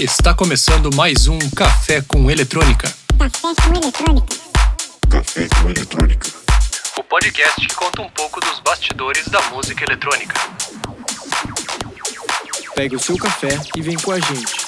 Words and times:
Está 0.00 0.32
começando 0.32 0.88
mais 0.96 1.26
um 1.26 1.38
Café 1.50 2.00
com 2.00 2.30
Eletrônica. 2.30 2.90
Café 3.18 3.54
com 3.62 3.74
eletrônica. 3.76 4.34
Café 5.10 5.46
com 5.48 5.68
eletrônica. 5.68 6.26
O 6.96 7.02
podcast 7.02 7.60
que 7.60 7.74
conta 7.74 8.00
um 8.00 8.08
pouco 8.08 8.40
dos 8.40 8.60
bastidores 8.60 9.28
da 9.28 9.42
música 9.50 9.84
eletrônica. 9.84 10.34
Pegue 12.74 12.96
o 12.96 12.98
seu 12.98 13.18
café 13.18 13.60
e 13.76 13.82
vem 13.82 13.98
com 13.98 14.12
a 14.12 14.18
gente. 14.18 14.66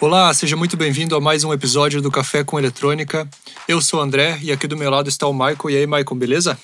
Olá, 0.00 0.34
seja 0.34 0.56
muito 0.56 0.76
bem-vindo 0.76 1.14
a 1.14 1.20
mais 1.20 1.44
um 1.44 1.52
episódio 1.52 2.02
do 2.02 2.10
Café 2.10 2.42
com 2.42 2.58
Eletrônica. 2.58 3.28
Eu 3.68 3.80
sou 3.80 4.00
o 4.00 4.02
André 4.02 4.40
e 4.42 4.50
aqui 4.50 4.66
do 4.66 4.76
meu 4.76 4.90
lado 4.90 5.08
está 5.08 5.28
o 5.28 5.32
Michael. 5.32 5.70
E 5.70 5.76
aí, 5.76 5.86
Michael, 5.86 6.16
beleza? 6.16 6.58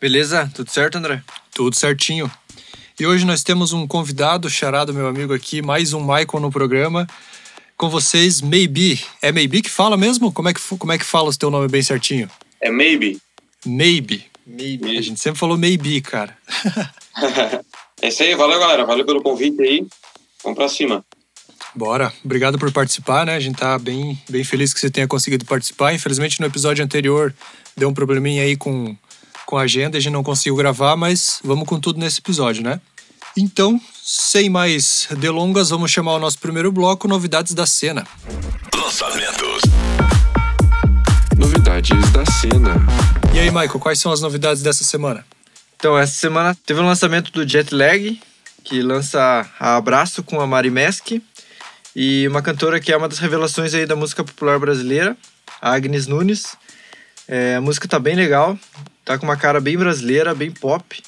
Beleza? 0.00 0.50
Tudo 0.52 0.72
certo, 0.72 0.98
André? 0.98 1.22
Tudo 1.54 1.76
certinho. 1.76 2.28
E 3.00 3.06
hoje 3.06 3.24
nós 3.24 3.44
temos 3.44 3.72
um 3.72 3.86
convidado, 3.86 4.50
charado 4.50 4.92
meu 4.92 5.06
amigo 5.06 5.32
aqui, 5.32 5.62
mais 5.62 5.92
um 5.92 6.00
Michael 6.00 6.40
no 6.40 6.50
programa. 6.50 7.06
Com 7.78 7.88
vocês, 7.88 8.40
Maybe. 8.40 9.00
É 9.22 9.30
Maybe 9.30 9.62
que 9.62 9.70
fala 9.70 9.96
mesmo? 9.96 10.32
Como 10.32 10.48
é 10.48 10.52
que, 10.52 10.60
como 10.60 10.92
é 10.92 10.98
que 10.98 11.04
fala 11.04 11.30
o 11.30 11.36
teu 11.36 11.48
nome 11.48 11.68
bem 11.68 11.80
certinho? 11.80 12.28
É 12.60 12.72
maybe. 12.72 13.20
Maybe. 13.64 14.24
Maybe. 14.44 14.98
A 14.98 15.00
gente 15.00 15.20
sempre 15.20 15.38
falou 15.38 15.56
Maybe, 15.56 16.00
cara. 16.00 16.36
é 18.02 18.08
isso 18.08 18.20
aí, 18.24 18.34
valeu 18.34 18.58
galera, 18.58 18.84
valeu 18.84 19.06
pelo 19.06 19.22
convite 19.22 19.62
aí. 19.62 19.86
Vamos 20.42 20.58
pra 20.58 20.68
cima. 20.68 21.04
Bora. 21.72 22.12
Obrigado 22.24 22.58
por 22.58 22.72
participar, 22.72 23.24
né? 23.24 23.36
A 23.36 23.40
gente 23.40 23.56
tá 23.56 23.78
bem, 23.78 24.20
bem 24.28 24.42
feliz 24.42 24.74
que 24.74 24.80
você 24.80 24.90
tenha 24.90 25.06
conseguido 25.06 25.44
participar. 25.44 25.94
Infelizmente, 25.94 26.40
no 26.40 26.46
episódio 26.46 26.84
anterior 26.84 27.32
deu 27.76 27.88
um 27.88 27.94
probleminha 27.94 28.42
aí 28.42 28.56
com, 28.56 28.96
com 29.46 29.56
a 29.56 29.62
agenda, 29.62 29.98
a 29.98 30.00
gente 30.00 30.12
não 30.12 30.24
conseguiu 30.24 30.56
gravar, 30.56 30.96
mas 30.96 31.38
vamos 31.44 31.68
com 31.68 31.78
tudo 31.78 32.00
nesse 32.00 32.18
episódio, 32.18 32.60
né? 32.60 32.80
Então, 33.40 33.80
sem 34.02 34.50
mais 34.50 35.06
delongas, 35.16 35.70
vamos 35.70 35.92
chamar 35.92 36.14
o 36.14 36.18
nosso 36.18 36.36
primeiro 36.40 36.72
bloco, 36.72 37.06
Novidades 37.06 37.54
da 37.54 37.66
Cena. 37.66 38.04
Lançamentos. 38.74 39.62
Novidades 41.36 42.10
da 42.10 42.26
cena. 42.26 42.74
E 43.32 43.38
aí, 43.38 43.48
Michael, 43.48 43.78
quais 43.78 44.00
são 44.00 44.10
as 44.10 44.20
novidades 44.20 44.60
dessa 44.60 44.82
semana? 44.82 45.24
Então, 45.76 45.96
essa 45.96 46.14
semana 46.14 46.52
teve 46.66 46.80
o 46.80 46.82
lançamento 46.82 47.30
do 47.30 47.48
Jet 47.48 47.72
Lag, 47.72 48.20
que 48.64 48.82
lança 48.82 49.48
a 49.60 49.76
Abraço 49.76 50.24
com 50.24 50.40
a 50.40 50.46
Mari 50.46 50.70
Mesk, 50.70 51.22
e 51.94 52.26
uma 52.26 52.42
cantora 52.42 52.80
que 52.80 52.92
é 52.92 52.96
uma 52.96 53.08
das 53.08 53.20
revelações 53.20 53.72
aí 53.72 53.86
da 53.86 53.94
música 53.94 54.24
popular 54.24 54.58
brasileira, 54.58 55.16
a 55.62 55.74
Agnes 55.74 56.08
Nunes. 56.08 56.56
É, 57.28 57.54
a 57.54 57.60
música 57.60 57.86
tá 57.86 58.00
bem 58.00 58.16
legal, 58.16 58.58
tá 59.04 59.16
com 59.16 59.24
uma 59.24 59.36
cara 59.36 59.60
bem 59.60 59.78
brasileira, 59.78 60.34
bem 60.34 60.50
pop. 60.50 61.00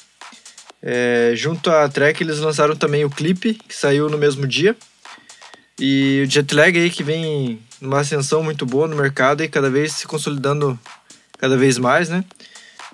É, 0.81 1.33
junto 1.35 1.69
à 1.69 1.87
track, 1.87 2.23
eles 2.23 2.39
lançaram 2.39 2.75
também 2.75 3.05
o 3.05 3.09
clipe, 3.09 3.53
que 3.53 3.75
saiu 3.75 4.09
no 4.09 4.17
mesmo 4.17 4.47
dia. 4.47 4.75
E 5.79 6.23
o 6.25 6.29
Jet 6.29 6.53
Lag 6.53 6.77
aí 6.77 6.89
que 6.89 7.03
vem 7.03 7.59
numa 7.79 7.99
ascensão 7.99 8.43
muito 8.43 8.65
boa 8.65 8.87
no 8.87 8.95
mercado 8.95 9.43
e 9.43 9.47
cada 9.47 9.69
vez 9.69 9.93
se 9.93 10.07
consolidando 10.07 10.79
cada 11.37 11.57
vez 11.57 11.77
mais, 11.77 12.09
né? 12.09 12.23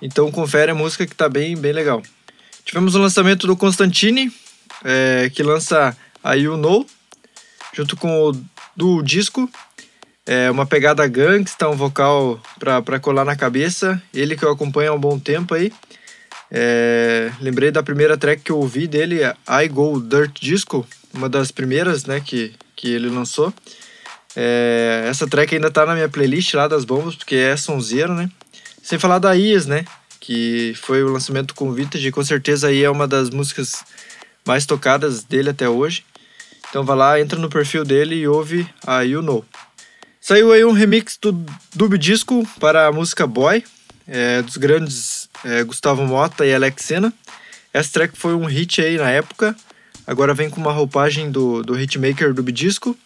Então 0.00 0.30
confere 0.30 0.70
a 0.70 0.74
música 0.74 1.06
que 1.06 1.14
tá 1.14 1.28
bem, 1.28 1.56
bem 1.56 1.72
legal. 1.72 2.02
Tivemos 2.64 2.94
o 2.94 2.98
lançamento 2.98 3.46
do 3.46 3.56
Constantine, 3.56 4.32
é, 4.84 5.30
que 5.34 5.42
lança 5.42 5.96
a 6.22 6.34
You 6.34 6.56
Know, 6.56 6.86
junto 7.74 7.96
com 7.96 8.30
o 8.30 8.32
do 8.76 9.02
disco. 9.02 9.50
É 10.24 10.50
uma 10.50 10.66
pegada 10.66 11.06
gangsta, 11.06 11.68
um 11.68 11.76
vocal 11.76 12.40
pra, 12.58 12.80
pra 12.80 13.00
colar 13.00 13.24
na 13.24 13.34
cabeça. 13.34 14.00
Ele 14.14 14.36
que 14.36 14.44
eu 14.44 14.52
acompanho 14.52 14.92
há 14.92 14.94
um 14.94 15.00
bom 15.00 15.18
tempo 15.18 15.54
aí. 15.54 15.72
É, 16.50 17.30
lembrei 17.40 17.70
da 17.70 17.82
primeira 17.82 18.16
track 18.16 18.42
que 18.42 18.52
eu 18.52 18.58
ouvi 18.58 18.86
dele, 18.86 19.20
I 19.48 19.68
Go 19.68 20.00
Dirt 20.00 20.40
Disco, 20.40 20.86
uma 21.12 21.28
das 21.28 21.50
primeiras, 21.50 22.04
né, 22.06 22.20
que, 22.20 22.54
que 22.74 22.88
ele 22.88 23.08
lançou. 23.08 23.52
É, 24.34 25.06
essa 25.08 25.26
track 25.26 25.54
ainda 25.54 25.70
tá 25.70 25.84
na 25.84 25.94
minha 25.94 26.08
playlist 26.08 26.54
lá 26.54 26.68
das 26.68 26.84
bombas, 26.84 27.16
porque 27.16 27.34
é 27.34 27.56
sonzeiro, 27.56 28.14
né? 28.14 28.30
Sem 28.82 28.98
falar 28.98 29.18
da 29.18 29.32
Ias, 29.32 29.66
né? 29.66 29.84
Que 30.20 30.74
foi 30.76 31.02
o 31.02 31.08
lançamento 31.08 31.54
com 31.54 31.72
Vintage, 31.72 32.12
com 32.12 32.22
certeza 32.22 32.68
aí 32.68 32.84
é 32.84 32.90
uma 32.90 33.08
das 33.08 33.30
músicas 33.30 33.84
mais 34.46 34.64
tocadas 34.64 35.24
dele 35.24 35.50
até 35.50 35.68
hoje. 35.68 36.04
Então 36.68 36.84
vai 36.84 36.96
lá, 36.96 37.20
entra 37.20 37.38
no 37.38 37.48
perfil 37.48 37.84
dele 37.84 38.14
e 38.14 38.28
ouve 38.28 38.68
a 38.86 39.00
You 39.00 39.22
Know. 39.22 39.44
Saiu 40.20 40.52
aí 40.52 40.64
um 40.64 40.72
remix 40.72 41.18
do 41.20 41.32
Dub 41.74 41.96
Disco 41.96 42.46
para 42.60 42.86
a 42.86 42.92
música 42.92 43.26
Boy, 43.26 43.64
é, 44.06 44.42
dos 44.42 44.56
grandes 44.56 45.17
é, 45.44 45.62
Gustavo 45.64 46.04
Mota 46.04 46.44
e 46.46 46.54
Alex 46.54 46.84
Sena. 46.84 47.12
Essa 47.72 47.92
track 47.92 48.16
foi 48.16 48.34
um 48.34 48.44
hit 48.44 48.80
aí 48.80 48.96
na 48.96 49.10
época, 49.10 49.54
agora 50.06 50.34
vem 50.34 50.48
com 50.48 50.60
uma 50.60 50.72
roupagem 50.72 51.30
do, 51.30 51.62
do 51.62 51.78
hitmaker 51.78 52.32
Dub 52.32 52.50
Disco, 52.50 52.96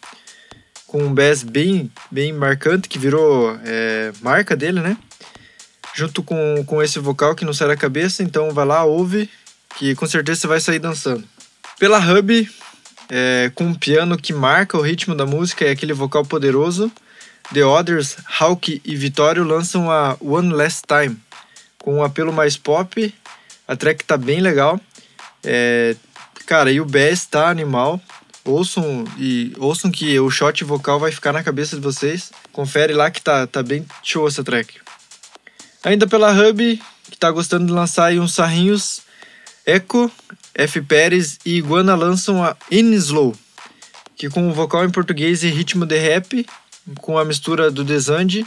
com 0.87 1.03
um 1.03 1.15
bass 1.15 1.43
bem, 1.43 1.91
bem 2.11 2.33
marcante, 2.33 2.89
que 2.89 2.99
virou 2.99 3.59
é, 3.65 4.13
marca 4.21 4.55
dele, 4.55 4.81
né? 4.81 4.97
Junto 5.95 6.23
com, 6.23 6.65
com 6.65 6.83
esse 6.83 6.99
vocal 6.99 7.35
que 7.35 7.45
não 7.45 7.53
sai 7.53 7.69
da 7.69 7.77
cabeça, 7.77 8.23
então 8.23 8.51
vai 8.53 8.65
lá, 8.65 8.85
ouve, 8.85 9.29
que 9.77 9.95
com 9.95 10.07
certeza 10.07 10.41
você 10.41 10.47
vai 10.47 10.61
sair 10.61 10.79
dançando. 10.79 11.25
Pela 11.79 11.99
Hub, 11.99 12.49
é, 13.11 13.51
com 13.55 13.65
um 13.65 13.75
piano 13.75 14.17
que 14.17 14.33
marca 14.33 14.79
o 14.79 14.83
ritmo 14.83 15.15
da 15.15 15.27
música 15.27 15.65
e 15.65 15.71
aquele 15.71 15.93
vocal 15.93 16.25
poderoso, 16.25 16.91
The 17.53 17.65
Others, 17.65 18.17
Hawk 18.39 18.81
e 18.85 18.97
Vitório 18.97 19.45
lançam 19.45 19.91
a 19.91 20.17
One 20.21 20.53
Last 20.53 20.83
Time, 20.87 21.17
com 21.83 21.97
um 21.97 22.05
apelo 22.05 22.33
mais 22.33 22.57
pop. 22.57 23.13
A 23.67 23.77
track 23.77 24.05
tá 24.05 24.17
bem 24.17 24.41
legal. 24.41 24.81
É, 25.43 25.97
cara, 26.47 26.71
e 26.71 26.81
o 26.81 26.85
bass 26.85 27.27
tá 27.27 27.51
animal. 27.51 28.01
Ouçam 28.45 29.05
e 29.19 29.53
ouçam 29.59 29.91
que 29.91 30.19
o 30.19 30.31
shot 30.31 30.65
vocal 30.65 30.99
vai 30.99 31.11
ficar 31.11 31.33
na 31.33 31.43
cabeça 31.43 31.77
de 31.77 31.83
vocês. 31.83 32.31
Confere 32.53 32.95
lá 32.95 33.11
que 33.11 33.21
tá, 33.21 33.47
tá 33.49 33.63
bem 33.63 33.85
show 34.03 34.27
essa 34.27 34.45
track. 34.45 34.79
Ainda 35.83 36.07
pela 36.07 36.33
Hub, 36.33 36.81
que 37.11 37.17
tá 37.19 37.31
gostando 37.31 37.67
de 37.67 37.73
lançar 37.73 38.07
aí 38.07 38.21
uns 38.21 38.33
sarrinhos, 38.33 39.03
Echo, 39.67 40.11
F. 40.55 40.81
Pérez 40.83 41.41
e 41.45 41.57
Iguana 41.57 41.97
lançam 41.97 42.45
a 42.45 42.57
In 42.71 42.93
Slow, 42.95 43.35
que 44.17 44.29
com 44.29 44.53
vocal 44.53 44.85
em 44.85 44.91
português 44.91 45.43
e 45.43 45.49
ritmo 45.49 45.85
de 45.85 45.99
rap, 45.99 46.47
com 47.01 47.19
a 47.19 47.25
mistura 47.25 47.71
do 47.71 47.83
Desande, 47.83 48.47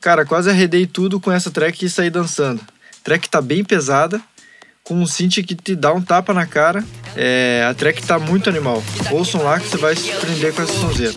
cara, 0.00 0.24
quase 0.24 0.48
arredei 0.48 0.86
tudo 0.86 1.20
com 1.20 1.30
essa 1.30 1.50
track 1.50 1.84
e 1.84 1.90
saí 1.90 2.08
dançando. 2.08 2.60
track 3.04 3.28
tá 3.28 3.40
bem 3.40 3.62
pesada, 3.62 4.20
com 4.82 4.94
um 4.94 5.06
synth 5.06 5.44
que 5.46 5.54
te 5.54 5.76
dá 5.76 5.92
um 5.92 6.00
tapa 6.00 6.32
na 6.32 6.46
cara. 6.46 6.82
É, 7.14 7.66
a 7.68 7.74
track 7.74 8.02
tá 8.06 8.18
muito 8.18 8.48
animal. 8.48 8.82
Ouçam 9.10 9.42
lá 9.42 9.60
que 9.60 9.68
você 9.68 9.76
vai 9.76 9.94
se 9.94 10.10
surpreender 10.10 10.54
com 10.54 10.62
essa 10.62 10.72
sonzeira. 10.72 11.14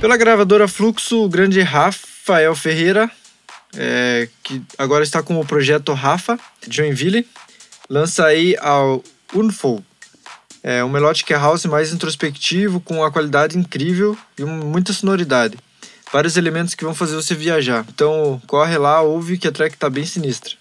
Pela 0.00 0.16
gravadora 0.16 0.66
Fluxo, 0.66 1.24
o 1.24 1.28
grande 1.28 1.60
Rafael 1.60 2.56
Ferreira, 2.56 3.10
é, 3.76 4.28
que 4.42 4.62
agora 4.76 5.04
está 5.04 5.22
com 5.22 5.38
o 5.38 5.46
projeto 5.46 5.92
Rafa, 5.92 6.38
de 6.66 6.76
Joinville, 6.76 7.26
lança 7.88 8.24
aí 8.24 8.56
ao 8.60 9.04
Unfold. 9.34 9.89
É 10.62 10.84
um 10.84 10.90
melodic 10.90 11.32
house 11.32 11.64
mais 11.64 11.92
introspectivo, 11.92 12.80
com 12.80 12.96
uma 12.96 13.10
qualidade 13.10 13.56
incrível 13.56 14.16
e 14.38 14.44
muita 14.44 14.92
sonoridade. 14.92 15.58
Vários 16.12 16.36
elementos 16.36 16.74
que 16.74 16.84
vão 16.84 16.94
fazer 16.94 17.14
você 17.16 17.34
viajar. 17.34 17.86
Então 17.88 18.40
corre 18.46 18.76
lá, 18.76 19.00
ouve 19.00 19.38
que 19.38 19.48
a 19.48 19.52
track 19.52 19.76
tá 19.76 19.88
bem 19.88 20.04
sinistra. 20.04 20.52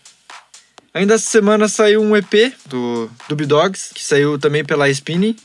Ainda 0.93 1.15
essa 1.15 1.29
semana 1.29 1.67
saiu 1.67 2.01
um 2.01 2.15
EP 2.15 2.53
do 2.65 3.09
Dub 3.27 3.45
Dogs, 3.45 3.93
que 3.93 4.03
saiu 4.03 4.39
também 4.39 4.63
pela 4.63 4.89
Spinning. 4.89 5.35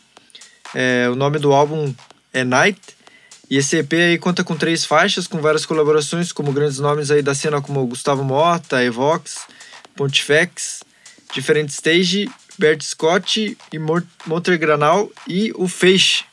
É, 0.74 1.08
o 1.10 1.14
nome 1.14 1.38
do 1.38 1.52
álbum 1.52 1.94
é 2.32 2.44
Night. 2.44 2.80
E 3.50 3.58
esse 3.58 3.76
EP 3.78 3.92
aí 3.92 4.18
conta 4.18 4.42
com 4.42 4.56
três 4.56 4.84
faixas, 4.84 5.26
com 5.26 5.40
várias 5.40 5.66
colaborações, 5.66 6.32
como 6.32 6.52
grandes 6.52 6.78
nomes 6.78 7.10
aí 7.10 7.22
da 7.22 7.34
cena 7.34 7.60
como 7.60 7.86
Gustavo 7.86 8.24
Mota, 8.24 8.82
Evox, 8.82 9.40
Pontifex, 9.94 10.82
Different 11.34 11.68
Stage, 11.70 12.30
Bert 12.58 12.82
Scott 12.82 13.56
e 13.72 13.78
Monter 14.26 14.58
Granal 14.58 15.10
e 15.26 15.52
o 15.56 15.68
Feixe. 15.68 16.24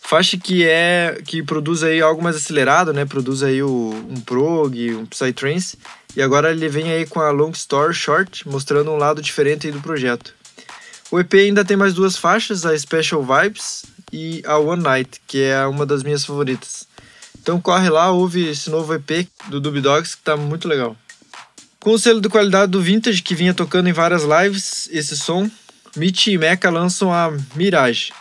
Faixa 0.00 0.38
que 0.38 0.66
é 0.66 1.20
que 1.26 1.42
produz 1.42 1.82
aí 1.82 2.00
algo 2.00 2.22
mais 2.22 2.34
acelerado, 2.34 2.94
né? 2.94 3.04
Produz 3.04 3.42
aí 3.42 3.62
o, 3.62 3.90
um 4.08 4.20
prog, 4.20 4.94
um 4.94 5.04
psytrance. 5.04 5.78
E 6.16 6.22
agora 6.22 6.50
ele 6.50 6.68
vem 6.68 6.90
aí 6.90 7.04
com 7.04 7.20
a 7.20 7.30
Long 7.30 7.50
Story 7.50 7.92
Short, 7.92 8.48
mostrando 8.48 8.90
um 8.90 8.96
lado 8.96 9.20
diferente 9.20 9.70
do 9.70 9.80
projeto. 9.80 10.34
O 11.10 11.20
EP 11.20 11.34
ainda 11.34 11.64
tem 11.64 11.76
mais 11.76 11.92
duas 11.92 12.16
faixas, 12.16 12.64
a 12.64 12.78
Special 12.78 13.22
Vibes 13.22 13.84
e 14.12 14.42
a 14.46 14.56
One 14.58 14.82
Night, 14.82 15.20
que 15.26 15.42
é 15.42 15.66
uma 15.66 15.84
das 15.84 16.02
minhas 16.02 16.24
favoritas. 16.24 16.86
Então 17.40 17.60
corre 17.60 17.88
lá, 17.88 18.10
ouve 18.10 18.48
esse 18.48 18.68
novo 18.70 18.94
EP 18.94 19.28
do 19.48 19.60
Dub 19.60 19.80
Dogs 19.80 20.16
que 20.16 20.22
tá 20.22 20.36
muito 20.36 20.66
legal. 20.66 20.96
Com 21.88 21.94
o 21.94 21.98
selo 21.98 22.20
de 22.20 22.28
qualidade 22.28 22.70
do 22.70 22.82
Vintage 22.82 23.22
que 23.22 23.34
vinha 23.34 23.54
tocando 23.54 23.88
em 23.88 23.94
várias 23.94 24.22
lives, 24.22 24.90
esse 24.92 25.16
som, 25.16 25.50
Mitch 25.96 26.26
e 26.26 26.36
Mecha 26.36 26.68
lançam 26.68 27.10
a 27.10 27.32
Mirage, 27.54 28.12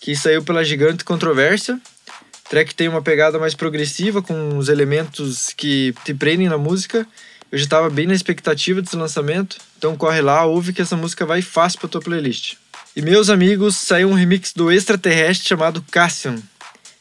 que 0.00 0.16
saiu 0.16 0.42
pela 0.42 0.64
Gigante 0.64 1.04
Controvérsia. 1.04 1.74
O 1.74 2.48
track 2.48 2.74
tem 2.74 2.88
uma 2.88 3.02
pegada 3.02 3.38
mais 3.38 3.54
progressiva, 3.54 4.22
com 4.22 4.56
os 4.56 4.70
elementos 4.70 5.52
que 5.54 5.94
te 6.06 6.14
prendem 6.14 6.48
na 6.48 6.56
música 6.56 7.06
Eu 7.52 7.58
já 7.58 7.66
tava 7.66 7.90
bem 7.90 8.06
na 8.06 8.14
expectativa 8.14 8.80
desse 8.80 8.96
lançamento, 8.96 9.58
então 9.76 9.94
corre 9.94 10.22
lá, 10.22 10.46
ouve 10.46 10.72
que 10.72 10.80
essa 10.80 10.96
música 10.96 11.26
vai 11.26 11.42
fácil 11.42 11.80
pra 11.80 11.90
tua 11.90 12.00
playlist. 12.00 12.54
E 12.96 13.02
meus 13.02 13.28
amigos, 13.28 13.76
saiu 13.76 14.08
um 14.08 14.14
remix 14.14 14.54
do 14.54 14.72
extraterrestre 14.72 15.46
chamado 15.46 15.84
Cassian. 15.90 16.36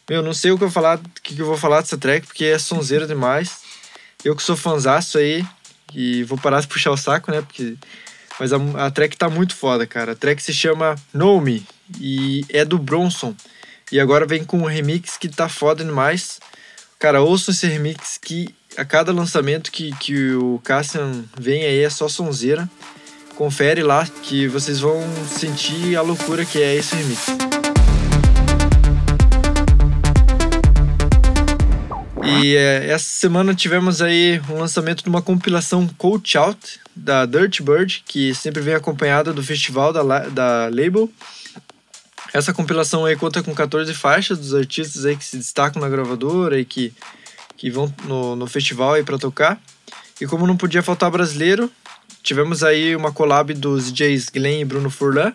Meu, 0.10 0.22
não 0.22 0.34
sei 0.34 0.52
o 0.52 0.58
que 0.58 0.66
eu, 0.66 0.68
vou 0.68 0.74
falar, 0.74 1.00
que 1.24 1.40
eu 1.40 1.46
vou 1.46 1.58
falar 1.58 1.80
dessa 1.80 1.98
track, 1.98 2.28
porque 2.28 2.44
é 2.44 2.60
sonzeira 2.60 3.08
demais. 3.08 3.60
Eu 4.26 4.36
que 4.36 4.44
sou 4.44 4.58
fanzaço 4.58 5.18
aí, 5.18 5.46
e 5.96 6.24
vou 6.24 6.38
parar 6.38 6.60
de 6.60 6.68
puxar 6.68 6.92
o 6.92 6.98
saco, 6.98 7.32
né? 7.32 7.42
Porque... 7.42 7.76
Mas 8.38 8.52
a, 8.52 8.58
a 8.86 8.92
track 8.92 9.16
tá 9.16 9.30
muito 9.30 9.56
foda, 9.56 9.88
cara. 9.88 10.12
A 10.12 10.16
track 10.16 10.44
se 10.44 10.54
chama 10.54 10.96
Know 11.14 11.40
Me 11.40 11.66
e 12.00 12.46
é 12.50 12.66
do 12.66 12.78
Bronson. 12.78 13.34
E 13.92 14.00
agora 14.00 14.26
vem 14.26 14.44
com 14.44 14.58
um 14.58 14.66
remix 14.66 15.16
que 15.18 15.30
tá 15.30 15.48
foda 15.48 15.86
demais. 15.86 16.40
Cara, 17.00 17.22
ouçam 17.22 17.54
esse 17.54 17.66
remix 17.66 18.20
que 18.22 18.54
a 18.76 18.84
cada 18.84 19.14
lançamento 19.14 19.72
que, 19.72 19.96
que 19.98 20.34
o 20.34 20.60
Cassian 20.64 21.24
vem 21.40 21.64
aí 21.64 21.82
é 21.82 21.90
só 21.90 22.10
sonzeira. 22.10 22.70
Confere 23.36 23.84
lá 23.84 24.06
que 24.24 24.48
vocês 24.48 24.80
vão 24.80 25.02
sentir 25.28 25.96
a 25.96 26.02
loucura 26.02 26.44
que 26.44 26.62
é 26.62 26.76
esse 26.76 26.96
remix. 26.96 27.55
E 32.25 32.56
é, 32.56 32.88
essa 32.88 33.06
semana 33.06 33.54
tivemos 33.54 34.01
aí 34.01 34.42
um 34.50 34.57
lançamento 34.57 35.04
de 35.04 35.10
uma 35.10 35.22
compilação 35.22 35.88
Coach 35.98 36.36
Out 36.38 36.80
da 36.95 37.25
Dirt 37.25 37.62
Bird, 37.62 38.04
que 38.06 38.33
sempre 38.33 38.62
vem 38.62 38.74
acompanhada 38.74 39.31
do 39.31 39.44
festival 39.44 39.94
da, 39.94 40.01
da 40.30 40.69
Label. 40.69 41.07
Essa 42.33 42.51
compilação 42.51 43.06
aí 43.06 43.16
conta 43.16 43.44
com 43.44 43.54
14 43.54 43.94
faixas 43.94 44.39
dos 44.39 44.56
artistas 44.56 45.06
aí 45.06 45.16
que 45.16 45.24
se 45.24 45.38
destacam 45.38 45.81
na 45.81 45.88
gravadora 45.88 46.60
e 46.60 46.66
que, 46.66 46.92
que 47.56 47.69
vão 47.69 47.94
no, 48.06 48.36
no 48.36 48.48
festival 48.48 48.94
aí 48.94 49.04
para 49.04 49.19
tocar. 49.19 49.62
E 50.19 50.25
como 50.25 50.48
não 50.48 50.57
podia 50.57 50.81
faltar 50.81 51.12
brasileiro, 51.12 51.72
tivemos 52.24 52.63
aí 52.63 52.95
uma 52.95 53.12
collab 53.12 53.54
dos 53.54 53.92
DJs 53.92 54.30
Glenn 54.30 54.62
e 54.62 54.66
Bruno 54.66 54.89
Furlan 54.89 55.31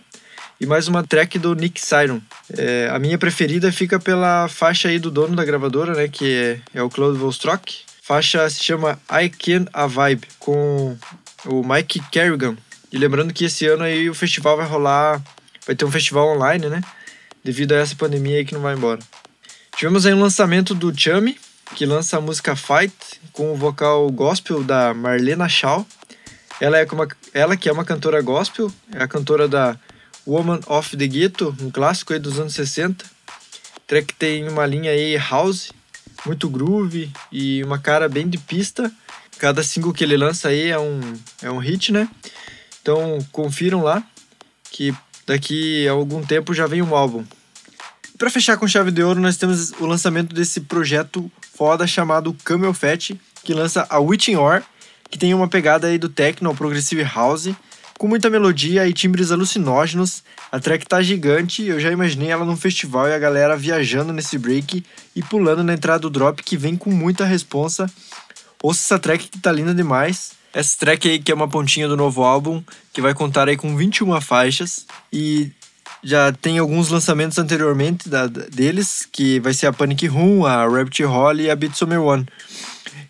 e 0.61 0.67
mais 0.67 0.87
uma 0.89 1.03
track 1.03 1.39
do 1.39 1.55
Nick 1.55 1.81
Siron. 1.81 2.21
É, 2.57 2.91
a 2.93 2.99
minha 2.99 3.17
preferida 3.17 3.73
fica 3.73 3.99
pela 3.99 4.47
faixa 4.47 4.89
aí 4.89 4.99
do 4.99 5.11
dono 5.11 5.35
da 5.35 5.43
gravadora, 5.43 5.95
né, 5.95 6.07
que 6.07 6.61
é, 6.75 6.79
é 6.79 6.83
o 6.83 6.91
Claude 6.91 7.19
Volstrock. 7.19 7.79
Faixa 8.03 8.49
se 8.51 8.63
chama 8.63 9.01
I 9.11 9.31
Can 9.31 9.65
A 9.73 9.87
Vibe, 9.87 10.29
com 10.39 10.97
o 11.47 11.67
Mike 11.67 12.03
Kerrigan. 12.11 12.57
E 12.93 12.99
lembrando 12.99 13.33
que 13.33 13.47
esse 13.47 13.67
ano 13.67 13.85
aí 13.85 14.11
o 14.11 14.15
festival 14.15 14.59
vai 14.59 14.67
rolar, 14.67 15.23
vai 15.67 15.75
ter 15.75 15.87
um 15.87 15.91
festival 15.91 16.29
online, 16.37 16.69
né, 16.69 16.83
devido 17.43 17.73
a 17.73 17.77
essa 17.77 17.97
pandemia 17.97 18.37
aí 18.37 18.45
que 18.45 18.53
não 18.53 18.61
vai 18.61 18.75
embora. 18.75 19.01
Tivemos 19.75 20.05
aí 20.05 20.13
um 20.13 20.21
lançamento 20.21 20.75
do 20.75 20.93
Chami, 20.95 21.39
que 21.75 21.87
lança 21.87 22.19
a 22.19 22.21
música 22.21 22.55
Fight, 22.55 22.93
com 23.33 23.51
o 23.51 23.57
vocal 23.57 24.11
gospel 24.11 24.63
da 24.63 24.93
Marlena 24.93 25.49
Shaw. 25.49 25.87
Ela, 26.61 26.77
é 26.79 26.85
uma, 26.93 27.09
ela 27.33 27.57
que 27.57 27.67
é 27.67 27.73
uma 27.73 27.85
cantora 27.85 28.21
gospel, 28.21 28.71
é 28.93 29.03
a 29.03 29.09
cantora 29.09 29.49
da 29.49 29.79
Woman 30.27 30.61
of 30.67 30.97
the 30.97 31.07
Ghetto, 31.07 31.55
um 31.61 31.71
clássico 31.71 32.13
aí 32.13 32.19
dos 32.19 32.39
anos 32.39 32.55
60. 32.55 33.05
Track 33.87 34.15
tem 34.15 34.49
uma 34.49 34.67
linha 34.67 34.91
aí 34.91 35.17
house, 35.17 35.73
muito 36.25 36.49
groove 36.49 37.11
e 37.33 37.63
uma 37.65 37.79
cara 37.79 38.09
bem 38.09 38.29
de 38.29 38.39
pista. 38.39 38.93
Cada 39.39 39.63
single 39.63 39.93
que 39.93 40.05
ele 40.05 40.17
lança 40.17 40.49
aí 40.49 40.69
é 40.69 40.79
um, 40.79 41.01
é 41.43 41.51
um 41.51 41.59
hit, 41.59 41.91
né? 41.91 42.09
Então 42.83 43.19
confiram 43.33 43.83
lá 43.83 44.03
que 44.71 44.95
daqui 45.27 45.89
a 45.89 45.93
algum 45.93 46.23
tempo 46.23 46.55
já 46.55 46.67
vem 46.67 46.83
um 46.83 46.95
álbum. 46.95 47.25
Para 48.19 48.31
fechar 48.31 48.57
com 48.59 48.69
chave 48.69 48.91
de 48.91 49.03
ouro, 49.03 49.21
nós 49.21 49.39
temos 49.39 49.73
o 49.73 49.87
lançamento 49.87 50.35
desse 50.35 50.61
projeto 50.61 51.31
foda 51.55 51.87
chamado 51.87 52.37
Camel 52.45 52.75
Fat, 52.75 53.13
que 53.43 53.55
lança 53.55 53.87
a 53.89 53.99
Witching 53.99 54.37
Hour, 54.37 54.63
que 55.11 55.19
tem 55.19 55.33
uma 55.33 55.49
pegada 55.49 55.87
aí 55.87 55.99
do 55.99 56.09
techno 56.09 56.55
progressive 56.55 57.03
house 57.03 57.51
com 58.01 58.09
muita 58.09 58.31
melodia 58.31 58.89
e 58.89 58.95
timbres 58.95 59.31
alucinógenos, 59.31 60.25
a 60.51 60.59
track 60.59 60.87
tá 60.87 61.03
gigante, 61.03 61.67
eu 61.67 61.79
já 61.79 61.93
imaginei 61.93 62.31
ela 62.31 62.47
num 62.47 62.57
festival 62.57 63.07
e 63.07 63.13
a 63.13 63.19
galera 63.19 63.59
viajando 63.59 64.11
nesse 64.11 64.39
break 64.39 64.83
e 65.15 65.23
pulando 65.23 65.63
na 65.63 65.75
entrada 65.75 65.99
do 65.99 66.09
drop 66.09 66.43
que 66.43 66.57
vem 66.57 66.79
com 66.79 66.91
muita 66.91 67.27
responsa. 67.27 67.91
Ouça 68.63 68.81
essa 68.81 68.99
track 68.99 69.29
que 69.29 69.39
tá 69.39 69.53
linda 69.53 69.75
demais. 69.75 70.33
Essa 70.51 70.79
track 70.79 71.11
aí 71.11 71.19
que 71.19 71.31
é 71.31 71.35
uma 71.35 71.47
pontinha 71.47 71.87
do 71.87 71.95
novo 71.95 72.23
álbum, 72.23 72.63
que 72.91 73.03
vai 73.03 73.13
contar 73.13 73.51
aí 73.51 73.57
com 73.59 73.77
21 73.77 74.19
faixas 74.23 74.87
e 75.13 75.51
já 76.03 76.33
tem 76.33 76.57
alguns 76.57 76.89
lançamentos 76.89 77.37
anteriormente 77.37 78.09
da, 78.09 78.27
deles, 78.27 79.07
que 79.13 79.39
vai 79.41 79.53
ser 79.53 79.67
a 79.67 79.75
Panic 79.75 80.07
Room, 80.07 80.47
a 80.47 80.67
Rabbit 80.67 81.05
Hall 81.05 81.37
e 81.37 81.51
a 81.51 81.59
Summer 81.75 82.01
One. 82.01 82.27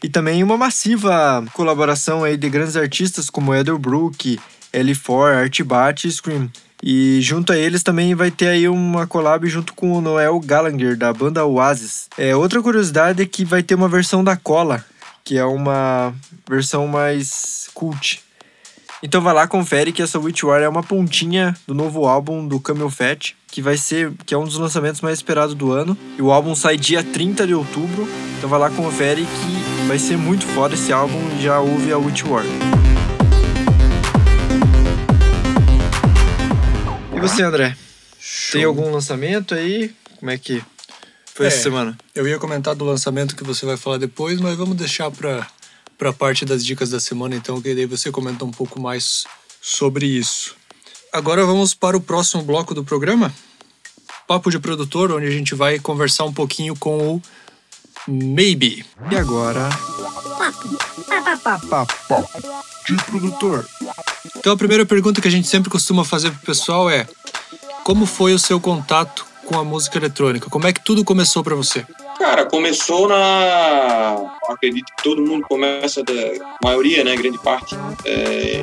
E 0.02 0.08
também 0.08 0.42
uma 0.42 0.56
massiva 0.56 1.44
colaboração 1.52 2.24
aí 2.24 2.36
de 2.36 2.50
grandes 2.50 2.76
artistas 2.76 3.30
como 3.30 3.54
Edel 3.54 3.78
Brook, 3.78 4.40
L4, 4.72 5.42
Artbat 5.42 6.10
Scream. 6.10 6.50
E 6.82 7.20
junto 7.20 7.52
a 7.52 7.58
eles 7.58 7.82
também 7.82 8.14
vai 8.14 8.30
ter 8.30 8.48
aí 8.48 8.68
uma 8.68 9.06
collab 9.06 9.46
junto 9.46 9.74
com 9.74 9.92
o 9.92 10.00
Noel 10.00 10.40
Gallagher, 10.40 10.96
da 10.96 11.12
banda 11.12 11.44
Oasis. 11.44 12.08
É, 12.16 12.34
outra 12.34 12.62
curiosidade 12.62 13.22
é 13.22 13.26
que 13.26 13.44
vai 13.44 13.62
ter 13.62 13.74
uma 13.74 13.88
versão 13.88 14.24
da 14.24 14.34
Cola, 14.34 14.84
que 15.22 15.36
é 15.36 15.44
uma 15.44 16.14
versão 16.48 16.86
mais 16.86 17.68
cult. 17.74 18.22
Então 19.02 19.20
vai 19.20 19.32
lá, 19.32 19.46
confere 19.46 19.92
que 19.92 20.02
essa 20.02 20.18
Witch 20.18 20.42
War 20.42 20.60
é 20.60 20.68
uma 20.68 20.82
pontinha 20.82 21.56
do 21.66 21.74
novo 21.74 22.06
álbum 22.06 22.46
do 22.46 22.60
Camel 22.60 22.90
Fat, 22.90 23.32
que 23.50 23.62
vai 23.62 23.76
ser, 23.76 24.12
que 24.26 24.34
é 24.34 24.38
um 24.38 24.44
dos 24.44 24.56
lançamentos 24.56 25.00
mais 25.00 25.18
esperados 25.18 25.54
do 25.54 25.72
ano. 25.72 25.96
E 26.18 26.22
o 26.22 26.30
álbum 26.30 26.54
sai 26.54 26.76
dia 26.76 27.02
30 27.02 27.46
de 27.46 27.54
outubro. 27.54 28.06
Então 28.38 28.48
vai 28.48 28.58
lá, 28.58 28.70
confere 28.70 29.22
que 29.22 29.86
vai 29.86 29.98
ser 29.98 30.16
muito 30.16 30.46
foda 30.46 30.74
esse 30.74 30.92
álbum 30.92 31.20
e 31.38 31.42
já 31.42 31.60
ouve 31.60 31.92
a 31.92 31.98
Witch 31.98 32.24
War. 32.24 32.44
E 37.20 37.22
você, 37.22 37.42
André? 37.42 37.76
Show. 38.18 38.52
Tem 38.52 38.64
algum 38.64 38.90
lançamento 38.90 39.54
aí? 39.54 39.94
Como 40.18 40.30
é 40.30 40.38
que 40.38 40.62
foi 41.34 41.46
É. 41.46 41.48
essa 41.48 41.62
semana? 41.62 41.98
Eu 42.14 42.26
ia 42.26 42.38
comentar 42.38 42.74
do 42.74 42.84
lançamento 42.84 43.36
que 43.36 43.44
você 43.44 43.66
vai 43.66 43.76
falar 43.76 43.98
depois, 43.98 44.40
mas 44.40 44.56
vamos 44.56 44.76
deixar 44.76 45.10
para 45.10 45.46
para 45.98 46.14
parte 46.14 46.46
das 46.46 46.64
dicas 46.64 46.88
da 46.88 46.98
semana, 46.98 47.36
então, 47.36 47.60
que 47.60 47.74
daí 47.74 47.84
você 47.84 48.10
comenta 48.10 48.42
um 48.42 48.50
pouco 48.50 48.80
mais 48.80 49.26
sobre 49.60 50.06
isso. 50.06 50.56
Agora 51.12 51.44
vamos 51.44 51.74
para 51.74 51.94
o 51.94 52.00
próximo 52.00 52.42
bloco 52.42 52.72
do 52.74 52.82
programa, 52.82 53.30
Papo 54.26 54.50
de 54.50 54.58
Produtor, 54.58 55.12
onde 55.12 55.26
a 55.26 55.30
gente 55.30 55.54
vai 55.54 55.78
conversar 55.78 56.24
um 56.24 56.32
pouquinho 56.32 56.74
com 56.74 57.16
o 57.16 57.22
Maybe. 58.08 58.82
E 59.10 59.14
agora? 59.16 59.68
De 62.86 62.96
produtor. 63.04 63.66
Então 64.36 64.52
a 64.52 64.56
primeira 64.56 64.84
pergunta 64.84 65.20
que 65.20 65.28
a 65.28 65.30
gente 65.30 65.48
sempre 65.48 65.70
costuma 65.70 66.04
fazer 66.04 66.30
pro 66.30 66.40
pessoal 66.40 66.90
é: 66.90 67.06
como 67.84 68.06
foi 68.06 68.34
o 68.34 68.38
seu 68.38 68.60
contato 68.60 69.26
com 69.46 69.58
a 69.58 69.64
música 69.64 69.98
eletrônica? 69.98 70.48
Como 70.48 70.66
é 70.66 70.72
que 70.72 70.80
tudo 70.80 71.04
começou 71.04 71.42
para 71.42 71.54
você? 71.54 71.84
Cara, 72.18 72.46
começou 72.46 73.08
na. 73.08 74.36
Acredito 74.48 74.92
que 74.96 75.02
todo 75.02 75.22
mundo 75.22 75.46
começa, 75.48 76.02
da 76.02 76.12
a 76.12 76.58
maioria, 76.62 77.02
né? 77.02 77.16
Grande 77.16 77.38
parte, 77.38 77.74
é, 78.04 78.62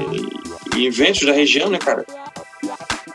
em 0.75 0.85
eventos 0.85 1.25
da 1.25 1.33
região, 1.33 1.69
né, 1.69 1.77
cara? 1.77 2.05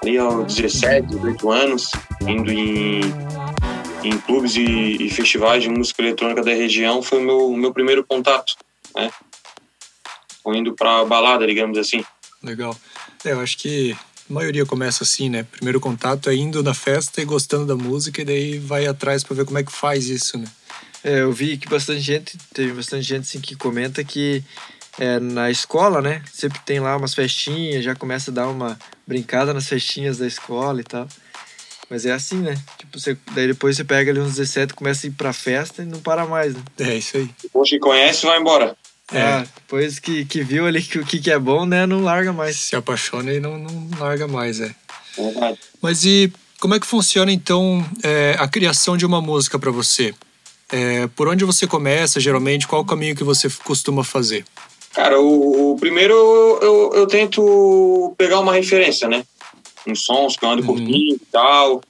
Ali 0.02 0.18
aos 0.18 0.54
17, 0.54 1.06
18 1.06 1.50
anos, 1.50 1.92
indo 2.26 2.50
em, 2.50 3.00
em 4.02 4.18
clubes 4.18 4.56
e, 4.56 4.96
e 5.00 5.08
festivais 5.10 5.62
de 5.62 5.68
música 5.68 6.02
eletrônica 6.02 6.42
da 6.42 6.52
região, 6.52 7.02
foi 7.02 7.20
o 7.20 7.22
meu, 7.22 7.50
meu 7.50 7.72
primeiro 7.72 8.04
contato, 8.04 8.54
né? 8.96 9.10
Foi 10.42 10.56
indo 10.56 10.74
pra 10.74 11.04
balada, 11.04 11.46
digamos 11.46 11.78
assim. 11.78 12.04
Legal. 12.42 12.76
É, 13.24 13.32
eu 13.32 13.40
acho 13.40 13.56
que 13.58 13.96
a 14.28 14.32
maioria 14.32 14.66
começa 14.66 15.04
assim, 15.04 15.28
né? 15.28 15.44
Primeiro 15.44 15.80
contato 15.80 16.28
é 16.28 16.34
indo 16.34 16.62
na 16.62 16.74
festa 16.74 17.20
e 17.20 17.24
gostando 17.24 17.66
da 17.66 17.76
música 17.76 18.22
e 18.22 18.24
daí 18.24 18.58
vai 18.58 18.86
atrás 18.86 19.22
para 19.22 19.36
ver 19.36 19.44
como 19.44 19.58
é 19.58 19.62
que 19.62 19.72
faz 19.72 20.06
isso, 20.06 20.38
né? 20.38 20.46
É, 21.04 21.20
eu 21.20 21.32
vi 21.32 21.56
que 21.56 21.68
bastante 21.68 22.00
gente, 22.00 22.38
teve 22.54 22.72
bastante 22.72 23.02
gente 23.02 23.22
assim, 23.22 23.40
que 23.40 23.56
comenta 23.56 24.04
que 24.04 24.42
é, 24.98 25.18
na 25.18 25.50
escola, 25.50 26.00
né? 26.00 26.22
Sempre 26.32 26.60
tem 26.64 26.80
lá 26.80 26.96
umas 26.96 27.14
festinhas, 27.14 27.84
já 27.84 27.94
começa 27.94 28.30
a 28.30 28.34
dar 28.34 28.48
uma 28.48 28.78
brincada 29.06 29.52
nas 29.52 29.68
festinhas 29.68 30.18
da 30.18 30.26
escola 30.26 30.80
e 30.80 30.84
tal. 30.84 31.08
Mas 31.90 32.06
é 32.06 32.12
assim, 32.12 32.38
né? 32.38 32.54
Tipo, 32.78 32.98
você, 32.98 33.16
daí 33.32 33.48
depois 33.48 33.76
você 33.76 33.84
pega 33.84 34.10
ali 34.10 34.20
uns 34.20 34.36
17, 34.36 34.72
começa 34.74 35.06
a 35.06 35.08
ir 35.08 35.12
pra 35.12 35.32
festa 35.32 35.82
e 35.82 35.86
não 35.86 36.00
para 36.00 36.24
mais, 36.24 36.54
né? 36.54 36.62
É 36.80 36.96
isso 36.96 37.16
aí. 37.16 37.28
Depois 37.42 37.68
que 37.68 37.78
conhece, 37.78 38.24
vai 38.24 38.40
embora. 38.40 38.76
É. 39.12 39.20
Ah, 39.22 39.46
depois 39.56 39.98
que, 39.98 40.24
que 40.24 40.42
viu 40.42 40.66
ali 40.66 40.82
que 40.82 40.98
o 40.98 41.04
que, 41.04 41.18
que 41.18 41.30
é 41.30 41.38
bom, 41.38 41.64
né? 41.66 41.86
Não 41.86 42.02
larga 42.02 42.32
mais. 42.32 42.56
Se 42.56 42.76
apaixona 42.76 43.32
e 43.32 43.40
não, 43.40 43.58
não 43.58 43.88
larga 43.98 44.26
mais, 44.28 44.60
é. 44.60 44.74
Verdade. 45.16 45.58
Mas 45.80 46.04
e 46.04 46.32
como 46.60 46.74
é 46.74 46.80
que 46.80 46.86
funciona 46.86 47.30
então 47.32 47.84
é, 48.02 48.36
a 48.38 48.46
criação 48.48 48.96
de 48.96 49.04
uma 49.04 49.20
música 49.20 49.58
para 49.58 49.70
você? 49.70 50.14
É, 50.70 51.06
por 51.08 51.28
onde 51.28 51.44
você 51.44 51.66
começa, 51.66 52.18
geralmente? 52.20 52.66
Qual 52.66 52.80
o 52.80 52.84
caminho 52.86 53.14
que 53.14 53.24
você 53.24 53.48
costuma 53.64 54.02
fazer? 54.02 54.44
Cara, 54.94 55.20
o, 55.20 55.72
o 55.72 55.76
primeiro 55.76 56.14
eu, 56.14 56.58
eu, 56.62 56.92
eu 57.00 57.06
tento 57.06 58.14
pegar 58.16 58.40
uma 58.40 58.52
referência, 58.54 59.08
né? 59.08 59.24
Uns 59.86 60.04
sons 60.04 60.36
que 60.36 60.44
eu 60.44 60.50
ando 60.50 60.62
Uhum. 60.62 60.68
curtindo 60.68 61.14
e 61.16 61.20
tal. 61.30 61.82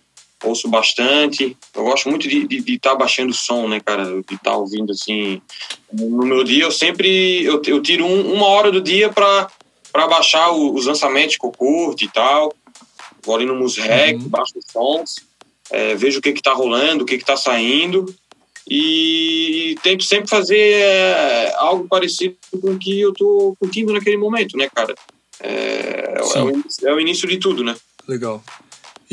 Ouço 0.43 0.69
bastante. 0.69 1.57
Eu 1.75 1.85
gosto 1.85 2.09
muito 2.09 2.29
de 2.29 2.47
estar 2.75 2.91
tá 2.91 2.97
baixando 2.97 3.31
o 3.31 3.35
som, 3.35 3.69
né, 3.69 3.81
cara? 3.81 4.05
De 4.05 4.21
estar 4.21 4.39
tá 4.51 4.57
ouvindo 4.57 4.93
assim. 4.93 5.41
No 5.93 6.25
meu 6.25 6.45
dia, 6.45 6.65
eu 6.65 6.73
sempre 6.73 7.45
eu, 7.45 7.61
eu 7.67 7.81
tiro 7.81 8.05
um, 8.05 8.33
uma 8.33 8.47
hora 8.47 8.71
do 8.71 8.81
dia 8.81 9.11
para 9.11 9.49
para 9.93 10.09
baixar 10.09 10.51
o, 10.51 10.75
os 10.75 10.87
lançamentos 10.87 11.37
que 11.37 11.45
eu 11.45 11.53
curto 11.53 12.05
e 12.05 12.09
tal. 12.09 12.53
Vou 13.23 13.37
ali 13.37 13.45
no 13.45 13.55
Musrec, 13.55 14.15
uhum. 14.15 14.29
baixo 14.29 14.55
os 14.57 14.65
sons, 14.73 15.17
é, 15.71 15.95
vejo 15.95 16.19
o 16.19 16.23
que 16.23 16.33
que 16.33 16.43
tá 16.43 16.53
rolando, 16.53 17.05
o 17.05 17.07
que 17.07 17.19
que 17.19 17.25
tá 17.25 17.37
saindo 17.37 18.13
e 18.69 19.77
tento 19.83 20.05
sempre 20.05 20.29
fazer 20.29 20.57
é, 20.57 21.55
algo 21.57 21.87
parecido 21.89 22.37
com 22.61 22.71
o 22.71 22.79
que 22.79 23.01
eu 23.01 23.13
tô 23.13 23.57
curtindo 23.59 23.93
naquele 23.93 24.17
momento, 24.17 24.57
né, 24.57 24.69
cara? 24.73 24.95
É, 25.41 26.15
é, 26.17 26.23
o, 26.23 26.89
é 26.89 26.95
o 26.95 27.01
início 27.01 27.29
de 27.29 27.39
tudo, 27.39 27.65
né? 27.65 27.77
Legal. 28.07 28.43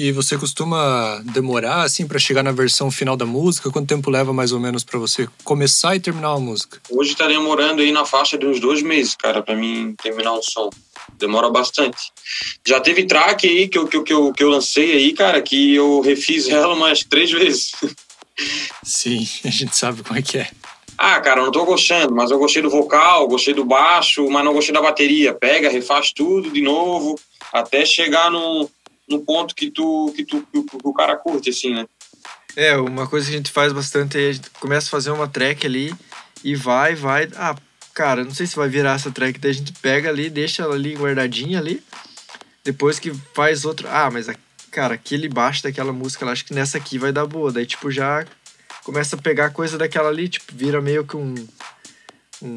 E 0.01 0.13
você 0.13 0.37
costuma 0.37 1.21
demorar 1.25 1.81
assim 1.81 2.07
para 2.07 2.17
chegar 2.17 2.41
na 2.41 2.53
versão 2.53 2.89
final 2.89 3.17
da 3.17 3.25
música? 3.25 3.69
Quanto 3.69 3.89
tempo 3.89 4.09
leva 4.09 4.31
mais 4.31 4.53
ou 4.53 4.57
menos 4.57 4.81
para 4.81 4.97
você 4.97 5.27
começar 5.43 5.93
e 5.93 5.99
terminar 5.99 6.29
uma 6.29 6.39
música? 6.39 6.79
Hoje 6.89 7.11
está 7.11 7.27
demorando 7.27 7.81
aí 7.81 7.91
na 7.91 8.05
faixa 8.05 8.37
de 8.37 8.45
uns 8.45 8.61
dois 8.61 8.81
meses, 8.81 9.13
cara, 9.13 9.43
para 9.43 9.57
mim 9.57 9.93
terminar 10.01 10.31
um 10.31 10.41
som. 10.41 10.69
Demora 11.17 11.49
bastante. 11.49 12.13
Já 12.65 12.79
teve 12.79 13.07
track 13.07 13.45
aí 13.45 13.67
que 13.67 13.77
eu, 13.77 13.87
que, 13.89 13.97
eu, 13.97 14.03
que, 14.05 14.13
eu, 14.13 14.31
que 14.31 14.41
eu 14.41 14.47
lancei 14.47 14.93
aí, 14.93 15.11
cara, 15.11 15.41
que 15.41 15.75
eu 15.75 15.99
refiz 15.99 16.47
ela 16.47 16.75
umas 16.75 17.03
três 17.03 17.29
vezes. 17.29 17.73
Sim, 18.81 19.27
a 19.43 19.49
gente 19.49 19.75
sabe 19.75 20.01
como 20.01 20.17
é 20.17 20.21
que 20.21 20.37
é. 20.37 20.49
Ah, 20.97 21.19
cara, 21.19 21.41
eu 21.41 21.45
não 21.45 21.51
tô 21.51 21.65
gostando, 21.65 22.15
mas 22.15 22.31
eu 22.31 22.39
gostei 22.39 22.61
do 22.61 22.69
vocal, 22.69 23.27
gostei 23.27 23.53
do 23.53 23.65
baixo, 23.65 24.29
mas 24.29 24.45
não 24.45 24.53
gostei 24.53 24.73
da 24.73 24.81
bateria. 24.81 25.33
Pega, 25.33 25.69
refaz 25.69 26.13
tudo 26.13 26.49
de 26.49 26.61
novo, 26.61 27.19
até 27.51 27.85
chegar 27.85 28.31
no, 28.31 28.69
no 29.09 29.21
ponto 29.21 29.55
que 29.55 29.71
tu, 29.71 30.13
que 30.15 30.23
tu 30.23 30.45
que 30.51 30.65
o 30.83 30.93
cara 30.93 31.15
curte, 31.15 31.49
assim, 31.49 31.73
né? 31.73 31.87
É, 32.55 32.75
uma 32.77 33.07
coisa 33.07 33.27
que 33.27 33.33
a 33.33 33.37
gente 33.37 33.51
faz 33.51 33.71
bastante 33.71 34.17
é 34.17 34.29
a 34.29 34.31
gente 34.33 34.49
começa 34.51 34.87
a 34.87 34.91
fazer 34.91 35.11
uma 35.11 35.27
track 35.27 35.65
ali 35.65 35.93
e 36.43 36.55
vai, 36.55 36.95
vai. 36.95 37.29
Ah, 37.35 37.55
cara, 37.93 38.23
não 38.23 38.33
sei 38.33 38.47
se 38.47 38.55
vai 38.55 38.67
virar 38.67 38.95
essa 38.95 39.11
track, 39.11 39.39
daí 39.39 39.51
a 39.51 39.53
gente 39.53 39.73
pega 39.73 40.09
ali, 40.09 40.29
deixa 40.29 40.63
ela 40.63 40.75
ali 40.75 40.95
guardadinha 40.95 41.59
ali. 41.59 41.83
Depois 42.63 42.99
que 42.99 43.13
faz 43.33 43.65
outro. 43.65 43.87
Ah, 43.89 44.09
mas 44.11 44.27
cara, 44.69 44.95
aquele 44.95 45.27
baixo 45.27 45.63
daquela 45.63 45.91
música, 45.91 46.25
acho 46.25 46.45
que 46.45 46.53
nessa 46.53 46.77
aqui 46.77 46.97
vai 46.97 47.11
dar 47.11 47.25
boa. 47.25 47.51
Daí, 47.51 47.65
tipo, 47.65 47.91
já 47.91 48.25
começa 48.83 49.15
a 49.15 49.21
pegar 49.21 49.51
coisa 49.51 49.77
daquela 49.77 50.09
ali, 50.09 50.29
tipo, 50.29 50.53
vira 50.53 50.81
meio 50.81 51.05
que 51.05 51.17
um. 51.17 51.35
um 52.41 52.55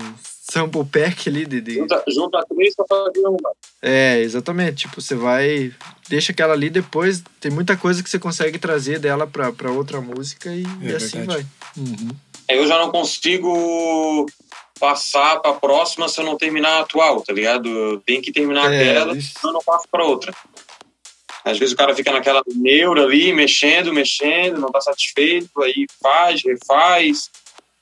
sample 0.51 0.85
pack 0.85 1.29
ali 1.29 1.47
de. 1.47 1.61
de... 1.61 1.75
Junta, 1.75 2.05
junta 2.09 2.45
três 2.49 2.75
pra 2.75 2.85
fazer 2.89 3.21
uma. 3.21 3.53
É, 3.81 4.21
exatamente. 4.21 4.89
Tipo, 4.89 5.01
você 5.01 5.15
vai. 5.15 5.73
Deixa 6.09 6.33
aquela 6.33 6.53
ali 6.53 6.69
depois. 6.69 7.23
Tem 7.41 7.51
muita 7.51 7.77
coisa 7.77 8.03
que 8.03 8.11
você 8.11 8.19
consegue 8.19 8.59
trazer 8.59 8.99
dela 8.99 9.27
pra, 9.27 9.53
pra 9.53 9.71
outra 9.71 10.01
música 10.01 10.53
e, 10.53 10.65
é 10.83 10.91
e 10.91 10.95
assim 10.95 11.25
vai. 11.25 11.47
Uhum. 11.77 12.11
Eu 12.49 12.67
já 12.67 12.79
não 12.79 12.91
consigo 12.91 14.27
passar 14.81 15.39
pra 15.39 15.53
próxima 15.53 16.09
se 16.09 16.21
eu 16.21 16.25
não 16.25 16.37
terminar 16.37 16.79
a 16.79 16.81
atual, 16.81 17.21
tá 17.23 17.33
ligado? 17.33 18.03
Tem 18.05 18.21
que 18.21 18.33
terminar 18.33 18.73
é, 18.73 18.91
aquela, 18.91 19.17
isso. 19.17 19.35
senão 19.39 19.53
eu 19.53 19.55
não 19.55 19.63
passo 19.63 19.87
pra 19.91 20.05
outra. 20.05 20.35
Às 21.45 21.59
vezes 21.59 21.73
o 21.73 21.77
cara 21.77 21.95
fica 21.95 22.13
naquela 22.13 22.43
neura 22.55 23.03
ali, 23.03 23.33
mexendo, 23.33 23.93
mexendo, 23.93 24.61
não 24.61 24.71
tá 24.71 24.81
satisfeito, 24.81 25.63
aí 25.63 25.87
faz, 26.01 26.43
refaz, 26.45 27.31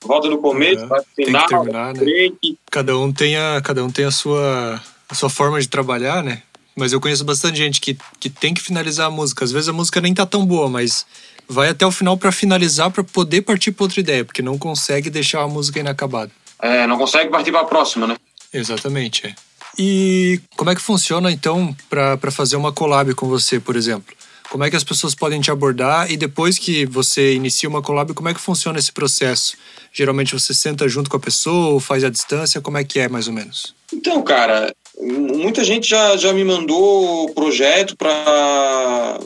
volta 0.03 0.29
no 0.29 0.37
começo, 0.39 0.87
vai 0.87 1.01
pro 1.01 1.25
final, 1.25 1.47
terminar, 1.47 1.93
né? 1.93 2.31
Cada 2.69 2.97
um 2.97 3.11
tem 3.11 3.37
a, 3.37 3.61
cada 3.63 3.83
um 3.83 3.91
tem 3.91 4.05
a 4.05 4.11
sua, 4.11 4.81
a 5.09 5.15
sua 5.15 5.29
forma 5.29 5.59
de 5.59 5.67
trabalhar, 5.67 6.23
né? 6.23 6.41
Mas 6.75 6.93
eu 6.93 7.01
conheço 7.01 7.23
bastante 7.23 7.57
gente 7.57 7.81
que, 7.81 7.97
que 8.19 8.29
tem 8.29 8.53
que 8.53 8.61
finalizar 8.61 9.07
a 9.07 9.11
música. 9.11 9.43
Às 9.43 9.51
vezes 9.51 9.69
a 9.69 9.73
música 9.73 9.99
nem 9.99 10.13
tá 10.13 10.25
tão 10.25 10.45
boa, 10.45 10.69
mas 10.69 11.05
vai 11.47 11.69
até 11.69 11.85
o 11.85 11.91
final 11.91 12.17
para 12.17 12.31
finalizar, 12.31 12.89
para 12.89 13.03
poder 13.03 13.41
partir 13.41 13.71
para 13.71 13.83
outra 13.83 13.99
ideia, 13.99 14.25
porque 14.25 14.41
não 14.41 14.57
consegue 14.57 15.09
deixar 15.09 15.41
a 15.41 15.47
música 15.47 15.79
inacabada. 15.79 16.31
É, 16.61 16.87
não 16.87 16.97
consegue 16.97 17.29
partir 17.29 17.51
para 17.51 17.61
a 17.61 17.65
próxima, 17.65 18.07
né? 18.07 18.15
Exatamente, 18.53 19.27
é. 19.27 19.35
E 19.77 20.39
como 20.55 20.69
é 20.69 20.75
que 20.75 20.81
funciona 20.81 21.31
então 21.31 21.75
para 21.89 22.31
fazer 22.31 22.55
uma 22.55 22.71
collab 22.71 23.13
com 23.15 23.27
você, 23.27 23.59
por 23.59 23.75
exemplo? 23.75 24.13
Como 24.51 24.65
é 24.65 24.69
que 24.69 24.75
as 24.75 24.83
pessoas 24.83 25.15
podem 25.15 25.39
te 25.39 25.49
abordar 25.49 26.11
e 26.11 26.17
depois 26.17 26.59
que 26.59 26.85
você 26.85 27.33
inicia 27.33 27.69
uma 27.69 27.81
collab, 27.81 28.13
como 28.13 28.27
é 28.27 28.33
que 28.33 28.41
funciona 28.41 28.77
esse 28.77 28.91
processo? 28.91 29.55
Geralmente 29.93 30.33
você 30.33 30.53
senta 30.53 30.89
junto 30.89 31.09
com 31.09 31.15
a 31.15 31.19
pessoa 31.21 31.79
faz 31.79 32.03
à 32.03 32.09
distância? 32.09 32.59
Como 32.59 32.77
é 32.77 32.83
que 32.83 32.99
é 32.99 33.07
mais 33.07 33.29
ou 33.29 33.33
menos? 33.33 33.73
Então, 33.93 34.21
cara, 34.21 34.75
muita 34.99 35.63
gente 35.63 35.87
já, 35.87 36.17
já 36.17 36.33
me 36.33 36.43
mandou 36.43 37.29
projeto 37.33 37.95
para 37.95 39.19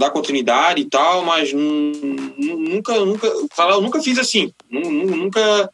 dar 0.00 0.10
continuidade 0.10 0.82
e 0.82 0.86
tal, 0.86 1.24
mas 1.24 1.52
nunca, 1.52 2.98
nunca, 2.98 3.28
eu 3.28 3.80
nunca 3.80 4.02
fiz 4.02 4.18
assim. 4.18 4.52
Nunca 4.68 5.70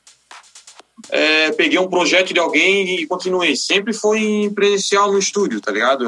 é, 1.10 1.50
peguei 1.52 1.78
um 1.78 1.88
projeto 1.88 2.34
de 2.34 2.40
alguém 2.40 3.00
e 3.00 3.06
continuei. 3.06 3.56
Sempre 3.56 3.92
foi 3.92 4.20
em 4.20 4.52
presencial 4.52 5.10
no 5.10 5.18
estúdio, 5.18 5.60
tá 5.60 5.72
ligado? 5.72 6.04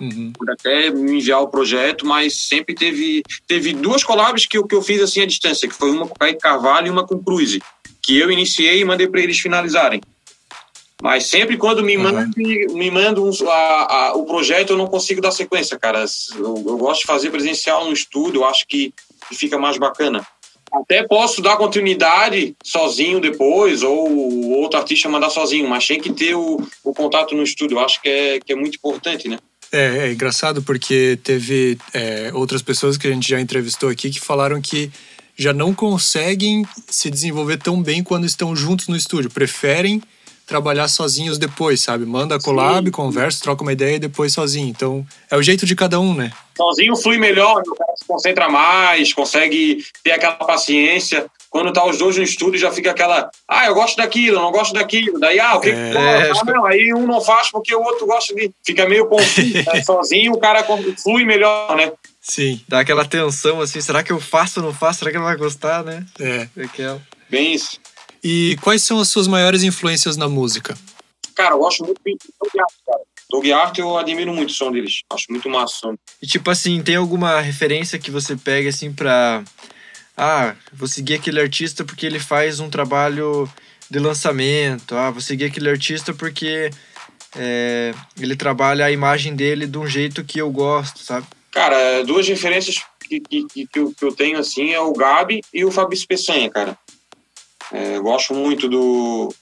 Uhum. 0.00 0.32
até 0.50 0.90
me 0.90 1.18
enviar 1.18 1.40
o 1.40 1.48
projeto, 1.48 2.04
mas 2.04 2.48
sempre 2.48 2.74
teve 2.74 3.22
teve 3.46 3.72
duas 3.72 4.04
collabs 4.04 4.44
que 4.44 4.58
eu, 4.58 4.66
que 4.66 4.74
eu 4.74 4.82
fiz 4.82 5.00
assim 5.00 5.22
à 5.22 5.26
distância, 5.26 5.68
que 5.68 5.74
foi 5.74 5.90
uma 5.90 6.06
com 6.06 6.14
o 6.14 6.18
Kaique 6.18 6.40
Carvalho 6.40 6.88
e 6.88 6.90
uma 6.90 7.06
com 7.06 7.14
o 7.14 7.22
Cruise, 7.22 7.62
que 8.02 8.18
eu 8.18 8.30
iniciei 8.30 8.80
e 8.80 8.84
mandei 8.84 9.08
para 9.08 9.20
eles 9.20 9.38
finalizarem. 9.38 10.00
Mas 11.02 11.26
sempre 11.26 11.56
quando 11.58 11.82
me 11.82 11.96
mandam, 11.96 12.30
me 12.36 12.90
mandam 12.90 13.30
a, 13.48 13.94
a, 13.94 14.14
o 14.14 14.24
projeto, 14.24 14.70
eu 14.70 14.78
não 14.78 14.86
consigo 14.86 15.20
dar 15.20 15.30
sequência, 15.30 15.78
cara. 15.78 16.04
Eu, 16.34 16.64
eu 16.66 16.78
gosto 16.78 17.02
de 17.02 17.06
fazer 17.06 17.30
presencial 17.30 17.84
no 17.84 17.92
estúdio, 17.92 18.40
eu 18.40 18.44
acho 18.46 18.66
que, 18.66 18.94
que 19.28 19.34
fica 19.34 19.58
mais 19.58 19.76
bacana. 19.76 20.26
Até 20.82 21.02
posso 21.02 21.40
dar 21.40 21.56
continuidade 21.56 22.54
sozinho 22.62 23.20
depois, 23.20 23.82
ou 23.82 24.50
outro 24.58 24.78
artista 24.78 25.08
mandar 25.08 25.30
sozinho, 25.30 25.68
mas 25.68 25.86
tem 25.86 26.00
que 26.00 26.12
ter 26.12 26.34
o, 26.34 26.60
o 26.84 26.92
contato 26.92 27.34
no 27.34 27.42
estúdio. 27.42 27.78
Eu 27.78 27.84
acho 27.84 28.00
que 28.02 28.08
é, 28.08 28.40
que 28.40 28.52
é 28.52 28.56
muito 28.56 28.76
importante, 28.76 29.28
né? 29.28 29.38
É, 29.72 30.08
é 30.08 30.12
engraçado 30.12 30.62
porque 30.62 31.18
teve 31.22 31.78
é, 31.92 32.30
outras 32.34 32.62
pessoas 32.62 32.96
que 32.96 33.06
a 33.08 33.10
gente 33.10 33.28
já 33.28 33.40
entrevistou 33.40 33.88
aqui 33.88 34.10
que 34.10 34.20
falaram 34.20 34.60
que 34.60 34.90
já 35.36 35.52
não 35.52 35.74
conseguem 35.74 36.64
se 36.88 37.10
desenvolver 37.10 37.58
tão 37.58 37.82
bem 37.82 38.02
quando 38.02 38.24
estão 38.24 38.54
juntos 38.54 38.88
no 38.88 38.96
estúdio. 38.96 39.30
Preferem 39.30 40.00
trabalhar 40.46 40.86
sozinhos 40.88 41.38
depois, 41.38 41.80
sabe? 41.80 42.06
Manda 42.06 42.38
collab, 42.38 42.86
Sim. 42.86 42.92
conversa, 42.92 43.42
troca 43.42 43.62
uma 43.62 43.72
ideia 43.72 43.96
e 43.96 43.98
depois 43.98 44.32
sozinho. 44.32 44.68
Então, 44.68 45.04
é 45.30 45.36
o 45.36 45.42
jeito 45.42 45.66
de 45.66 45.74
cada 45.74 45.98
um, 45.98 46.14
né? 46.14 46.30
Sozinho 46.56 46.96
flui 46.96 47.18
melhor, 47.18 47.60
o 47.66 47.74
cara 47.74 47.92
se 47.96 48.06
concentra 48.06 48.48
mais, 48.48 49.12
consegue 49.12 49.84
ter 50.02 50.12
aquela 50.12 50.36
paciência. 50.36 51.26
Quando 51.50 51.72
tá 51.72 51.84
os 51.84 51.98
dois 51.98 52.16
no 52.16 52.22
estúdio, 52.22 52.58
já 52.58 52.70
fica 52.70 52.90
aquela, 52.90 53.30
ah, 53.48 53.66
eu 53.66 53.74
gosto 53.74 53.96
daquilo, 53.96 54.40
não 54.40 54.52
gosto 54.52 54.72
daquilo. 54.72 55.18
Daí, 55.18 55.40
ah, 55.40 55.56
o 55.56 55.60
que 55.60 55.70
é... 55.70 55.90
que 55.90 55.96
ah, 55.96 56.44
não, 56.44 56.64
aí 56.64 56.94
um 56.94 57.06
não 57.06 57.20
faz 57.20 57.50
porque 57.50 57.74
o 57.74 57.82
outro 57.82 58.06
gosta 58.06 58.34
de. 58.34 58.50
Fica 58.64 58.88
meio 58.88 59.06
confuso. 59.06 59.52
né? 59.52 59.82
Sozinho 59.84 60.32
o 60.32 60.38
cara 60.38 60.64
flui 61.02 61.24
melhor, 61.24 61.76
né? 61.76 61.92
Sim, 62.20 62.60
dá 62.68 62.80
aquela 62.80 63.04
tensão 63.04 63.60
assim, 63.60 63.80
será 63.80 64.02
que 64.02 64.12
eu 64.12 64.20
faço 64.20 64.60
ou 64.60 64.66
não 64.66 64.74
faço? 64.74 65.00
Será 65.00 65.10
que 65.10 65.16
ele 65.16 65.24
vai 65.24 65.36
gostar, 65.36 65.84
né? 65.84 66.04
É. 66.18 66.48
Aquela. 66.64 67.00
Bem 67.30 67.54
isso. 67.54 67.78
E 68.28 68.56
quais 68.60 68.82
são 68.82 68.98
as 68.98 69.06
suas 69.06 69.28
maiores 69.28 69.62
influências 69.62 70.16
na 70.16 70.28
música? 70.28 70.76
Cara, 71.36 71.54
eu 71.54 71.60
gosto 71.60 71.84
muito 71.84 72.00
de 72.04 72.18
Doug 72.40 72.60
Art, 72.60 72.74
cara. 72.84 73.00
Doug 73.30 73.50
Art, 73.52 73.78
eu 73.78 73.96
admiro 73.96 74.34
muito 74.34 74.50
o 74.50 74.52
som 74.52 74.72
deles. 74.72 75.02
Acho 75.12 75.26
muito 75.30 75.48
massa. 75.48 75.94
E 76.20 76.26
tipo 76.26 76.50
assim, 76.50 76.82
tem 76.82 76.96
alguma 76.96 77.40
referência 77.40 78.00
que 78.00 78.10
você 78.10 78.34
pega 78.34 78.68
assim 78.68 78.92
pra. 78.92 79.44
Ah, 80.16 80.56
vou 80.72 80.88
seguir 80.88 81.14
aquele 81.14 81.40
artista 81.40 81.84
porque 81.84 82.04
ele 82.04 82.18
faz 82.18 82.58
um 82.58 82.68
trabalho 82.68 83.48
de 83.88 84.00
lançamento. 84.00 84.96
Ah, 84.96 85.12
vou 85.12 85.20
seguir 85.20 85.44
aquele 85.44 85.70
artista 85.70 86.12
porque 86.12 86.68
é, 87.36 87.94
ele 88.20 88.34
trabalha 88.34 88.86
a 88.86 88.90
imagem 88.90 89.36
dele 89.36 89.68
de 89.68 89.78
um 89.78 89.86
jeito 89.86 90.24
que 90.24 90.40
eu 90.40 90.50
gosto, 90.50 90.98
sabe? 90.98 91.28
Cara, 91.52 92.02
duas 92.02 92.26
referências 92.26 92.82
que, 93.08 93.20
que, 93.20 93.46
que, 93.68 93.78
eu, 93.78 93.94
que 93.96 94.04
eu 94.04 94.12
tenho 94.12 94.36
assim 94.36 94.72
é 94.72 94.80
o 94.80 94.92
Gabi 94.92 95.42
e 95.54 95.64
o 95.64 95.70
Fabrício 95.70 96.08
Peçanha, 96.08 96.50
cara. 96.50 96.76
É, 97.72 97.98
gosto 97.98 98.34
muito 98.34 98.68
do, 98.68 99.32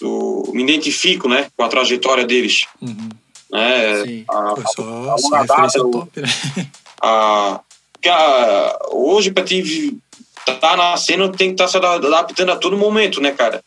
do, 0.00 0.50
Me 0.54 0.62
identifico 0.62 1.28
né, 1.28 1.48
com 1.56 1.64
a 1.64 1.68
trajetória 1.68 2.24
deles. 2.24 2.66
Uhum. 2.80 3.08
Né, 3.50 4.04
Sim. 4.04 4.24
A, 4.28 4.52
a, 4.52 4.66
só, 4.66 5.16
a, 5.34 5.40
a 5.40 5.44
data, 5.44 5.90
top, 5.90 6.20
né? 6.20 6.28
a, 7.00 7.60
a, 8.06 8.78
hoje, 8.90 9.30
para 9.30 9.44
ti 9.44 9.98
estar 10.40 10.54
tá 10.54 10.76
na 10.76 10.96
cena, 10.96 11.28
tem 11.30 11.54
que 11.54 11.62
estar 11.62 11.64
tá 11.64 11.70
se 11.70 12.06
adaptando 12.06 12.52
a 12.52 12.56
todo 12.56 12.76
momento, 12.76 13.20
né, 13.20 13.30
cara? 13.32 13.62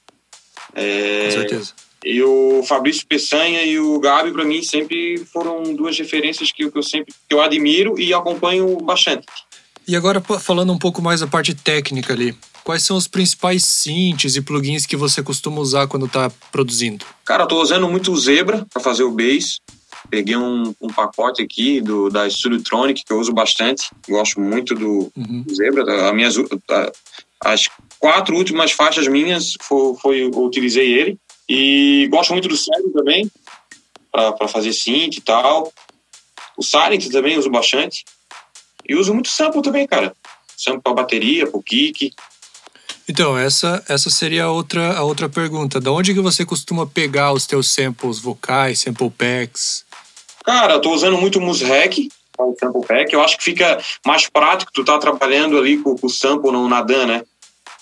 É, 0.76 1.26
com 1.26 1.32
certeza. 1.32 1.74
E 2.06 2.22
o 2.22 2.64
Fabrício 2.64 3.06
Peçanha 3.08 3.64
e 3.64 3.80
o 3.80 4.00
Gabi, 4.00 4.32
para 4.32 4.46
mim, 4.46 4.62
sempre 4.62 5.18
foram 5.34 5.76
duas 5.76 5.98
referências 5.98 6.52
que, 6.52 6.70
que 6.70 6.78
eu 6.78 6.84
sempre 6.84 7.14
que 7.28 7.36
eu 7.36 7.42
admiro 7.42 8.00
e 8.00 8.14
acompanho 8.14 8.78
bastante. 8.78 9.26
E 9.88 9.96
agora, 9.96 10.22
falando 10.22 10.72
um 10.72 10.78
pouco 10.78 11.02
mais 11.02 11.22
da 11.22 11.28
parte 11.28 11.56
técnica 11.56 12.14
ali, 12.14 12.38
quais 12.68 12.84
são 12.84 12.98
os 12.98 13.08
principais 13.08 13.64
synths 13.64 14.36
e 14.36 14.42
plugins 14.42 14.86
que 14.86 14.98
você 14.98 15.24
costuma 15.24 15.62
usar 15.62 15.88
quando 15.88 16.06
está 16.06 16.30
produzindo? 16.52 17.06
Cara, 17.24 17.44
eu 17.44 17.48
tô 17.48 17.62
usando 17.62 17.88
muito 17.88 18.12
o 18.12 18.18
Zebra 18.18 18.68
para 18.74 18.82
fazer 18.84 19.04
o 19.04 19.12
bass. 19.12 19.62
peguei 20.10 20.36
um, 20.36 20.76
um 20.82 20.88
pacote 20.90 21.42
aqui 21.42 21.80
do, 21.80 22.10
da 22.10 22.30
Studiotronic, 22.30 23.06
que 23.06 23.14
eu 23.14 23.20
uso 23.20 23.32
bastante. 23.32 23.90
Gosto 24.08 24.42
muito 24.42 24.76
do, 24.76 25.10
Uhum. 25.16 25.44
do 25.44 25.56
Zebra. 25.56 26.10
A 26.10 26.14
minhas, 26.14 26.36
a- 26.38 26.92
as 27.46 27.70
quatro 28.00 28.36
últimas 28.36 28.74
faixas 28.74 29.08
minhas 29.08 29.54
foi, 29.62 29.96
foi 30.02 30.20
eu 30.26 30.32
utilizei 30.44 30.92
ele. 30.94 31.18
E 31.48 32.08
gosto 32.12 32.34
muito 32.34 32.50
do 32.50 32.58
Silent 32.58 32.92
também, 32.94 33.32
para 34.12 34.48
fazer 34.50 34.74
synth 34.74 35.16
e 35.18 35.22
tal. 35.22 35.72
O 36.58 36.64
Silent 36.64 37.08
também 37.10 37.38
uso 37.38 37.50
bastante. 37.50 38.04
E 38.88 38.94
uso 38.94 39.14
muito 39.14 39.30
sample 39.30 39.62
também, 39.62 39.88
cara. 39.88 40.14
Sample 40.58 40.82
para 40.82 40.94
bateria, 40.94 41.48
para 41.48 41.62
kick. 41.64 42.12
Então, 43.10 43.38
essa, 43.38 43.84
essa 43.88 44.10
seria 44.10 44.46
a 44.46 44.52
outra, 44.52 44.98
a 44.98 45.04
outra 45.04 45.30
pergunta. 45.30 45.80
Da 45.80 45.92
onde 45.92 46.14
que 46.14 46.20
você 46.20 46.46
costuma 46.46 46.86
pegar 46.86 47.32
os 47.32 47.48
teus 47.48 47.70
samples 47.70 48.20
vocais, 48.20 48.82
sample 48.82 49.10
packs? 49.10 49.86
Cara, 50.44 50.74
eu 50.74 50.82
tô 50.82 50.92
usando 50.92 51.18
muito 51.18 51.40
o 51.40 51.42
Musrec, 51.42 52.10
o 52.38 52.56
sample 52.60 52.86
pack. 52.86 53.14
Eu 53.14 53.22
acho 53.22 53.38
que 53.38 53.44
fica 53.44 53.82
mais 54.06 54.30
prático 54.30 54.72
tu 54.74 54.84
tá 54.84 54.98
trabalhando 54.98 55.58
ali 55.58 55.78
com, 55.78 55.96
com 55.96 56.08
o 56.08 56.10
sample 56.10 56.52
no 56.52 56.68
Nadan, 56.68 57.06
né? 57.06 57.24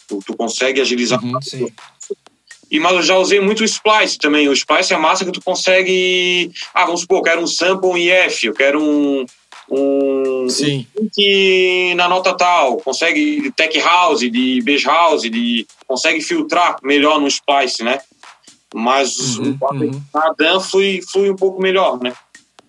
Tu, 0.07 0.19
tu 0.25 0.35
consegue 0.37 0.79
agilizar. 0.79 1.23
Uhum, 1.23 1.41
sim. 1.41 1.71
E, 2.69 2.79
mas 2.79 2.93
eu 2.93 3.03
já 3.03 3.17
usei 3.17 3.39
muito 3.39 3.61
o 3.61 3.65
Splice 3.65 4.17
também. 4.17 4.47
O 4.47 4.53
Splice 4.53 4.93
é 4.93 4.97
massa 4.97 5.25
que 5.25 5.31
tu 5.31 5.41
consegue... 5.41 6.51
Ah, 6.73 6.85
vamos 6.85 7.01
supor, 7.01 7.19
eu 7.19 7.23
quero 7.23 7.41
um 7.41 7.47
sample 7.47 7.91
em 7.91 8.09
F, 8.09 8.47
eu 8.47 8.53
quero 8.53 8.81
um... 8.81 9.25
um 9.69 10.47
Sim. 10.49 10.85
que 11.13 11.93
na 11.95 12.07
nota 12.07 12.35
tal, 12.35 12.77
consegue 12.77 13.41
de 13.41 13.51
tech 13.51 13.77
house, 13.79 14.19
de 14.19 14.61
bass 14.61 14.83
house, 14.83 15.21
de 15.23 15.65
consegue 15.87 16.21
filtrar 16.21 16.77
melhor 16.83 17.19
no 17.19 17.27
Splice, 17.27 17.83
né? 17.83 17.99
Mas 18.73 19.37
Uhum, 19.37 19.57
o 19.61 20.53
uhum. 20.53 20.59
Flui, 20.59 21.01
flui 21.01 21.29
um 21.29 21.35
pouco 21.35 21.61
melhor, 21.61 21.99
né? 22.01 22.13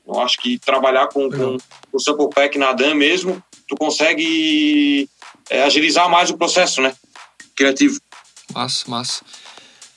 Eu 0.06 0.20
acho 0.20 0.38
que 0.38 0.58
trabalhar 0.58 1.08
com, 1.08 1.28
com 1.28 1.56
o 1.92 1.98
sample 1.98 2.30
pack 2.30 2.56
Nadan 2.56 2.94
mesmo, 2.94 3.42
tu 3.68 3.74
consegue 3.76 5.08
é, 5.50 5.64
agilizar 5.64 6.08
mais 6.08 6.30
o 6.30 6.38
processo, 6.38 6.80
né? 6.80 6.94
Criativo. 7.56 8.00
Massa, 8.54 8.88
massa. 8.88 9.24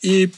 E 0.03 0.29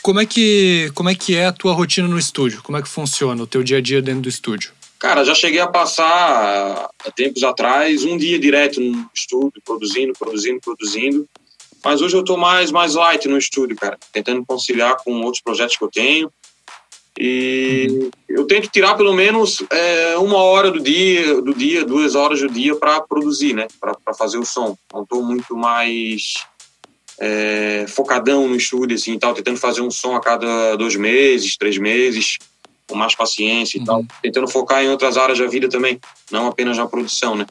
como 0.00 0.20
é 0.20 0.26
que 0.26 0.92
como 0.94 1.08
é 1.08 1.14
que 1.14 1.34
é 1.34 1.46
a 1.46 1.52
tua 1.52 1.72
rotina 1.72 2.06
no 2.06 2.18
estúdio? 2.18 2.62
Como 2.62 2.78
é 2.78 2.82
que 2.82 2.88
funciona 2.88 3.42
o 3.42 3.46
teu 3.46 3.64
dia 3.64 3.78
a 3.78 3.80
dia 3.80 4.00
dentro 4.00 4.22
do 4.22 4.28
estúdio? 4.28 4.75
Cara, 4.98 5.24
já 5.24 5.34
cheguei 5.34 5.60
a 5.60 5.66
passar, 5.66 6.88
há 7.04 7.10
tempos 7.10 7.42
atrás, 7.42 8.04
um 8.04 8.16
dia 8.16 8.38
direto 8.38 8.80
no 8.80 9.08
estúdio, 9.14 9.60
produzindo, 9.64 10.12
produzindo, 10.18 10.60
produzindo. 10.60 11.28
Mas 11.84 12.00
hoje 12.00 12.16
eu 12.16 12.24
tô 12.24 12.36
mais, 12.36 12.72
mais 12.72 12.94
light 12.94 13.28
no 13.28 13.36
estúdio, 13.36 13.76
cara. 13.76 13.98
Tentando 14.10 14.44
conciliar 14.44 14.96
com 15.04 15.20
outros 15.20 15.42
projetos 15.42 15.76
que 15.76 15.84
eu 15.84 15.90
tenho. 15.90 16.32
E 17.18 18.10
eu 18.28 18.46
tento 18.46 18.68
tirar 18.68 18.94
pelo 18.94 19.12
menos 19.12 19.62
é, 19.70 20.16
uma 20.18 20.38
hora 20.38 20.70
do 20.70 20.80
dia, 20.80 21.40
do 21.40 21.54
dia, 21.54 21.84
duas 21.84 22.14
horas 22.14 22.40
do 22.40 22.48
dia 22.48 22.74
para 22.74 23.00
produzir, 23.02 23.54
né? 23.54 23.68
Para 23.80 24.14
fazer 24.14 24.38
o 24.38 24.44
som. 24.44 24.76
Não 24.92 25.06
tô 25.06 25.22
muito 25.22 25.56
mais 25.56 26.34
é, 27.20 27.86
focadão 27.88 28.48
no 28.48 28.56
estúdio, 28.56 28.96
assim, 28.96 29.18
tal. 29.18 29.34
Tentando 29.34 29.58
fazer 29.58 29.82
um 29.82 29.90
som 29.90 30.16
a 30.16 30.20
cada 30.20 30.76
dois 30.76 30.96
meses, 30.96 31.56
três 31.56 31.78
meses 31.78 32.38
com 32.88 32.94
mais 32.94 33.14
paciência 33.14 33.78
e 33.78 33.84
tal. 33.84 34.04
Tentando 34.22 34.48
focar 34.48 34.82
em 34.82 34.88
outras 34.88 35.16
áreas 35.16 35.38
da 35.38 35.46
vida 35.46 35.68
também, 35.68 36.00
não 36.30 36.46
apenas 36.46 36.76
na 36.76 36.86
produção, 36.86 37.34
né? 37.34 37.46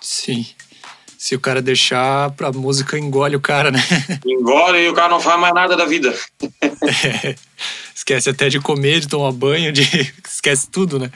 Sim. 0.00 0.46
Se 1.18 1.34
o 1.34 1.40
cara 1.40 1.62
deixar, 1.62 2.32
a 2.38 2.52
música 2.52 2.98
engole 2.98 3.36
o 3.36 3.40
cara, 3.40 3.70
né? 3.70 3.82
Engole 4.24 4.78
e 4.78 4.88
o 4.88 4.94
cara 4.94 5.08
não 5.08 5.20
faz 5.20 5.40
mais 5.40 5.54
nada 5.54 5.76
da 5.76 5.84
vida. 5.84 6.14
Esquece 7.94 8.30
até 8.30 8.48
de 8.48 8.60
comer, 8.60 9.00
de 9.00 9.08
tomar 9.08 9.32
banho, 9.32 9.72
de 9.72 9.82
esquece 10.24 10.68
tudo, 10.70 10.98
né? 10.98 11.10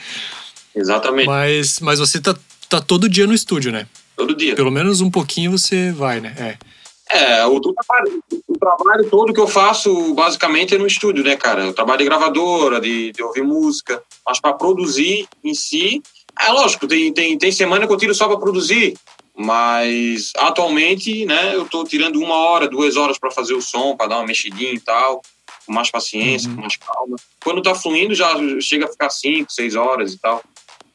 Exatamente, 0.74 1.26
Mas, 1.26 1.80
mas 1.80 1.98
você 1.98 2.20
tá, 2.20 2.34
tá 2.68 2.80
todo 2.80 3.08
dia 3.08 3.26
no 3.26 3.34
estúdio, 3.34 3.72
né? 3.72 3.86
todo 4.20 4.36
dia. 4.36 4.54
Pelo 4.54 4.70
menos 4.70 5.00
um 5.00 5.10
pouquinho 5.10 5.50
você 5.50 5.92
vai, 5.92 6.20
né? 6.20 6.34
É. 6.38 6.56
É, 7.12 7.44
o, 7.44 7.60
trabalho, 7.60 8.22
o 8.46 8.58
trabalho 8.58 9.10
todo 9.10 9.32
que 9.34 9.40
eu 9.40 9.48
faço 9.48 10.14
basicamente 10.14 10.74
é 10.74 10.78
no 10.78 10.86
estúdio, 10.86 11.24
né, 11.24 11.36
cara? 11.36 11.64
Eu 11.64 11.72
trabalho 11.74 11.98
de 11.98 12.04
gravadora, 12.04 12.80
de, 12.80 13.10
de 13.10 13.22
ouvir 13.22 13.42
música, 13.42 14.00
mas 14.24 14.40
para 14.40 14.52
produzir 14.52 15.26
em 15.42 15.52
si, 15.52 16.00
é 16.40 16.52
lógico, 16.52 16.86
tem, 16.86 17.12
tem, 17.12 17.36
tem 17.36 17.50
semana 17.50 17.86
que 17.86 17.92
eu 17.92 17.96
tiro 17.96 18.14
só 18.14 18.28
para 18.28 18.38
produzir, 18.38 18.96
mas 19.36 20.32
atualmente, 20.36 21.24
né, 21.26 21.54
eu 21.54 21.64
tô 21.64 21.82
tirando 21.84 22.20
uma 22.20 22.36
hora, 22.36 22.68
duas 22.68 22.96
horas 22.96 23.18
para 23.18 23.30
fazer 23.30 23.54
o 23.54 23.60
som, 23.62 23.96
para 23.96 24.06
dar 24.08 24.16
uma 24.18 24.26
mexidinha 24.26 24.72
e 24.72 24.80
tal, 24.80 25.20
com 25.66 25.72
mais 25.72 25.90
paciência, 25.90 26.48
Uhum. 26.48 26.56
com 26.56 26.60
mais 26.62 26.76
calma. 26.76 27.16
Quando 27.42 27.62
tá 27.62 27.74
fluindo, 27.74 28.14
já 28.14 28.34
chega 28.60 28.84
a 28.86 28.88
ficar 28.88 29.10
cinco, 29.10 29.50
seis 29.50 29.74
horas 29.74 30.12
e 30.12 30.18
tal. 30.18 30.42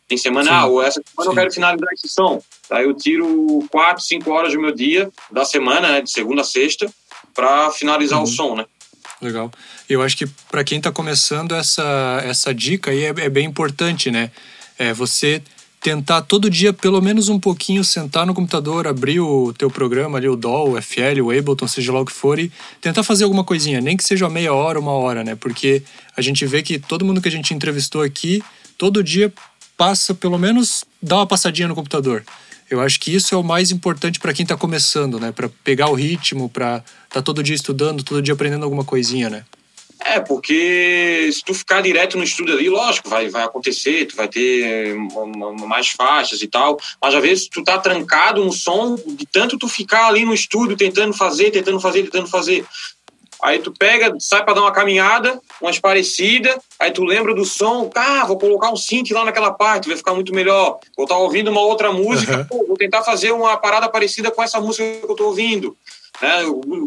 Tem 0.08 0.18
semana, 0.18 0.50
Sim. 0.50 0.56
ah, 0.56 0.66
ou 0.66 0.82
essa 0.84 1.02
semana 1.04 1.30
eu 1.30 1.32
Sim. 1.32 1.36
quero 1.36 1.52
finalizar 1.52 1.90
esse 1.94 2.08
som. 2.10 2.42
Daí 2.70 2.86
eu 2.86 2.94
tiro 2.94 3.66
quatro, 3.72 4.04
cinco 4.04 4.32
horas 4.32 4.54
do 4.54 4.62
meu 4.62 4.74
dia, 4.74 5.10
da 5.32 5.44
semana, 5.46 5.92
né, 5.92 6.02
de 6.02 6.12
segunda 6.12 6.42
a 6.42 6.46
sexta, 6.46 6.92
para 7.34 7.72
finalizar 7.72 8.20
Uhum. 8.20 8.24
o 8.26 8.28
som, 8.28 8.56
né? 8.56 8.66
Legal. 9.22 9.52
Eu 9.90 10.02
acho 10.02 10.16
que 10.18 10.28
para 10.52 10.64
quem 10.64 10.78
está 10.78 10.92
começando 10.92 11.56
essa, 11.56 12.22
essa 12.24 12.54
dica 12.54 12.92
aí 12.92 13.04
é, 13.06 13.10
é 13.18 13.30
bem 13.30 13.46
importante, 13.46 14.12
né? 14.12 14.30
É 14.78 14.94
você 14.94 15.42
tentar 15.82 16.22
todo 16.24 16.50
dia, 16.50 16.74
pelo 16.74 17.00
menos 17.02 17.30
um 17.30 17.40
pouquinho, 17.40 17.84
sentar 17.84 18.26
no 18.26 18.34
computador, 18.34 18.88
abrir 18.88 19.20
o 19.20 19.54
teu 19.54 19.70
programa 19.70 20.18
ali, 20.18 20.28
o 20.28 20.36
DAW, 20.36 20.72
o 20.72 20.82
FL, 20.82 21.22
o 21.22 21.32
Ableton, 21.32 21.68
seja 21.68 21.94
lá 21.94 22.02
o 22.02 22.06
que 22.06 22.12
for, 22.12 22.40
e 22.40 22.52
tentar 22.82 23.04
fazer 23.04 23.24
alguma 23.24 23.44
coisinha, 23.44 23.80
nem 23.80 23.96
que 23.96 24.04
seja 24.04 24.28
meia 24.28 24.52
hora, 24.54 24.80
uma 24.80 24.94
hora, 24.94 25.24
né? 25.24 25.36
Porque 25.36 25.84
a 26.18 26.22
gente 26.22 26.44
vê 26.46 26.64
que 26.64 26.80
todo 26.80 27.06
mundo 27.06 27.22
que 27.22 27.28
a 27.28 27.32
gente 27.32 27.54
entrevistou 27.54 28.02
aqui, 28.02 28.44
todo 28.80 29.04
dia 29.04 29.32
passa, 29.78 30.14
pelo 30.14 30.38
menos, 30.38 30.84
dá 31.02 31.18
uma 31.18 31.28
passadinha 31.28 31.68
no 31.68 31.76
computador. 31.76 32.24
Eu 32.70 32.82
acho 32.82 33.00
que 33.00 33.14
isso 33.14 33.34
é 33.36 33.38
o 33.38 33.44
mais 33.44 33.70
importante 33.72 34.20
para 34.20 34.34
quem 34.34 34.44
está 34.44 34.58
começando, 34.58 35.20
né? 35.20 35.32
Para 35.32 35.50
pegar 35.64 35.90
o 35.90 35.94
ritmo, 35.94 36.50
para 36.50 36.84
tá 37.10 37.22
todo 37.22 37.44
dia 37.44 37.56
estudando, 37.56 38.04
todo 38.04 38.22
dia 38.22 38.34
aprendendo 38.34 38.64
alguma 38.64 38.84
coisinha, 38.84 39.30
né? 39.30 39.46
É, 40.04 40.20
porque 40.20 41.30
se 41.32 41.44
tu 41.44 41.54
ficar 41.54 41.82
direto 41.82 42.18
no 42.18 42.24
estúdio 42.24 42.54
ali, 42.54 42.70
lógico, 42.70 43.08
vai, 43.10 43.30
vai 43.30 43.44
acontecer, 43.44 44.06
tu 44.06 44.16
vai 44.16 44.28
ter 44.28 44.94
uma- 44.94 45.48
uma- 45.48 45.68
mais 45.68 45.90
faixas 45.90 46.42
e 46.42 46.48
tal, 46.48 46.78
mas 47.02 47.16
às 47.16 47.22
vezes 47.22 47.48
tu 47.48 47.64
tá 47.64 47.78
trancado 47.78 48.44
no 48.44 48.52
som, 48.52 48.96
de 48.96 49.26
tanto 49.26 49.58
tu 49.58 49.68
ficar 49.68 50.08
ali 50.08 50.26
no 50.26 50.34
estúdio 50.34 50.76
tentando 50.76 51.14
fazer, 51.14 51.50
tentando 51.52 51.80
fazer, 51.80 52.04
tentando 52.04 52.28
fazer. 52.28 52.66
Aí 53.42 53.60
tu 53.60 53.72
pega, 53.72 54.16
sai 54.20 54.44
pra 54.44 54.54
dar 54.54 54.62
uma 54.62 54.72
caminhada, 54.72 55.40
umas 55.62 55.80
parecidas, 55.80 56.56
aí 56.80 56.92
tu 56.92 57.04
lembra 57.04 57.34
do 57.34 57.46
som, 57.46 57.90
ah, 57.96 58.26
vou 58.26 58.38
colocar 58.38 58.72
um 58.72 58.76
synth 58.76 59.12
lá 59.12 59.26
naquela 59.26 59.52
parte, 59.52 59.88
vai 59.88 59.98
ficar 59.98 60.14
muito 60.14 60.34
melhor. 60.34 60.80
Vou 60.96 61.06
estar 61.06 61.18
ouvindo 61.18 61.52
uma 61.52 61.62
outra 61.62 61.92
música, 61.92 62.36
Aham. 62.36 62.46
pô, 62.46 62.66
vou 62.66 62.78
tentar 62.78 63.04
fazer 63.04 63.32
uma 63.32 63.58
parada 63.58 63.90
parecida 63.90 64.32
com 64.32 64.42
essa 64.42 64.60
música 64.60 64.84
que 64.84 65.12
eu 65.12 65.16
tô 65.16 65.26
ouvindo. 65.26 65.76
Né? 66.22 66.44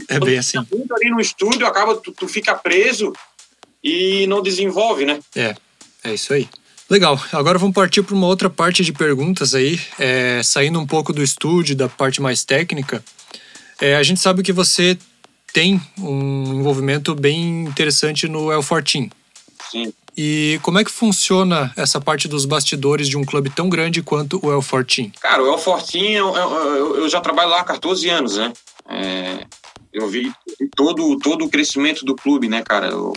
É 0.08 0.18
bem 0.18 0.38
assim. 0.38 0.58
muito 0.72 0.94
ali 0.94 1.10
no 1.10 1.20
estúdio, 1.20 1.66
acaba, 1.66 1.96
tu, 1.96 2.12
tu 2.12 2.26
fica 2.26 2.54
preso 2.54 3.12
e 3.82 4.26
não 4.26 4.42
desenvolve, 4.42 5.04
né? 5.04 5.20
É, 5.36 5.54
é 6.04 6.14
isso 6.14 6.32
aí. 6.32 6.48
Legal, 6.90 7.20
agora 7.32 7.58
vamos 7.58 7.74
partir 7.74 8.02
para 8.02 8.14
uma 8.14 8.26
outra 8.26 8.48
parte 8.48 8.82
de 8.82 8.94
perguntas 8.94 9.54
aí, 9.54 9.78
é, 9.98 10.40
saindo 10.42 10.80
um 10.80 10.86
pouco 10.86 11.12
do 11.12 11.22
estúdio, 11.22 11.76
da 11.76 11.86
parte 11.86 12.22
mais 12.22 12.44
técnica. 12.44 13.04
É, 13.78 13.94
a 13.94 14.02
gente 14.02 14.18
sabe 14.20 14.42
que 14.42 14.52
você 14.52 14.98
tem 15.58 15.80
um 15.98 16.60
envolvimento 16.60 17.16
bem 17.16 17.64
interessante 17.64 18.28
no 18.28 18.52
El 18.52 18.62
Fortin. 18.62 19.10
Sim. 19.72 19.92
E 20.16 20.60
como 20.62 20.78
é 20.78 20.84
que 20.84 20.90
funciona 20.90 21.72
essa 21.76 22.00
parte 22.00 22.28
dos 22.28 22.44
bastidores 22.44 23.08
de 23.08 23.16
um 23.16 23.24
clube 23.24 23.50
tão 23.50 23.68
grande 23.68 24.00
quanto 24.00 24.38
o 24.40 24.52
El 24.52 24.62
Fortin? 24.62 25.10
Cara, 25.20 25.42
o 25.42 25.48
El 25.48 25.58
Fortin, 25.58 26.10
eu, 26.12 26.32
eu, 26.36 26.96
eu 26.98 27.08
já 27.08 27.20
trabalho 27.20 27.50
lá 27.50 27.62
há 27.62 27.64
14 27.64 28.08
anos, 28.08 28.36
né? 28.36 28.52
É, 28.88 29.46
eu 29.92 30.06
vi 30.06 30.32
todo, 30.76 31.18
todo 31.18 31.44
o 31.44 31.50
crescimento 31.50 32.04
do 32.04 32.14
clube, 32.14 32.48
né, 32.48 32.62
cara? 32.62 32.86
Eu, 32.86 33.12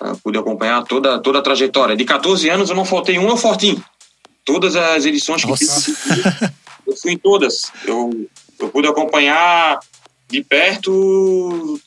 eu 0.00 0.16
pude 0.24 0.38
acompanhar 0.38 0.84
toda, 0.84 1.18
toda 1.18 1.40
a 1.40 1.42
trajetória. 1.42 1.94
De 1.94 2.06
14 2.06 2.48
anos 2.48 2.70
eu 2.70 2.76
não 2.76 2.86
faltei 2.86 3.18
um 3.18 3.28
El 3.28 3.36
Fortin. 3.36 3.84
Todas 4.42 4.74
as 4.74 5.04
edições 5.04 5.44
que 5.44 5.50
Nossa. 5.50 6.32
eu 6.86 6.96
fui 6.96 7.12
em 7.12 7.18
todas. 7.18 7.70
Eu, 7.84 8.26
eu 8.58 8.70
pude 8.70 8.88
acompanhar 8.88 9.78
de 10.28 10.42
perto 10.42 11.80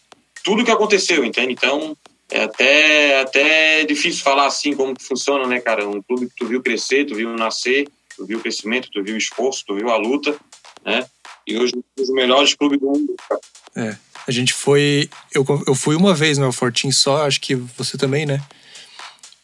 tudo 0.44 0.64
que 0.64 0.72
aconteceu, 0.72 1.24
entende? 1.24 1.54
Então, 1.54 1.96
é 2.32 2.44
até, 2.44 3.22
até 3.22 3.84
difícil 3.86 4.24
falar 4.24 4.46
assim 4.46 4.74
como 4.74 4.96
que 4.96 5.04
funciona, 5.04 5.48
né, 5.48 5.60
cara? 5.60 5.88
Um 5.88 6.02
clube 6.02 6.28
que 6.28 6.36
tu 6.36 6.48
viu 6.48 6.62
crescer, 6.62 7.06
tu 7.06 7.16
viu 7.16 7.36
nascer, 7.36 7.88
tu 8.16 8.26
viu 8.26 8.38
o 8.38 8.42
crescimento, 8.42 8.90
tu 8.92 9.04
viu 9.04 9.16
o 9.16 9.18
esforço, 9.18 9.64
tu 9.66 9.76
viu 9.76 9.90
a 9.90 9.98
luta, 9.98 10.38
né? 10.86 11.06
E 11.46 11.58
hoje 11.58 11.74
um 11.76 11.84
dos 11.98 12.10
melhores 12.10 12.54
clubes 12.54 12.80
do 12.80 12.86
mundo, 12.86 13.16
cara. 13.28 13.42
É, 13.76 13.98
a 14.28 14.32
gente 14.32 14.54
foi. 14.54 15.10
Eu, 15.34 15.46
eu 15.66 15.74
fui 15.74 15.96
uma 15.96 16.14
vez 16.14 16.38
no 16.38 16.46
El 16.46 16.52
Fortin 16.52 16.92
só, 16.92 17.26
acho 17.26 17.42
que 17.42 17.56
você 17.56 17.98
também, 17.98 18.26
né? 18.26 18.42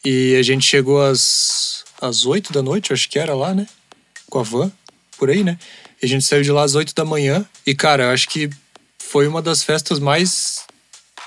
E 0.04 0.36
a 0.36 0.42
gente 0.42 0.64
chegou 0.64 1.02
às, 1.02 1.84
às 2.00 2.24
8 2.24 2.52
da 2.52 2.62
noite, 2.62 2.92
acho 2.92 3.08
que 3.08 3.18
era 3.18 3.34
lá, 3.34 3.52
né? 3.52 3.66
Com 4.30 4.38
a 4.38 4.42
van, 4.42 4.70
por 5.18 5.30
aí, 5.30 5.42
né? 5.42 5.58
E 6.00 6.06
a 6.06 6.08
gente 6.08 6.24
saiu 6.24 6.42
de 6.42 6.52
lá 6.52 6.62
às 6.62 6.76
8 6.76 6.94
da 6.94 7.04
manhã. 7.04 7.44
E, 7.66 7.74
cara, 7.74 8.12
acho 8.12 8.28
que 8.28 8.48
foi 9.06 9.26
uma 9.26 9.40
das 9.40 9.62
festas 9.62 9.98
mais 9.98 10.64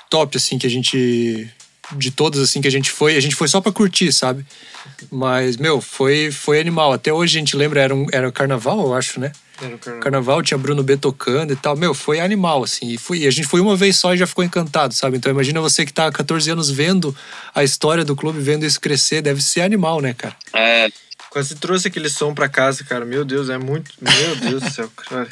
top, 0.09 0.37
assim, 0.37 0.57
que 0.57 0.67
a 0.67 0.69
gente. 0.69 1.49
De 1.93 2.11
todas, 2.11 2.39
assim, 2.39 2.61
que 2.61 2.67
a 2.67 2.71
gente 2.71 2.91
foi. 2.91 3.15
A 3.15 3.19
gente 3.19 3.35
foi 3.35 3.47
só 3.47 3.59
pra 3.59 3.71
curtir, 3.71 4.11
sabe? 4.11 4.45
Mas, 5.11 5.57
meu, 5.57 5.81
foi, 5.81 6.29
foi 6.31 6.59
animal. 6.59 6.93
Até 6.93 7.11
hoje 7.11 7.37
a 7.37 7.39
gente 7.39 7.55
lembra, 7.55 7.81
era, 7.81 7.95
um, 7.95 8.05
era 8.11 8.31
carnaval, 8.31 8.79
eu 8.81 8.93
acho, 8.93 9.19
né? 9.19 9.31
Era 9.59 9.75
o 9.75 9.79
carnaval. 9.79 10.03
Carnaval, 10.03 10.43
tinha 10.43 10.57
Bruno 10.57 10.83
B 10.83 10.97
tocando 10.97 11.51
e 11.51 11.55
tal. 11.55 11.75
Meu, 11.75 11.95
foi 11.95 12.19
animal, 12.19 12.63
assim. 12.63 12.89
E, 12.89 12.97
fui, 12.97 13.19
e 13.19 13.27
a 13.27 13.31
gente 13.31 13.47
foi 13.47 13.59
uma 13.59 13.75
vez 13.75 13.95
só 13.95 14.13
e 14.13 14.17
já 14.17 14.27
ficou 14.27 14.43
encantado, 14.43 14.93
sabe? 14.93 15.17
Então 15.17 15.31
imagina 15.31 15.59
você 15.59 15.83
que 15.83 15.91
tá 15.91 16.07
há 16.07 16.11
14 16.11 16.51
anos 16.51 16.69
vendo 16.69 17.15
a 17.55 17.63
história 17.63 18.05
do 18.05 18.15
clube, 18.15 18.39
vendo 18.39 18.65
isso 18.65 18.79
crescer. 18.79 19.23
Deve 19.23 19.41
ser 19.41 19.61
animal, 19.61 19.99
né, 19.99 20.13
cara? 20.13 20.35
É, 20.53 20.89
Quase 21.29 21.55
trouxe 21.55 21.87
aquele 21.87 22.09
som 22.09 22.33
pra 22.33 22.49
casa, 22.49 22.83
cara. 22.83 23.05
Meu 23.05 23.23
Deus, 23.23 23.49
é 23.49 23.57
muito. 23.57 23.91
Meu 24.01 24.35
Deus 24.35 24.63
do 24.63 24.71
céu, 24.71 24.89
cara. 24.95 25.27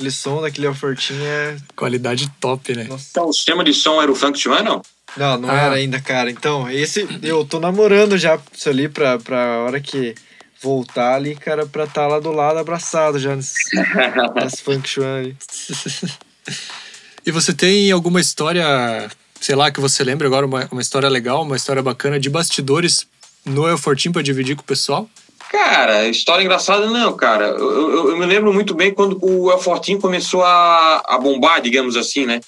Aquele 0.00 0.10
som 0.10 0.40
daquele 0.40 0.66
Alfortinho 0.66 1.22
é. 1.22 1.56
Qualidade 1.76 2.26
top, 2.40 2.74
né? 2.74 2.84
Nossa. 2.84 3.08
então 3.10 3.28
o 3.28 3.32
sistema 3.34 3.62
de 3.62 3.74
som 3.74 4.00
era 4.00 4.10
o 4.10 4.14
Funk 4.14 4.38
Chuan, 4.38 4.62
não? 4.62 4.80
Não, 5.14 5.36
não 5.38 5.50
Ah. 5.50 5.58
era 5.60 5.74
ainda, 5.74 6.00
cara. 6.00 6.30
Então, 6.30 6.70
esse. 6.70 7.06
Eu 7.22 7.44
tô 7.44 7.60
namorando 7.60 8.16
já 8.16 8.38
isso 8.56 8.70
ali 8.70 8.88
pra, 8.88 9.18
pra 9.18 9.58
hora 9.58 9.78
que 9.78 10.14
voltar 10.62 11.16
ali, 11.16 11.34
cara, 11.36 11.66
pra 11.66 11.84
estar 11.84 12.06
lá 12.06 12.18
do 12.18 12.32
lado 12.32 12.58
abraçado 12.58 13.18
já 13.18 13.36
nesse, 13.36 13.54
nesse 14.42 14.62
funk 14.62 14.88
chuan 14.88 15.16
aí. 15.20 15.36
E 17.26 17.30
você 17.30 17.52
tem 17.52 17.92
alguma 17.92 18.18
história, 18.18 18.64
sei 19.38 19.54
lá, 19.54 19.70
que 19.70 19.78
você 19.78 20.02
lembra 20.02 20.26
agora, 20.26 20.46
uma, 20.46 20.66
uma 20.72 20.80
história 20.80 21.06
legal, 21.08 21.42
uma 21.42 21.54
história 21.54 21.82
bacana 21.82 22.18
de 22.18 22.30
bastidores 22.30 23.06
no 23.44 23.68
El 23.68 23.76
Fortim 23.76 24.10
pra 24.10 24.22
dividir 24.22 24.56
com 24.56 24.62
o 24.62 24.64
pessoal? 24.64 25.08
Cara, 25.50 26.06
história 26.08 26.44
engraçada 26.44 26.86
não, 26.86 27.12
cara. 27.16 27.46
Eu, 27.48 27.90
eu- 27.90 28.10
eu 28.10 28.16
me 28.16 28.24
lembro 28.24 28.52
muito 28.52 28.72
bem 28.72 28.94
quando 28.94 29.18
o 29.20 29.50
El 29.50 29.58
Fortin 29.58 29.98
começou 29.98 30.44
a, 30.44 31.02
a 31.04 31.18
bombar, 31.18 31.60
digamos 31.60 31.96
assim, 31.96 32.24
né? 32.24 32.40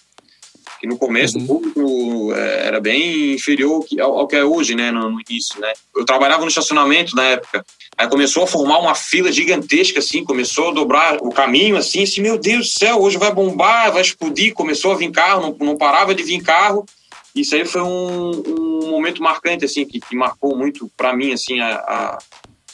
Que 0.80 0.86
no 0.86 0.96
começo 0.96 1.36
Uhum. 1.36 1.44
o 1.44 1.46
público 1.48 2.32
eh, 2.32 2.62
era 2.66 2.80
bem 2.80 3.32
inferior 3.34 3.74
ao 3.74 3.82
que- 3.82 4.00
ao, 4.00 4.26
que 4.28 4.36
é 4.36 4.44
hoje, 4.44 4.76
né? 4.76 4.92
No, 4.92 5.10
no 5.10 5.20
início, 5.28 5.60
né? 5.60 5.72
Eu 5.96 6.04
trabalhava 6.04 6.42
no 6.42 6.48
estacionamento 6.48 7.16
na 7.16 7.24
época. 7.24 7.64
Aí 7.98 8.08
começou 8.08 8.44
a 8.44 8.46
formar 8.46 8.78
uma 8.78 8.94
fila 8.94 9.32
gigantesca, 9.32 9.98
assim, 9.98 10.24
começou 10.24 10.70
a 10.70 10.72
dobrar 10.72 11.16
o 11.22 11.30
caminho, 11.30 11.76
assim, 11.76 12.04
assim, 12.04 12.20
meu 12.20 12.38
Deus 12.38 12.66
do 12.68 12.78
céu, 12.78 13.00
hoje 13.02 13.18
vai 13.18 13.32
bombar, 13.32 13.90
vai 13.92 14.02
explodir. 14.02 14.54
Começou 14.54 14.92
a 14.92 14.96
vir 14.96 15.10
carro, 15.10 15.40
não, 15.58 15.66
não 15.66 15.76
parava 15.76 16.14
de 16.14 16.22
vir 16.22 16.40
carro. 16.40 16.86
Isso 17.34 17.54
aí 17.56 17.64
foi 17.64 17.82
um, 17.82 18.42
um 18.84 18.90
momento 18.90 19.20
marcante, 19.22 19.64
assim, 19.64 19.84
que, 19.84 19.98
que 20.00 20.14
marcou 20.14 20.56
muito 20.56 20.88
pra 20.96 21.16
mim, 21.16 21.32
assim, 21.32 21.58
a, 21.60 21.74
a- 21.76 22.18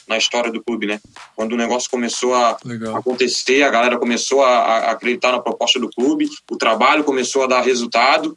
na 0.09 0.17
história 0.17 0.51
do 0.51 0.61
clube, 0.63 0.87
né? 0.87 0.99
Quando 1.35 1.53
o 1.53 1.57
negócio 1.57 1.87
começou 1.89 2.33
a 2.33 2.57
Legal. 2.65 2.97
acontecer, 2.97 3.61
a 3.61 3.69
galera 3.69 3.97
começou 3.99 4.43
a, 4.43 4.49
a 4.57 4.91
acreditar 4.91 5.31
na 5.31 5.39
proposta 5.39 5.79
do 5.79 5.87
clube, 5.89 6.27
o 6.49 6.57
trabalho 6.57 7.03
começou 7.03 7.43
a 7.43 7.47
dar 7.47 7.61
resultado 7.61 8.35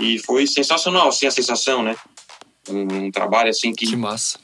e 0.00 0.18
foi 0.20 0.46
sensacional, 0.46 1.08
assim, 1.08 1.26
a 1.26 1.30
sensação, 1.32 1.82
né? 1.82 1.96
Um, 2.68 3.06
um 3.06 3.10
trabalho, 3.10 3.50
assim, 3.50 3.74
que 3.74 3.84
Que 3.86 3.96
massa. 3.96 4.38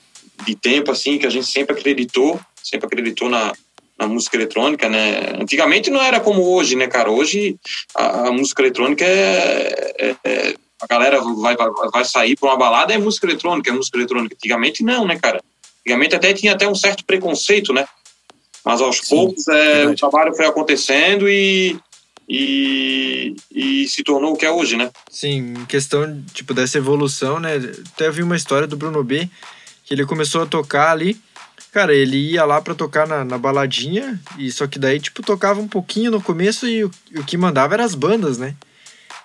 de 0.44 0.56
tempo 0.56 0.90
assim 0.90 1.16
que 1.16 1.26
a 1.26 1.30
gente 1.30 1.46
sempre 1.46 1.78
acreditou, 1.78 2.40
sempre 2.60 2.86
acreditou 2.86 3.28
na, 3.30 3.52
na 3.96 4.08
música 4.08 4.36
eletrônica, 4.36 4.88
né? 4.88 5.34
Antigamente 5.40 5.90
não 5.90 6.02
era 6.02 6.18
como 6.18 6.42
hoje, 6.42 6.74
né, 6.74 6.88
cara? 6.88 7.08
Hoje 7.08 7.56
a, 7.94 8.28
a 8.28 8.32
música 8.32 8.62
eletrônica 8.62 9.04
é, 9.04 9.94
é- 9.98 10.16
é- 10.24 10.54
a 10.82 10.86
galera 10.86 11.20
vai, 11.20 11.56
vai, 11.56 11.68
vai 11.92 12.04
sair 12.04 12.36
para 12.36 12.48
uma 12.50 12.56
balada 12.58 12.92
é 12.92 12.98
música 12.98 13.26
eletrônica, 13.26 13.70
é 13.70 13.72
música 13.72 13.96
eletrônica. 13.96 14.34
Antigamente 14.34 14.82
não, 14.82 15.06
né, 15.06 15.16
cara? 15.18 15.40
Antigamente 15.84 16.16
até 16.16 16.32
tinha 16.32 16.52
até 16.52 16.66
um 16.66 16.74
certo 16.74 17.04
preconceito, 17.04 17.72
né? 17.72 17.86
Mas 18.64 18.80
aos 18.80 18.96
Sim, 18.98 19.16
poucos 19.16 19.46
é, 19.48 19.86
o 19.86 19.94
trabalho 19.94 20.34
foi 20.34 20.46
acontecendo 20.46 21.28
e, 21.28 21.78
e, 22.26 23.36
e 23.54 23.86
se 23.86 24.02
tornou 24.02 24.32
o 24.32 24.36
que 24.36 24.46
é 24.46 24.50
hoje, 24.50 24.78
né? 24.78 24.90
Sim, 25.10 25.54
em 25.58 25.66
questão, 25.66 26.24
tipo, 26.32 26.54
dessa 26.54 26.78
evolução, 26.78 27.38
né? 27.38 27.56
Até 27.94 28.10
vi 28.10 28.22
uma 28.22 28.36
história 28.36 28.66
do 28.66 28.78
Bruno 28.78 29.04
B, 29.04 29.28
que 29.84 29.92
ele 29.92 30.06
começou 30.06 30.42
a 30.42 30.46
tocar 30.46 30.90
ali. 30.90 31.20
Cara, 31.70 31.94
ele 31.94 32.16
ia 32.16 32.46
lá 32.46 32.62
pra 32.62 32.74
tocar 32.74 33.06
na, 33.06 33.22
na 33.22 33.36
baladinha, 33.36 34.18
e 34.38 34.50
só 34.50 34.66
que 34.66 34.78
daí, 34.78 34.98
tipo, 34.98 35.22
tocava 35.22 35.60
um 35.60 35.68
pouquinho 35.68 36.10
no 36.10 36.22
começo 36.22 36.66
e 36.66 36.84
o, 36.84 36.90
o 37.16 37.24
que 37.24 37.36
mandava 37.36 37.74
era 37.74 37.84
as 37.84 37.94
bandas, 37.94 38.38
né? 38.38 38.54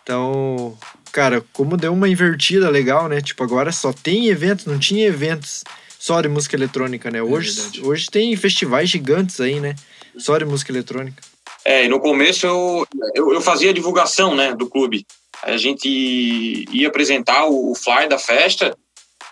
Então, 0.04 0.78
cara, 1.14 1.46
como 1.54 1.78
deu 1.78 1.94
uma 1.94 2.10
invertida 2.10 2.70
legal, 2.70 3.08
né? 3.08 3.22
Tipo, 3.22 3.44
agora 3.44 3.72
só 3.72 3.94
tem 3.94 4.28
eventos, 4.28 4.66
não 4.66 4.78
tinha 4.78 5.08
eventos 5.08 5.64
só 6.00 6.22
de 6.22 6.30
música 6.30 6.56
eletrônica, 6.56 7.12
né? 7.12 7.22
Hoje, 7.22 7.52
verdade. 7.52 7.82
hoje 7.84 8.08
tem 8.10 8.34
festivais 8.38 8.90
gigantes 8.90 9.42
aí, 9.42 9.60
né? 9.60 9.76
Só 10.18 10.38
de 10.38 10.46
música 10.46 10.72
eletrônica. 10.72 11.22
É, 11.66 11.84
e 11.84 11.90
no 11.90 12.00
começo 12.00 12.48
eu, 12.48 12.88
eu, 13.14 13.34
eu 13.34 13.42
fazia 13.42 13.74
divulgação, 13.74 14.34
né, 14.34 14.56
do 14.56 14.70
clube. 14.70 15.06
A 15.44 15.58
gente 15.58 15.88
ia 16.72 16.88
apresentar 16.88 17.46
o, 17.48 17.72
o 17.72 17.76
flyer 17.76 18.08
da 18.08 18.18
festa, 18.18 18.76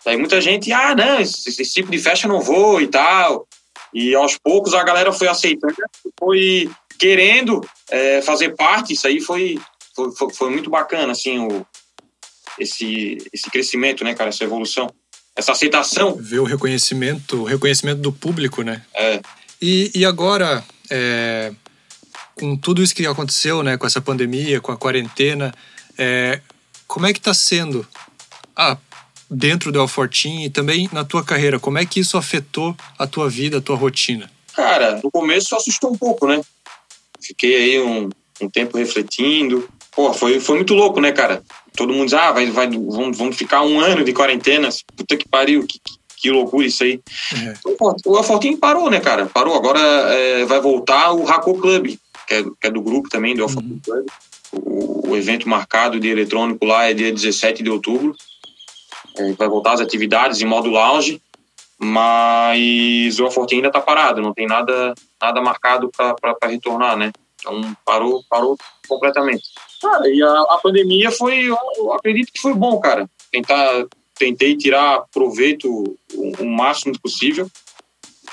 daí 0.05 0.17
muita 0.17 0.41
gente, 0.41 0.71
ah, 0.73 0.93
não, 0.93 1.21
esse, 1.21 1.49
esse 1.49 1.73
tipo 1.73 1.89
de 1.89 1.99
festa 1.99 2.27
eu 2.27 2.31
não 2.31 2.41
vou 2.41 2.81
e 2.81 2.87
tal. 2.87 3.47
E 3.93 4.13
aos 4.13 4.37
poucos 4.37 4.73
a 4.73 4.83
galera 4.83 5.13
foi 5.13 5.29
aceitando, 5.29 5.73
foi 6.19 6.69
querendo 6.99 7.61
é, 7.89 8.21
fazer 8.21 8.55
parte, 8.55 8.93
isso 8.93 9.07
aí 9.07 9.21
foi, 9.21 9.57
foi, 9.95 10.11
foi, 10.11 10.33
foi 10.33 10.49
muito 10.49 10.69
bacana, 10.69 11.13
assim, 11.13 11.39
o, 11.39 11.65
esse, 12.59 13.17
esse 13.31 13.49
crescimento, 13.49 14.03
né, 14.03 14.13
cara, 14.13 14.29
essa 14.29 14.43
evolução, 14.43 14.89
essa 15.37 15.51
aceitação. 15.51 16.15
Ver 16.15 16.39
o 16.39 16.43
reconhecimento, 16.43 17.43
o 17.43 17.45
reconhecimento 17.45 18.01
do 18.01 18.11
público, 18.11 18.63
né? 18.63 18.81
É, 18.93 19.21
E, 19.61 19.91
e 19.93 20.05
agora, 20.05 20.63
é, 20.89 21.51
com 22.35 22.57
tudo 22.57 22.83
isso 22.83 22.93
que 22.93 23.05
aconteceu, 23.05 23.63
né, 23.63 23.77
com 23.77 23.85
essa 23.85 24.01
pandemia, 24.01 24.59
com 24.59 24.71
a 24.71 24.77
quarentena, 24.77 25.53
é, 25.97 26.41
como 26.87 27.05
é 27.05 27.13
que 27.13 27.19
está 27.19 27.33
sendo 27.33 27.87
ah, 28.55 28.77
dentro 29.29 29.71
do 29.71 29.79
El 29.79 29.87
Fortin 29.87 30.43
e 30.43 30.49
também 30.49 30.89
na 30.91 31.03
tua 31.03 31.23
carreira? 31.23 31.59
Como 31.59 31.77
é 31.77 31.85
que 31.85 31.99
isso 31.99 32.17
afetou 32.17 32.75
a 32.97 33.05
tua 33.07 33.29
vida, 33.29 33.57
a 33.57 33.61
tua 33.61 33.75
rotina? 33.75 34.29
Cara, 34.55 34.99
no 35.03 35.11
começo 35.11 35.55
assustou 35.55 35.91
um 35.91 35.97
pouco, 35.97 36.27
né? 36.27 36.41
Fiquei 37.21 37.55
aí 37.55 37.79
um, 37.81 38.09
um 38.41 38.49
tempo 38.49 38.77
refletindo. 38.77 39.69
Pô, 39.91 40.13
foi, 40.13 40.39
foi 40.39 40.57
muito 40.57 40.73
louco, 40.73 41.01
né, 41.01 41.11
cara? 41.11 41.43
Todo 41.77 41.93
mundo 41.93 42.05
diz, 42.05 42.15
ah, 42.15 42.31
vai, 42.31 42.47
vai, 42.47 42.67
vamos, 42.67 43.15
vamos 43.17 43.37
ficar 43.37 43.61
um 43.61 43.79
ano 43.79 44.03
de 44.03 44.11
quarentena. 44.11 44.67
Puta 44.95 45.15
que 45.15 45.29
pariu, 45.29 45.65
que, 45.65 45.79
que- 46.17 46.31
loucura 46.31 46.65
isso 46.65 46.83
aí. 46.83 46.99
É. 47.33 47.53
O 48.05 48.17
Alfortin 48.17 48.57
parou, 48.57 48.89
né, 48.89 48.99
cara? 48.99 49.27
Parou. 49.27 49.55
Agora 49.55 49.79
é, 49.79 50.43
vai 50.45 50.59
voltar 50.59 51.11
o 51.11 51.23
Raco 51.23 51.57
Club, 51.59 51.95
que 52.27 52.33
é, 52.33 52.43
que 52.43 52.67
é 52.67 52.71
do 52.71 52.81
grupo 52.81 53.07
também, 53.09 53.35
do 53.35 53.43
Alfortin 53.43 53.79
Club. 53.85 54.05
O, 54.51 55.09
o 55.09 55.15
evento 55.15 55.47
marcado 55.47 55.99
de 55.99 56.07
eletrônico 56.07 56.65
lá 56.65 56.89
é 56.89 56.93
dia 56.93 57.13
17 57.13 57.61
de 57.61 57.69
outubro. 57.69 58.15
É, 59.15 59.31
vai 59.33 59.47
voltar 59.47 59.73
as 59.73 59.81
atividades 59.81 60.41
em 60.41 60.45
modo 60.45 60.69
lounge, 60.69 61.21
mas 61.79 63.19
o 63.19 63.25
Alfortin 63.25 63.57
ainda 63.57 63.71
tá 63.71 63.79
parado, 63.79 64.21
não 64.21 64.33
tem 64.33 64.47
nada, 64.47 64.93
nada 65.21 65.41
marcado 65.41 65.89
para 65.95 66.49
retornar, 66.49 66.97
né? 66.97 67.11
Então 67.39 67.75
parou, 67.85 68.23
parou 68.29 68.57
completamente. 68.87 69.43
Cara, 69.81 70.09
e 70.09 70.21
a, 70.21 70.41
a 70.49 70.59
pandemia 70.61 71.11
foi, 71.11 71.45
eu, 71.45 71.93
acredito 71.93 72.31
que 72.31 72.41
foi 72.41 72.53
bom, 72.53 72.79
cara. 72.79 73.09
Tentar, 73.31 73.85
tentei 74.17 74.55
tirar 74.55 75.03
proveito 75.13 75.69
o, 76.13 76.31
o 76.39 76.45
máximo 76.45 76.97
possível 76.99 77.49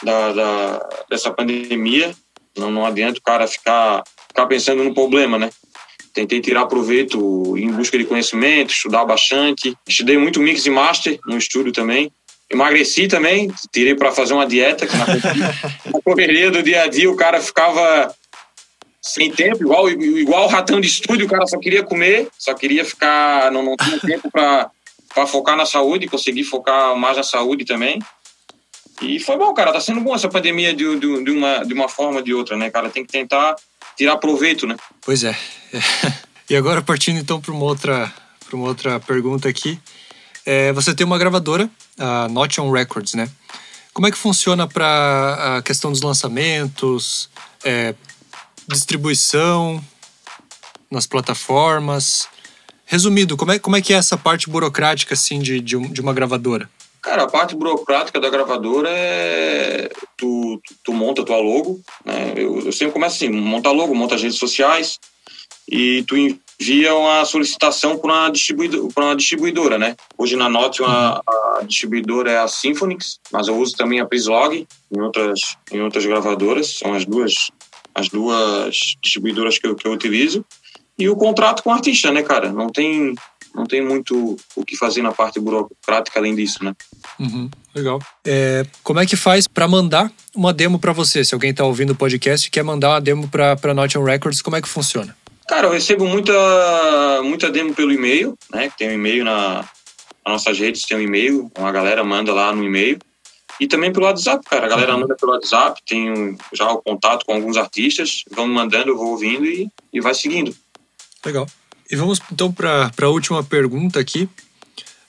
da, 0.03 0.33
da- 0.33 0.89
dessa 1.11 1.31
pandemia. 1.31 2.15
Não, 2.57 2.71
não 2.71 2.87
adianta 2.87 3.19
o 3.19 3.23
cara 3.23 3.47
ficar, 3.47 4.03
ficar 4.29 4.47
pensando 4.47 4.85
no 4.85 4.95
problema, 4.95 5.39
né? 5.39 5.51
Tentei 6.13 6.41
tirar 6.41 6.67
proveito 6.67 7.59
em 7.59 7.71
busca 7.73 7.99
de 7.99 8.05
conhecimento, 8.05 8.73
estudar 8.73 9.05
bastante. 9.05 9.77
Estudei 9.87 10.17
muito 10.17 10.41
mix 10.41 10.65
e 10.65 10.71
master 10.71 11.19
no 11.27 11.37
estúdio 11.37 11.73
também. 11.73 12.11
Emagreci 12.49 13.09
também, 13.09 13.51
tirei 13.73 13.95
para 13.97 14.13
fazer 14.13 14.35
uma 14.35 14.47
dieta, 14.47 14.87
que 14.87 14.97
na 15.91 16.01
correria 16.05 16.51
do 16.51 16.63
dia 16.63 16.83
a 16.83 16.87
dia 16.87 17.11
o 17.11 17.17
cara 17.17 17.41
ficava 17.41 18.15
sem 19.07 19.31
tempo, 19.31 19.63
igual 19.63 19.91
igual 19.91 20.49
ratão 20.49 20.81
de 20.81 20.89
estúdio, 20.89 21.27
o 21.27 21.29
cara 21.29 21.47
só 21.47 21.59
queria 21.59 21.83
comer, 21.83 22.27
só 22.39 22.55
queria 22.55 22.87
ficar, 22.87 23.53
não, 23.53 23.63
não 23.63 23.77
tinha 23.77 24.01
tempo 24.01 24.31
para 24.31 25.27
focar 25.27 25.59
na 25.59 25.67
saúde, 25.67 26.09
conseguir 26.09 26.43
focar 26.45 26.97
mais 26.97 27.19
na 27.19 27.23
saúde 27.23 27.67
também. 27.67 28.01
E 29.03 29.21
foi 29.21 29.37
bom, 29.37 29.53
cara, 29.53 29.73
tá 29.73 29.81
sendo 29.81 30.01
bom 30.01 30.15
essa 30.15 30.29
pandemia 30.29 30.73
de, 30.73 30.99
de, 30.99 31.23
de 31.23 31.31
uma, 31.31 31.65
de 31.65 31.75
uma 31.75 31.87
forma 31.87 32.17
ou 32.17 32.23
de 32.23 32.33
outra, 32.33 32.57
né, 32.57 32.71
cara? 32.71 32.89
Tem 32.89 33.05
que 33.05 33.13
tentar 33.13 33.55
tirar 33.95 34.17
proveito, 34.17 34.67
né? 34.67 34.77
Pois 35.03 35.23
é. 35.23 35.37
E 36.49 36.55
agora 36.55 36.83
partindo 36.83 37.19
então 37.19 37.41
para 37.41 37.53
uma 37.53 37.65
outra, 37.65 38.13
uma 38.53 38.67
outra 38.69 39.01
pergunta 39.01 39.49
aqui, 39.49 39.79
É, 40.45 40.75
você 40.75 40.95
tem 40.95 41.07
uma 41.07 41.17
gravadora, 41.17 41.71
a 41.99 42.29
Not 42.29 42.61
On 42.61 42.71
Records, 42.71 43.15
né? 43.15 43.31
Como 43.95 44.07
é 44.07 44.11
que 44.11 44.19
funciona 44.19 44.69
para 44.69 45.57
a 45.57 45.63
questão 45.63 45.91
dos 45.91 46.03
lançamentos, 46.03 47.31
é, 47.65 47.95
distribuição 48.69 49.83
nas 50.91 51.07
plataformas? 51.07 52.29
Resumido, 52.87 53.37
como 53.37 53.53
é, 53.53 53.59
como 53.59 53.77
é 53.77 53.83
que 53.83 53.95
é 53.95 53.97
essa 53.97 54.17
parte 54.17 54.49
burocrática 54.49 55.15
assim 55.15 55.39
de, 55.39 55.61
de, 55.61 55.79
de 55.89 56.01
uma 56.01 56.13
gravadora? 56.13 56.69
Cara, 57.01 57.25
a 57.25 57.27
parte 57.27 57.55
burocrática 57.55 58.19
da 58.21 58.31
gravadora 58.31 58.89
é. 58.91 59.91
Tu, 60.17 60.61
tu, 60.65 60.75
tu 60.85 60.93
monta 60.93 61.25
tua 61.25 61.37
logo, 61.37 61.81
né? 62.05 62.33
Eu, 62.37 62.61
eu 62.61 62.73
sempre 62.73 62.93
começo 62.95 63.17
assim: 63.17 63.29
monta 63.29 63.71
logo, 63.71 63.95
monta 63.95 64.15
as 64.15 64.23
redes 64.23 64.39
sociais, 64.39 64.99
e 65.69 66.03
tu, 66.05 66.17
in- 66.17 66.39
via 66.59 66.95
uma 66.95 67.25
solicitação 67.27 67.99
para 67.99 68.11
uma, 68.11 68.31
distribuidor, 68.31 68.89
uma 68.97 69.17
distribuidora, 69.17 69.79
né? 69.79 69.97
Hoje 70.17 70.37
na 70.37 70.49
Note 70.49 70.81
uma, 70.81 71.21
a 71.27 71.61
distribuidora 71.67 72.31
é 72.31 72.39
a 72.39 72.49
Symphonix, 72.49 73.19
mas 73.31 73.49
eu 73.49 73.57
uso 73.59 73.77
também 73.77 74.01
a 74.01 74.07
Prislog 74.07 74.67
em 74.91 75.01
outras, 75.01 75.41
em 75.73 75.83
outras 75.83 76.07
gravadoras, 76.07 76.79
são 76.79 76.95
as 76.95 77.05
duas, 77.05 77.51
as 77.95 78.09
duas 78.09 78.97
distribuidoras 79.01 79.59
que 79.59 79.67
eu, 79.67 79.75
que 79.75 79.87
eu 79.87 79.93
utilizo. 79.93 80.45
E 80.99 81.09
o 81.09 81.17
contrato 81.17 81.63
com 81.63 81.71
o 81.71 81.73
artista, 81.73 82.11
né, 82.13 82.23
cara? 82.23 82.53
Não 82.53 82.69
tem, 82.69 83.15
não 83.55 83.67
tem 83.67 83.85
muito 83.85 84.37
o 84.55 84.65
que 84.65 84.77
fazer 84.77 85.03
na 85.03 85.13
parte 85.13 85.41
burocrática 85.41 86.19
além 86.19 86.35
disso, 86.35 86.63
né? 86.63 86.75
Uhum, 87.19 87.51
legal. 87.75 88.01
É, 88.25 88.65
como 88.83 89.01
é 89.01 89.07
que 89.07 89.17
faz 89.17 89.47
para 89.47 89.67
mandar 89.67 90.11
uma 90.35 90.53
demo 90.53 90.79
para 90.79 90.93
você? 90.93 91.25
Se 91.25 91.35
alguém 91.35 91.53
tá 91.53 91.65
ouvindo 91.65 91.91
o 91.91 91.97
podcast 91.97 92.47
e 92.47 92.51
quer 92.51 92.63
mandar 92.63 92.91
uma 92.91 93.01
demo 93.01 93.29
para 93.29 93.57
para 93.57 93.75
Nottingham 93.75 94.05
Records, 94.05 94.43
como 94.43 94.57
é 94.57 94.63
que 94.63 94.69
funciona? 94.69 95.17
Cara, 95.49 95.67
eu 95.67 95.73
recebo 95.73 96.07
muita, 96.07 96.33
muita 97.23 97.51
demo 97.51 97.75
pelo 97.75 97.93
e-mail, 97.93 98.37
né? 98.53 98.73
Tem 98.79 98.89
um 98.89 98.93
e-mail 98.93 99.25
na, 99.25 99.57
nas 100.25 100.33
nossas 100.33 100.59
redes, 100.59 100.83
tem 100.83 100.97
um 100.97 101.03
e-mail, 101.03 101.51
uma 101.57 101.71
galera 101.71 102.03
manda 102.03 102.33
lá 102.33 102.53
no 102.53 102.65
e-mail. 102.65 102.99
E 103.61 103.67
também 103.67 103.93
pelo 103.93 104.07
WhatsApp, 104.07 104.45
cara. 104.49 104.67
A 104.67 104.69
galera 104.69 104.97
manda 104.97 105.15
pelo 105.15 105.33
WhatsApp, 105.33 105.81
tem 105.87 106.37
já 106.53 106.71
o 106.71 106.83
contato 106.83 107.25
com 107.25 107.35
alguns 107.35 107.57
artistas, 107.57 108.25
vão 108.31 108.47
me 108.47 108.55
mandando, 108.55 108.91
eu 108.91 108.97
vou 108.97 109.11
ouvindo 109.11 109.45
e, 109.47 109.69
e 109.93 110.01
vai 110.01 110.15
seguindo. 110.15 110.55
Legal. 111.25 111.47
E 111.91 111.97
vamos 111.97 112.21
então 112.33 112.53
para 112.53 112.91
a 113.01 113.09
última 113.09 113.43
pergunta 113.45 114.01
aqui. 114.01 114.29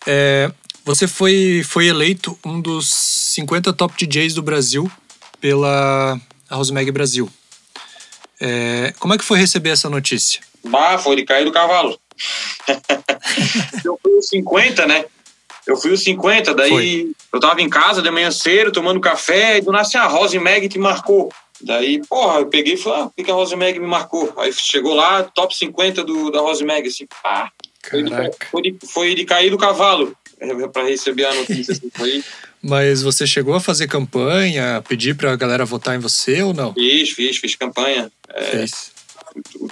É, 0.06 0.52
você 0.84 1.08
foi, 1.08 1.64
foi 1.64 1.88
eleito 1.88 2.38
um 2.46 2.62
dos 2.62 2.88
50 2.88 3.74
top 3.74 4.06
DJs 4.06 4.36
do 4.36 4.42
Brasil 4.42 4.90
pela 5.42 6.20
Rosemag 6.50 6.92
Brasil. 6.92 7.30
É, 8.40 8.94
como 9.00 9.14
é 9.14 9.18
que 9.18 9.24
foi 9.24 9.40
receber 9.40 9.70
essa 9.70 9.90
notícia? 9.90 10.42
Bah, 10.64 10.98
foi 10.98 11.16
de 11.16 11.24
cair 11.24 11.46
do 11.46 11.52
cavalo. 11.52 12.00
eu 13.84 14.00
fui 14.02 14.14
os 14.18 14.28
50, 14.28 14.86
né? 14.86 15.06
Eu 15.68 15.76
fui 15.78 15.92
os 15.92 16.04
50, 16.04 16.54
daí 16.54 16.70
foi. 16.70 17.12
eu 17.34 17.40
tava 17.40 17.62
em 17.62 17.70
casa 17.70 18.02
de 18.02 18.12
manhã 18.12 18.30
cedo, 18.30 18.72
tomando 18.72 19.00
café, 19.00 19.58
e 19.58 19.62
do 19.62 19.72
nada 19.72 19.82
assim, 19.82 19.98
a 19.98 20.06
Rose 20.06 20.38
Mag 20.38 20.68
te 20.70 20.78
marcou. 20.78 21.32
Daí, 21.62 22.02
porra, 22.08 22.40
eu 22.40 22.48
peguei 22.48 22.74
e 22.74 22.78
falei, 22.78 23.04
ah, 23.04 23.10
por 23.16 23.26
que 23.26 23.32
a 23.32 23.34
Rose 23.34 23.56
Mag 23.56 23.80
me 23.80 23.88
marcou? 23.88 24.34
Aí 24.38 24.52
chegou 24.54 24.94
lá, 24.94 25.24
top 25.24 25.56
50 25.58 26.04
do, 26.04 26.30
da 26.32 26.40
Rose 26.40 26.64
Mag, 26.64 26.88
assim, 26.88 27.08
pá. 27.24 27.52
Foi 27.90 28.04
de, 28.04 28.12
foi, 28.52 28.62
de, 28.62 28.78
foi 28.86 29.16
de 29.16 29.26
cair 29.26 29.50
do 29.50 29.58
cavalo 29.58 30.16
é, 30.40 30.68
para 30.68 30.88
receber 30.88 31.26
a 31.26 31.34
notícia. 31.34 31.74
Assim, 31.74 31.90
foi... 31.94 32.24
Mas 32.62 33.04
você 33.04 33.28
chegou 33.28 33.54
a 33.54 33.60
fazer 33.60 33.88
campanha, 33.88 34.84
pedir 34.88 35.16
para 35.16 35.32
a 35.32 35.36
galera 35.36 35.66
votar 35.66 35.96
em 35.96 36.00
você 36.00 36.42
ou 36.42 36.54
não? 36.54 36.74
Fiz, 36.74 37.12
fiz, 37.12 37.38
fiz 37.38 37.56
campanha. 37.56 38.12
É, 38.30 38.66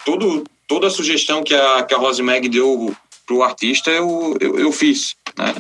Todo, 0.06 0.44
toda 0.68 0.88
a 0.88 0.92
sugestão 0.92 1.44
que 1.44 1.56
a, 1.56 1.84
que 1.84 1.94
a 1.94 1.98
Rose 1.98 2.22
Mag 2.22 2.48
deu 2.48 2.96
pro 3.26 3.42
artista, 3.42 3.90
eu, 3.90 4.38
eu, 4.40 4.60
eu 4.60 4.72
fiz. 4.72 5.16
Né? 5.38 5.56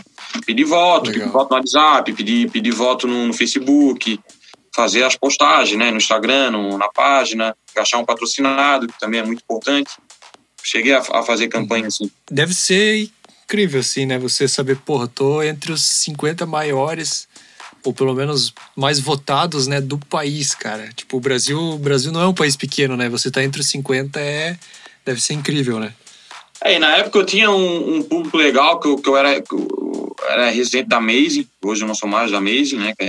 Pedi 0.45 0.63
voto, 0.63 1.07
Legal. 1.07 1.21
pedi 1.21 1.31
voto 1.31 1.49
no 1.51 1.55
WhatsApp, 1.57 2.13
pedi, 2.13 2.47
pedi 2.49 2.71
voto 2.71 3.07
no, 3.07 3.27
no 3.27 3.33
Facebook, 3.33 4.19
fazer 4.75 5.03
as 5.03 5.15
postagens 5.15 5.77
né? 5.77 5.91
no 5.91 5.97
Instagram, 5.97 6.51
no, 6.51 6.77
na 6.77 6.89
página, 6.89 7.55
achar 7.77 7.99
um 7.99 8.05
patrocinado, 8.05 8.87
que 8.87 8.99
também 8.99 9.19
é 9.19 9.23
muito 9.23 9.41
importante. 9.41 9.91
Cheguei 10.63 10.93
a, 10.93 10.99
a 10.99 11.23
fazer 11.23 11.47
campanha 11.47 11.87
assim. 11.87 12.09
Deve 12.29 12.53
ser 12.53 13.09
incrível, 13.45 13.81
assim, 13.81 14.05
né? 14.05 14.17
Você 14.17 14.47
saber, 14.47 14.77
porra, 14.77 15.07
tô 15.07 15.43
entre 15.43 15.71
os 15.71 15.83
50 15.83 16.45
maiores 16.45 17.27
ou 17.83 17.93
pelo 17.93 18.13
menos 18.13 18.53
mais 18.75 18.99
votados, 18.99 19.67
né, 19.67 19.81
do 19.81 19.97
país, 19.97 20.55
cara. 20.55 20.89
Tipo, 20.95 21.17
o 21.17 21.19
Brasil, 21.19 21.59
o 21.59 21.77
Brasil 21.77 22.11
não 22.11 22.21
é 22.21 22.27
um 22.27 22.33
país 22.33 22.55
pequeno, 22.55 22.95
né? 22.95 23.09
Você 23.09 23.29
tá 23.29 23.43
entre 23.43 23.59
os 23.59 23.67
50 23.67 24.19
é 24.19 24.57
deve 25.05 25.21
ser 25.21 25.33
incrível, 25.33 25.79
né? 25.79 25.93
É, 26.63 26.75
e 26.75 26.79
na 26.79 26.95
época 26.95 27.19
eu 27.19 27.25
tinha 27.25 27.51
um, 27.51 27.97
um 27.97 28.03
público 28.03 28.37
legal 28.37 28.79
que 28.79 28.87
eu, 28.87 28.97
que 28.97 29.09
eu 29.09 29.17
era 29.17 29.41
que 29.41 29.53
eu 29.53 30.12
era 30.29 30.49
residente 30.49 30.89
da 30.89 30.99
Maze, 30.99 31.47
hoje 31.63 31.83
eu 31.83 31.87
não 31.87 31.95
sou 31.95 32.09
mais 32.09 32.31
da 32.31 32.41
Maze, 32.41 32.75
né, 32.75 32.93
que 32.97 33.05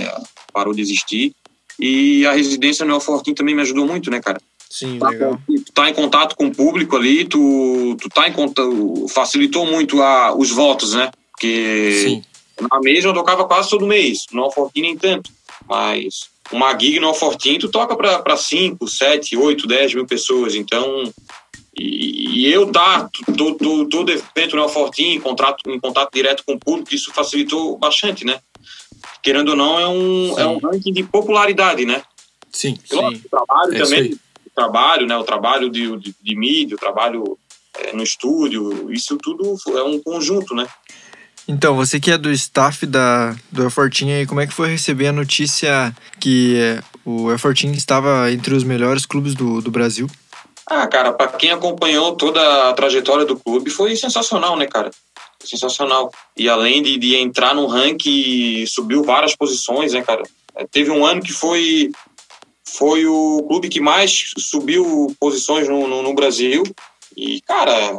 parou 0.53 0.73
de 0.73 0.81
existir. 0.81 1.33
E 1.79 2.25
a 2.25 2.31
residência 2.31 2.85
no 2.85 2.93
El 2.93 3.01
Fortin 3.01 3.33
também 3.33 3.53
me 3.53 3.61
ajudou 3.61 3.85
muito, 3.85 4.09
né, 4.09 4.21
cara? 4.21 4.39
Sim, 4.69 4.97
tá, 4.97 5.09
legal. 5.09 5.39
Tu 5.47 5.71
tá 5.73 5.89
em 5.89 5.93
contato 5.93 6.35
com 6.35 6.47
o 6.47 6.55
público 6.55 6.95
ali, 6.95 7.25
tu, 7.25 7.97
tu 7.99 8.09
tá 8.09 8.27
em 8.27 8.33
contato, 8.33 9.07
facilitou 9.09 9.65
muito 9.65 10.01
a, 10.01 10.35
os 10.35 10.51
votos, 10.51 10.93
né? 10.93 11.11
Porque 11.31 12.01
Sim 12.03 12.35
na 12.61 12.79
mesma 12.79 13.09
eu 13.09 13.13
tocava 13.13 13.45
quase 13.45 13.69
todo 13.69 13.85
mês, 13.85 14.25
no 14.31 14.43
Alfortim 14.43 14.81
nem 14.81 14.97
tanto, 14.97 15.29
mas 15.67 16.29
uma 16.51 16.77
gig 16.77 16.99
no 16.99 17.07
Alfortim 17.07 17.59
tu 17.59 17.69
toca 17.69 17.95
para 17.95 18.37
5, 18.37 18.87
7, 18.87 19.37
8, 19.37 19.67
10 19.67 19.95
mil 19.95 20.05
pessoas, 20.05 20.55
então 20.55 21.11
e, 21.75 22.45
e 22.45 22.51
eu 22.51 22.71
tá 22.71 23.09
todo, 23.37 23.87
todo 23.89 24.11
evento 24.11 24.55
no 24.55 24.63
Alfortim 24.63 25.13
em 25.13 25.19
contato, 25.19 25.69
em 25.69 25.79
contato 25.79 26.09
direto 26.13 26.43
com 26.45 26.53
o 26.53 26.59
público, 26.59 26.93
isso 26.93 27.11
facilitou 27.13 27.77
bastante, 27.77 28.25
né? 28.25 28.39
Querendo 29.21 29.49
ou 29.49 29.55
não, 29.55 29.79
é 29.79 29.87
um, 29.87 30.39
é 30.39 30.47
um 30.47 30.57
ranking 30.57 30.93
de 30.93 31.03
popularidade, 31.03 31.85
né? 31.85 32.01
Sim, 32.51 32.77
então, 32.85 33.09
sim. 33.09 33.21
O 33.25 33.29
trabalho 33.29 33.75
é 33.75 33.77
também, 33.79 34.13
o 34.13 34.49
trabalho, 34.55 35.07
né? 35.07 35.17
O 35.17 35.23
trabalho 35.23 35.69
de, 35.69 35.97
de, 35.97 36.15
de 36.21 36.35
mídia, 36.35 36.75
o 36.75 36.79
trabalho 36.79 37.37
é, 37.79 37.93
no 37.93 38.03
estúdio, 38.03 38.91
isso 38.91 39.17
tudo 39.17 39.55
é 39.77 39.83
um 39.83 39.99
conjunto, 39.99 40.55
né? 40.55 40.67
Então, 41.47 41.75
você 41.75 41.99
que 41.99 42.09
é 42.09 42.17
do 42.17 42.31
staff 42.31 42.85
da, 42.87 43.35
do 43.51 43.63
Elfortin 43.63 44.09
aí, 44.09 44.25
como 44.25 44.41
é 44.41 44.47
que 44.47 44.53
foi 44.53 44.69
receber 44.69 45.07
a 45.07 45.13
notícia 45.13 45.95
que 46.19 46.79
o 47.03 47.29
Elfortin 47.29 47.71
estava 47.71 48.31
entre 48.31 48.55
os 48.55 48.63
melhores 48.63 49.05
clubes 49.05 49.35
do, 49.35 49.61
do 49.61 49.69
Brasil? 49.69 50.09
Ah, 50.67 50.87
cara, 50.87 51.13
para 51.13 51.27
quem 51.27 51.51
acompanhou 51.51 52.15
toda 52.15 52.69
a 52.69 52.73
trajetória 52.73 53.23
do 53.23 53.37
clube, 53.37 53.69
foi 53.69 53.95
sensacional, 53.95 54.57
né, 54.57 54.65
cara? 54.65 54.89
Sensacional. 55.43 56.11
E 56.35 56.49
além 56.49 56.81
de, 56.81 56.97
de 56.97 57.15
entrar 57.15 57.53
no 57.53 57.67
ranking, 57.67 58.65
subiu 58.65 59.03
várias 59.03 59.35
posições, 59.35 59.93
né, 59.93 60.01
cara? 60.01 60.23
É, 60.55 60.65
teve 60.65 60.89
um 60.89 61.05
ano 61.05 61.21
que 61.21 61.31
foi, 61.31 61.91
foi 62.63 63.05
o 63.05 63.43
clube 63.47 63.69
que 63.69 63.79
mais 63.79 64.31
subiu 64.37 65.15
posições 65.19 65.69
no, 65.69 65.87
no, 65.87 66.01
no 66.01 66.15
Brasil. 66.15 66.63
E, 67.15 67.41
cara, 67.41 67.95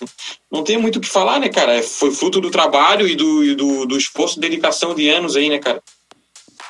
não 0.50 0.64
tem 0.64 0.78
muito 0.78 0.96
o 0.96 1.00
que 1.00 1.08
falar, 1.08 1.38
né, 1.38 1.50
cara? 1.50 1.74
É, 1.74 1.82
foi 1.82 2.10
fruto 2.10 2.40
do 2.40 2.50
trabalho 2.50 3.06
e 3.06 3.14
do, 3.14 3.44
e 3.44 3.54
do, 3.54 3.84
do 3.84 3.98
esforço 3.98 4.38
e 4.38 4.40
dedicação 4.40 4.94
de 4.94 5.10
anos 5.10 5.36
aí, 5.36 5.50
né, 5.50 5.58
cara? 5.58 5.82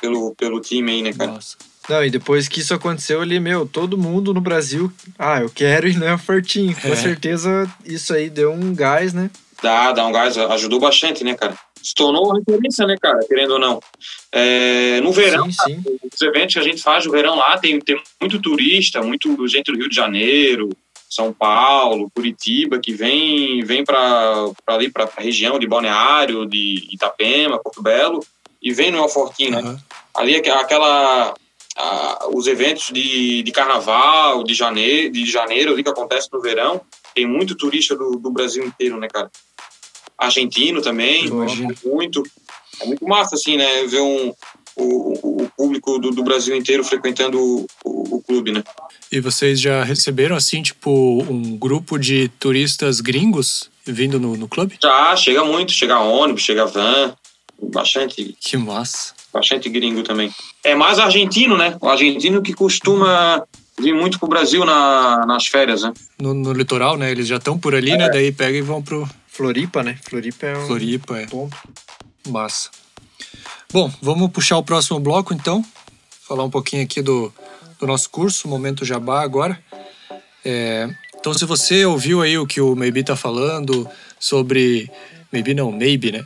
Pelo, 0.01 0.35
pelo 0.35 0.59
time 0.59 0.91
aí, 0.91 1.01
né, 1.01 1.13
cara? 1.13 1.31
Nossa. 1.31 1.55
Não, 1.89 2.03
e 2.03 2.09
depois 2.09 2.47
que 2.47 2.59
isso 2.59 2.73
aconteceu 2.73 3.21
ali, 3.21 3.39
meu, 3.39 3.65
todo 3.65 3.97
mundo 3.97 4.33
no 4.33 4.41
Brasil, 4.41 4.91
ah, 5.17 5.41
eu 5.41 5.49
quero 5.49 5.87
ir 5.87 5.97
no 5.97 6.17
Fortinho. 6.17 6.75
Com 6.75 6.89
é. 6.89 6.95
certeza 6.95 7.69
isso 7.85 8.13
aí 8.13 8.29
deu 8.29 8.51
um 8.51 8.75
gás, 8.75 9.13
né? 9.13 9.29
Dá, 9.61 9.91
dá 9.91 10.05
um 10.05 10.11
gás, 10.11 10.37
ajudou 10.37 10.79
bastante, 10.79 11.23
né, 11.23 11.33
cara? 11.33 11.57
Se 11.81 11.95
tornou 11.95 12.25
uma 12.25 12.39
referência, 12.39 12.85
né, 12.85 12.95
cara, 13.01 13.19
querendo 13.27 13.51
ou 13.51 13.59
não. 13.59 13.79
É, 14.31 14.99
no 15.01 15.11
verão, 15.11 15.45
sim, 15.45 15.51
sim. 15.51 15.81
Cara, 15.81 15.95
os 16.13 16.21
eventos 16.21 16.53
que 16.53 16.59
a 16.59 16.63
gente 16.63 16.81
faz 16.81 17.05
no 17.05 17.11
verão 17.11 17.35
lá, 17.35 17.57
tem, 17.57 17.79
tem 17.79 17.99
muito 18.19 18.41
turista, 18.41 19.01
muito 19.01 19.47
gente 19.47 19.71
do 19.71 19.77
Rio 19.77 19.89
de 19.89 19.95
Janeiro, 19.95 20.69
são 21.09 21.31
Paulo, 21.31 22.11
Curitiba, 22.13 22.79
que 22.79 22.93
vem, 22.93 23.63
vem 23.63 23.83
para 23.83 24.51
ali, 24.67 24.91
para 24.91 25.05
a 25.05 25.21
região 25.21 25.57
de 25.57 25.67
Balneário, 25.67 26.45
de 26.45 26.87
Itapema, 26.91 27.59
Porto 27.59 27.81
Belo, 27.81 28.23
e 28.61 28.73
vem 28.73 28.91
no 28.91 28.99
Alfortim, 28.99 29.49
né? 29.49 29.61
Uhum. 29.61 29.77
Ali 30.13 30.35
aquela. 30.35 31.33
A, 31.77 32.27
os 32.33 32.47
eventos 32.47 32.89
de, 32.91 33.43
de 33.43 33.51
carnaval, 33.51 34.43
de 34.43 34.53
janeiro, 34.53 35.11
de 35.11 35.25
janeiro 35.25 35.73
ali 35.73 35.83
que 35.83 35.89
acontece 35.89 36.27
no 36.33 36.41
verão, 36.41 36.81
tem 37.13 37.27
muito 37.27 37.55
turista 37.55 37.95
do, 37.95 38.17
do 38.17 38.31
Brasil 38.31 38.65
inteiro, 38.65 38.99
né, 38.99 39.07
cara? 39.07 39.29
Argentino 40.17 40.81
também, 40.81 41.29
muito. 41.85 42.23
É 42.81 42.85
muito 42.85 43.05
massa, 43.05 43.35
assim, 43.35 43.57
né? 43.57 43.85
Ver 43.85 44.01
um, 44.01 44.33
o, 44.75 45.43
o 45.43 45.51
público 45.57 45.97
do, 45.99 46.11
do, 46.11 46.23
Brasil 46.23 46.55
inteiro 46.55 46.83
frequentando 46.83 47.39
o, 47.39 47.67
o, 47.83 48.15
o, 48.17 48.21
clube, 48.21 48.51
né? 48.51 48.63
E 49.11 49.19
vocês 49.19 49.59
já 49.59 49.83
receberam, 49.83 50.35
assim, 50.35 50.61
tipo, 50.61 50.91
um 51.23 51.57
grupo 51.57 51.97
de 51.97 52.29
turistas 52.39 53.01
gringos 53.01 53.69
vindo 53.85 54.19
no, 54.19 54.37
no 54.37 54.47
clube? 54.47 54.77
Já, 54.81 55.15
chega 55.15 55.43
muito. 55.43 55.71
Chega 55.71 55.99
ônibus, 55.99 56.43
chega 56.43 56.65
van, 56.65 57.15
bastante. 57.61 58.35
Que 58.39 58.57
massa. 58.57 59.16
Bastante 59.37 59.69
gringo 59.69 60.01
também. 60.01 60.33
É 60.63 60.73
mais 60.73 60.97
argentino, 60.97 61.55
né? 61.55 61.77
O 61.79 61.87
argentino 61.87 62.41
que 62.41 62.53
costuma 62.53 63.45
vir 63.79 63.93
muito 63.93 64.17
pro 64.17 64.27
Brasil 64.27 64.65
na, 64.65 65.27
nas 65.27 65.45
férias, 65.45 65.83
né? 65.83 65.93
No, 66.19 66.33
no 66.33 66.53
litoral, 66.53 66.97
né? 66.97 67.11
Eles 67.11 67.27
já 67.27 67.37
estão 67.37 67.55
por 67.55 67.75
ali, 67.75 67.91
né? 67.91 68.05
é. 68.05 68.07
né? 68.07 68.09
Daí 68.09 68.31
pegam 68.31 68.57
e 68.57 68.61
vão 68.63 68.81
pro... 68.81 69.07
Floripa, 69.27 69.83
né? 69.83 69.99
Floripa 70.09 70.47
é 70.47 70.57
um 70.57 70.65
Floripa, 70.65 71.19
é. 71.19 71.27
ponto. 71.27 71.55
Massa. 72.27 72.71
Bom, 73.71 73.93
vamos 74.01 74.31
puxar 74.31 74.57
o 74.57 74.63
próximo 74.63 74.99
bloco 74.99 75.35
então. 75.35 75.63
Falar 76.27 76.43
um 76.43 76.49
pouquinho 76.49 76.81
aqui 76.81 77.03
do, 77.03 77.31
do 77.79 77.85
nosso 77.85 78.09
curso, 78.09 78.47
Momento 78.47 78.83
Jabá 78.83 79.21
agora. 79.21 79.59
É, 80.43 80.89
então, 81.13 81.31
se 81.31 81.45
você 81.45 81.85
ouviu 81.85 82.23
aí 82.23 82.39
o 82.39 82.47
que 82.47 82.59
o 82.59 82.75
Maybe 82.75 83.03
tá 83.03 83.15
falando 83.15 83.87
sobre. 84.19 84.89
Maybe 85.31 85.53
não, 85.53 85.71
Maybe, 85.71 86.11
né? 86.11 86.25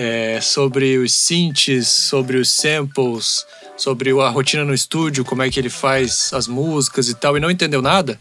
É, 0.00 0.40
sobre 0.40 0.96
os 0.96 1.12
synths, 1.12 1.88
sobre 1.88 2.36
os 2.36 2.48
samples, 2.48 3.44
sobre 3.76 4.10
a 4.12 4.28
rotina 4.28 4.64
no 4.64 4.72
estúdio, 4.72 5.24
como 5.24 5.42
é 5.42 5.50
que 5.50 5.58
ele 5.58 5.68
faz 5.68 6.30
as 6.32 6.46
músicas 6.46 7.08
e 7.08 7.14
tal, 7.16 7.36
e 7.36 7.40
não 7.40 7.50
entendeu 7.50 7.82
nada, 7.82 8.16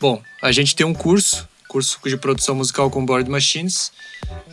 bom, 0.00 0.20
a 0.42 0.50
gente 0.50 0.74
tem 0.74 0.84
um 0.84 0.92
curso 0.92 1.48
curso 1.72 1.98
de 2.04 2.18
produção 2.18 2.54
musical 2.54 2.90
com 2.90 3.04
Board 3.04 3.30
Machines. 3.30 3.92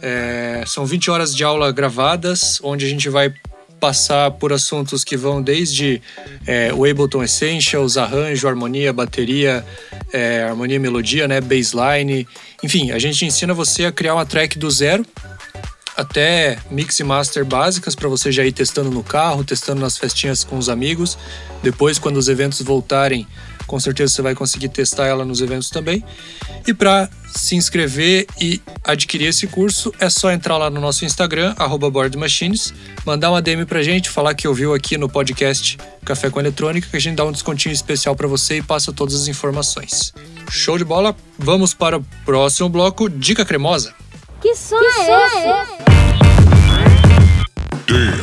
É, 0.02 0.64
são 0.66 0.86
20 0.86 1.12
horas 1.12 1.36
de 1.36 1.44
aula 1.44 1.70
gravadas, 1.70 2.62
onde 2.64 2.86
a 2.86 2.88
gente 2.88 3.10
vai 3.10 3.34
passar 3.78 4.32
por 4.32 4.54
assuntos 4.54 5.04
que 5.04 5.18
vão 5.18 5.42
desde 5.42 6.02
é, 6.48 6.74
o 6.74 6.86
Ableton 6.86 7.22
Essentials, 7.22 7.98
arranjo, 7.98 8.48
harmonia, 8.48 8.94
bateria, 8.94 9.66
é, 10.14 10.44
harmonia 10.44 10.80
melodia, 10.80 11.28
né, 11.28 11.42
baseline. 11.42 12.26
Enfim, 12.64 12.92
a 12.92 13.00
gente 13.00 13.26
ensina 13.26 13.54
você 13.54 13.86
a 13.86 13.92
criar 13.92 14.16
uma 14.16 14.26
track 14.26 14.58
do 14.58 14.72
zero 14.72 15.06
até 16.00 16.58
mix 16.72 17.00
e 17.00 17.04
master 17.04 17.44
básicas 17.44 17.94
para 17.94 18.08
você 18.08 18.32
já 18.32 18.46
ir 18.46 18.54
testando 18.54 18.90
no 18.90 19.04
carro, 19.04 19.44
testando 19.44 19.82
nas 19.82 19.98
festinhas 19.98 20.44
com 20.44 20.58
os 20.58 20.70
amigos. 20.70 21.18
Depois, 21.62 22.00
quando 22.00 22.18
os 22.18 22.30
eventos 22.30 22.62
voltarem, 22.62 23.28
com 23.68 23.80
certeza 23.80 24.14
você 24.14 24.22
vai 24.22 24.34
conseguir 24.34 24.70
testar 24.70 25.06
ela 25.08 25.26
nos 25.26 25.42
eventos 25.42 25.70
também. 25.70 26.04
E 26.66 26.74
para 26.74 27.10
se 27.36 27.56
inscrever 27.56 28.26
e 28.40 28.62
adquirir 28.84 29.28
esse 29.28 29.46
curso, 29.46 29.94
é 30.00 30.10
só 30.10 30.32
entrar 30.32 30.58
lá 30.58 30.70
no 30.70 30.80
nosso 30.80 31.04
Instagram, 31.06 31.54
BoardMachines, 31.92 32.74
mandar 33.06 33.30
uma 33.30 33.42
DM 33.42 33.66
pra 33.66 33.84
gente, 33.84 34.10
falar 34.10 34.34
que 34.34 34.48
ouviu 34.48 34.74
aqui 34.74 34.98
no 34.98 35.10
podcast 35.10 35.78
Café 36.04 36.30
com 36.30 36.40
Eletrônica, 36.40 36.88
que 36.90 36.98
a 36.98 37.00
gente 37.00 37.18
dá 37.18 37.26
um 37.26 37.32
descontinho 37.32 37.74
especial 37.74 38.16
para 38.16 38.28
você 38.28 38.58
e 38.58 38.62
passa 38.62 38.94
todas 38.94 39.14
as 39.16 39.28
informações. 39.28 40.14
Show 40.50 40.78
de 40.78 40.86
bola! 40.86 41.16
Vamos 41.38 41.74
para 41.74 41.98
o 41.98 42.06
próximo 42.26 42.70
bloco, 42.70 43.10
Dica 43.10 43.46
Cremosa. 43.46 43.94
Que 44.42 44.56
som, 44.56 44.80
que 44.80 44.86
é, 44.86 44.90
esse? 44.90 45.12
é 45.12 45.64
esse? 45.64 45.90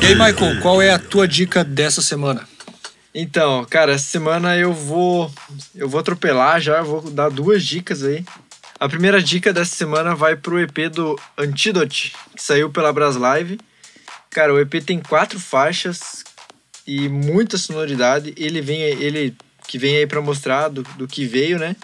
E 0.03 0.07
aí, 0.07 0.15
Michael, 0.15 0.61
qual 0.63 0.81
é 0.81 0.91
a 0.91 0.99
tua 0.99 1.29
dica 1.29 1.63
dessa 1.63 2.01
semana? 2.01 2.49
Então, 3.15 3.67
cara, 3.67 3.93
essa 3.93 4.07
semana 4.07 4.57
eu 4.57 4.73
vou 4.73 5.31
eu 5.75 5.89
vou 5.89 6.01
atropelar 6.01 6.61
já, 6.61 6.81
vou 6.83 7.03
dar 7.11 7.29
duas 7.29 7.63
dicas 7.63 8.03
aí. 8.03 8.25
A 8.81 8.89
primeira 8.89 9.23
dica 9.23 9.53
dessa 9.53 9.75
semana 9.75 10.15
vai 10.15 10.37
pro 10.37 10.59
EP 10.61 10.91
do 10.91 11.19
Antidote, 11.37 12.15
que 12.35 12.43
saiu 12.43 12.71
pela 12.71 12.93
Braslive. 12.93 13.59
Cara, 14.31 14.55
o 14.55 14.61
EP 14.61 14.83
tem 14.85 15.01
quatro 15.01 15.39
faixas 15.39 16.25
e 16.87 17.09
muita 17.09 17.59
sonoridade. 17.59 18.33
Ele 18.39 18.63
vem 18.63 18.81
ele 18.81 19.35
que 19.69 19.79
vem 19.79 19.97
aí 19.97 20.07
para 20.07 20.21
mostrar 20.23 20.69
do, 20.69 20.83
do 20.83 21.07
que 21.07 21.27
veio, 21.27 21.59
né? 21.59 21.77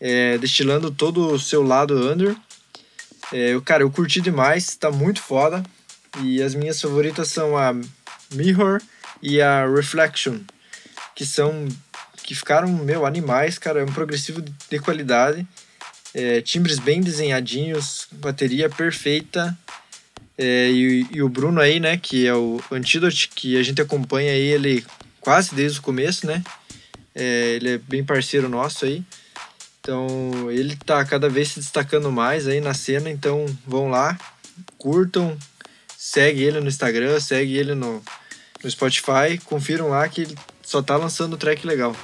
É, 0.00 0.38
destilando 0.38 0.90
todo 0.90 1.32
o 1.32 1.38
seu 1.38 1.62
lado 1.62 1.94
under. 2.10 2.34
É, 3.32 3.58
cara, 3.64 3.82
eu 3.82 3.90
curti 3.90 4.20
demais, 4.20 4.76
tá 4.76 4.90
muito 4.90 5.20
foda. 5.22 5.62
E 6.22 6.42
as 6.42 6.54
minhas 6.54 6.80
favoritas 6.80 7.28
são 7.28 7.56
a 7.56 7.74
Mirror 8.34 8.80
e 9.22 9.40
a 9.40 9.66
Reflection, 9.66 10.40
que 11.14 11.24
são 11.24 11.68
que 12.24 12.34
ficaram 12.34 12.68
meu 12.68 13.04
animais, 13.04 13.58
cara, 13.58 13.80
é 13.80 13.84
um 13.84 13.92
progressivo 13.92 14.40
de 14.40 14.78
qualidade, 14.78 15.44
é, 16.14 16.40
timbres 16.40 16.78
bem 16.78 17.00
desenhadinhos, 17.00 18.06
bateria 18.12 18.70
perfeita. 18.70 19.56
É, 20.38 20.70
e, 20.70 21.06
e, 21.10 21.22
o 21.22 21.28
Bruno 21.28 21.60
aí, 21.60 21.80
né, 21.80 21.96
que 21.96 22.26
é 22.26 22.34
o 22.34 22.60
Antidote, 22.70 23.28
que 23.34 23.58
a 23.58 23.62
gente 23.62 23.82
acompanha 23.82 24.32
aí 24.32 24.40
ele 24.40 24.86
quase 25.20 25.54
desde 25.54 25.80
o 25.80 25.82
começo, 25.82 26.26
né? 26.26 26.42
É, 27.14 27.54
ele 27.56 27.70
é 27.70 27.78
bem 27.78 28.04
parceiro 28.04 28.48
nosso 28.48 28.84
aí. 28.84 29.02
Então, 29.80 30.50
ele 30.50 30.76
tá 30.76 31.02
cada 31.06 31.28
vez 31.28 31.48
se 31.48 31.58
destacando 31.58 32.12
mais 32.12 32.46
aí 32.46 32.60
na 32.60 32.74
cena, 32.74 33.10
então 33.10 33.46
vão 33.66 33.88
lá, 33.88 34.18
curtam, 34.76 35.36
segue 35.96 36.42
ele 36.42 36.60
no 36.60 36.68
Instagram, 36.68 37.18
segue 37.18 37.56
ele 37.56 37.74
no, 37.74 38.02
no 38.62 38.70
Spotify, 38.70 39.38
confiram 39.46 39.88
lá 39.88 40.06
que 40.06 40.20
ele 40.20 40.36
só 40.62 40.82
tá 40.82 40.96
lançando 40.96 41.38
track 41.38 41.66
legal. 41.66 41.96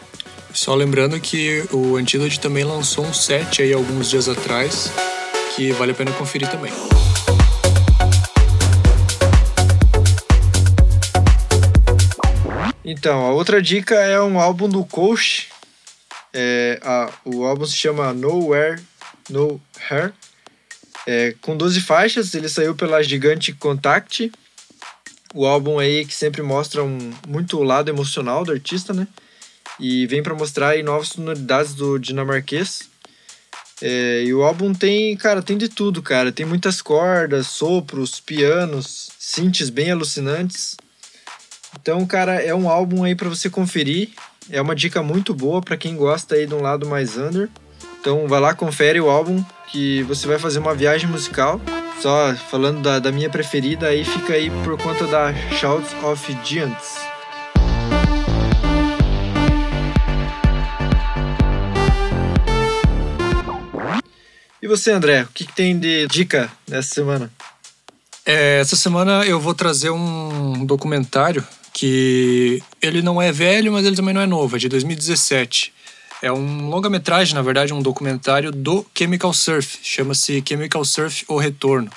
Só 0.54 0.74
lembrando 0.74 1.20
que 1.20 1.64
o 1.70 1.96
Antidote 1.96 2.40
também 2.40 2.64
lançou 2.64 3.04
um 3.04 3.12
set 3.12 3.60
aí 3.60 3.74
alguns 3.74 4.08
dias 4.08 4.26
atrás, 4.26 4.90
que 5.54 5.70
vale 5.72 5.92
a 5.92 5.94
pena 5.94 6.12
conferir 6.12 6.48
também. 6.50 6.72
Então, 12.82 13.26
a 13.26 13.32
outra 13.32 13.60
dica 13.60 13.96
é 13.96 14.18
um 14.18 14.40
álbum 14.40 14.66
do 14.66 14.82
Coach. 14.82 15.50
É, 16.38 16.78
a, 16.82 17.10
o 17.24 17.46
álbum 17.46 17.64
se 17.64 17.74
chama 17.74 18.12
Nowhere, 18.12 18.78
No 19.30 19.58
Hair. 19.88 20.12
É, 21.06 21.34
com 21.40 21.56
12 21.56 21.80
faixas, 21.80 22.34
ele 22.34 22.46
saiu 22.46 22.74
pela 22.74 23.02
Gigante 23.02 23.54
Contact. 23.54 24.30
O 25.34 25.46
álbum 25.46 25.78
aí 25.78 26.04
que 26.04 26.12
sempre 26.12 26.42
mostra 26.42 26.84
um, 26.84 27.10
muito 27.26 27.58
o 27.58 27.62
lado 27.62 27.88
emocional 27.88 28.44
do 28.44 28.52
artista, 28.52 28.92
né? 28.92 29.08
E 29.80 30.06
vem 30.06 30.22
para 30.22 30.34
mostrar 30.34 30.70
aí 30.70 30.82
novas 30.82 31.08
sonoridades 31.08 31.72
do 31.72 31.98
dinamarquês. 31.98 32.90
É, 33.80 34.24
e 34.24 34.34
o 34.34 34.42
álbum 34.42 34.74
tem, 34.74 35.16
cara, 35.16 35.40
tem 35.40 35.56
de 35.56 35.70
tudo, 35.70 36.02
cara. 36.02 36.30
Tem 36.30 36.44
muitas 36.44 36.82
cordas, 36.82 37.46
sopros, 37.46 38.20
pianos, 38.20 39.08
synths 39.18 39.70
bem 39.70 39.90
alucinantes. 39.90 40.76
Então, 41.80 42.04
cara, 42.06 42.34
é 42.42 42.54
um 42.54 42.68
álbum 42.68 43.04
aí 43.04 43.14
para 43.14 43.28
você 43.30 43.48
conferir. 43.48 44.10
É 44.48 44.62
uma 44.62 44.76
dica 44.76 45.02
muito 45.02 45.34
boa 45.34 45.60
para 45.60 45.76
quem 45.76 45.96
gosta 45.96 46.36
aí 46.36 46.46
de 46.46 46.54
um 46.54 46.62
lado 46.62 46.86
mais 46.86 47.16
under. 47.18 47.48
Então, 48.00 48.28
vai 48.28 48.38
lá, 48.38 48.54
confere 48.54 49.00
o 49.00 49.10
álbum 49.10 49.44
que 49.66 50.04
você 50.04 50.28
vai 50.28 50.38
fazer 50.38 50.60
uma 50.60 50.72
viagem 50.72 51.08
musical. 51.10 51.60
Só 52.00 52.32
falando 52.48 52.80
da, 52.80 53.00
da 53.00 53.10
minha 53.10 53.28
preferida, 53.28 53.88
aí 53.88 54.04
fica 54.04 54.34
aí 54.34 54.50
por 54.62 54.80
conta 54.80 55.04
da 55.08 55.34
Shouts 55.58 55.92
of 56.04 56.38
Giants. 56.44 56.94
E 64.62 64.68
você, 64.68 64.92
André, 64.92 65.22
o 65.22 65.28
que, 65.34 65.44
que 65.44 65.52
tem 65.52 65.76
de 65.76 66.06
dica 66.06 66.50
nessa 66.68 66.94
semana? 66.94 67.32
É, 68.24 68.60
essa 68.60 68.76
semana 68.76 69.24
eu 69.24 69.40
vou 69.40 69.54
trazer 69.54 69.90
um 69.90 70.64
documentário 70.64 71.44
que 71.76 72.62
ele 72.80 73.02
não 73.02 73.20
é 73.20 73.30
velho, 73.30 73.70
mas 73.70 73.84
ele 73.84 73.94
também 73.94 74.14
não 74.14 74.22
é 74.22 74.26
novo, 74.26 74.56
é 74.56 74.58
de 74.58 74.66
2017. 74.66 75.74
É 76.22 76.32
um 76.32 76.70
longa-metragem, 76.70 77.34
na 77.34 77.42
verdade, 77.42 77.74
um 77.74 77.82
documentário 77.82 78.50
do 78.50 78.86
Chemical 78.96 79.34
Surf. 79.34 79.78
Chama-se 79.82 80.42
Chemical 80.48 80.82
Surf 80.86 81.26
O 81.28 81.36
Retorno. 81.36 81.90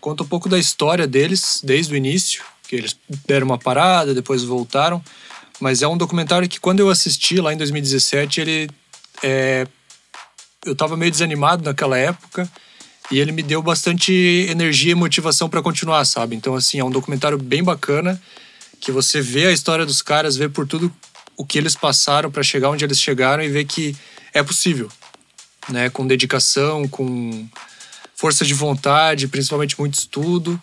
Conta 0.00 0.22
um 0.22 0.26
pouco 0.26 0.48
da 0.48 0.56
história 0.56 1.04
deles 1.04 1.60
desde 1.64 1.92
o 1.92 1.96
início, 1.96 2.44
que 2.68 2.76
eles 2.76 2.96
deram 3.26 3.46
uma 3.46 3.58
parada, 3.58 4.14
depois 4.14 4.44
voltaram. 4.44 5.02
Mas 5.58 5.82
é 5.82 5.88
um 5.88 5.96
documentário 5.96 6.48
que, 6.48 6.60
quando 6.60 6.78
eu 6.78 6.88
assisti 6.88 7.40
lá 7.40 7.52
em 7.52 7.56
2017, 7.56 8.40
ele. 8.40 8.70
É... 9.20 9.66
Eu 10.64 10.74
estava 10.74 10.96
meio 10.96 11.10
desanimado 11.10 11.64
naquela 11.64 11.98
época 11.98 12.48
e 13.10 13.18
ele 13.18 13.32
me 13.32 13.42
deu 13.42 13.60
bastante 13.60 14.12
energia 14.48 14.92
e 14.92 14.94
motivação 14.94 15.48
para 15.48 15.60
continuar, 15.60 16.04
sabe? 16.04 16.36
Então, 16.36 16.54
assim, 16.54 16.78
é 16.78 16.84
um 16.84 16.90
documentário 16.90 17.36
bem 17.36 17.64
bacana 17.64 18.22
que 18.84 18.92
você 18.92 19.20
vê 19.20 19.46
a 19.46 19.52
história 19.52 19.86
dos 19.86 20.02
caras, 20.02 20.36
vê 20.36 20.48
por 20.48 20.66
tudo 20.66 20.92
o 21.36 21.44
que 21.44 21.56
eles 21.56 21.74
passaram 21.74 22.30
para 22.30 22.42
chegar 22.42 22.68
onde 22.68 22.84
eles 22.84 23.00
chegaram 23.00 23.42
e 23.42 23.48
ver 23.48 23.64
que 23.64 23.96
é 24.32 24.42
possível, 24.42 24.90
né? 25.70 25.88
Com 25.88 26.06
dedicação, 26.06 26.86
com 26.86 27.48
força 28.14 28.44
de 28.44 28.52
vontade, 28.52 29.26
principalmente 29.26 29.78
muito 29.78 29.94
estudo, 29.94 30.60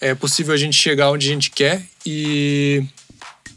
é 0.00 0.14
possível 0.14 0.52
a 0.52 0.56
gente 0.56 0.76
chegar 0.76 1.10
onde 1.10 1.26
a 1.26 1.32
gente 1.32 1.50
quer 1.50 1.82
e 2.04 2.84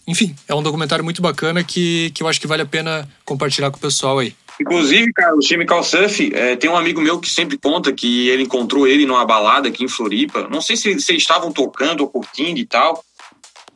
enfim, 0.08 0.36
é 0.48 0.56
um 0.56 0.64
documentário 0.64 1.04
muito 1.04 1.22
bacana 1.22 1.64
que, 1.64 2.12
que 2.12 2.24
eu 2.24 2.28
acho 2.28 2.40
que 2.40 2.48
vale 2.48 2.62
a 2.62 2.66
pena 2.66 3.10
compartilhar 3.26 3.70
com 3.70 3.78
o 3.78 3.82
pessoal 3.82 4.20
aí. 4.20 4.34
Inclusive, 4.62 5.12
cara, 5.12 5.36
o 5.36 5.42
Chemical 5.42 5.84
Surf, 5.84 6.32
é, 6.34 6.56
tem 6.56 6.70
um 6.70 6.78
amigo 6.78 7.02
meu 7.02 7.20
que 7.20 7.30
sempre 7.30 7.58
conta 7.58 7.92
que 7.92 8.30
ele 8.30 8.44
encontrou 8.44 8.88
ele 8.88 9.06
numa 9.06 9.26
balada 9.26 9.68
aqui 9.68 9.84
em 9.84 9.88
Floripa. 9.90 10.48
Não 10.48 10.62
sei 10.62 10.78
se, 10.78 10.90
eles 10.90 11.10
estavam 11.10 11.52
tocando 11.52 12.02
ou 12.02 12.08
curtindo 12.08 12.60
e 12.60 12.66
tal. 12.66 13.04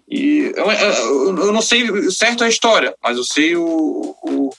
E 0.10 0.52
eu, 0.56 0.72
eu, 0.72 1.52
não 1.52 1.62
sei 1.62 2.10
certo 2.10 2.44
a 2.44 2.50
história, 2.50 2.96
mas 3.02 3.16
eu 3.18 3.24
sei 3.24 3.56
o, 3.56 4.16
o 4.24 4.50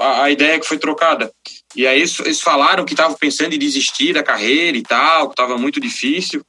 a, 0.00 0.24
a, 0.24 0.30
ideia 0.30 0.60
que 0.60 0.66
foi 0.66 0.78
trocada. 0.78 1.32
E 1.74 1.86
aí 1.86 1.98
eles, 1.98 2.18
eles 2.20 2.40
falaram 2.40 2.84
que 2.84 2.92
estavam 2.92 3.16
pensando 3.16 3.52
em 3.52 3.58
desistir 3.58 4.12
da 4.12 4.22
carreira 4.22 4.76
e 4.76 4.82
tal, 4.82 5.28
que 5.28 5.32
estava 5.32 5.58
muito 5.58 5.80
difícil. 5.80 6.44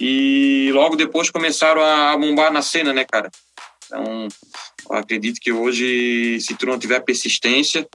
E 0.00 0.70
logo 0.72 0.96
depois 0.96 1.30
começaram 1.30 1.82
a, 1.82 2.16
bombar 2.16 2.52
na 2.52 2.62
cena, 2.62 2.92
né, 2.92 3.04
cara? 3.04 3.30
Então, 3.86 4.28
acredito 4.90 5.40
que 5.40 5.52
hoje, 5.52 6.40
se 6.40 6.54
tu 6.54 6.66
não 6.66 6.78
tiver 6.78 7.00
persistência 7.00 7.88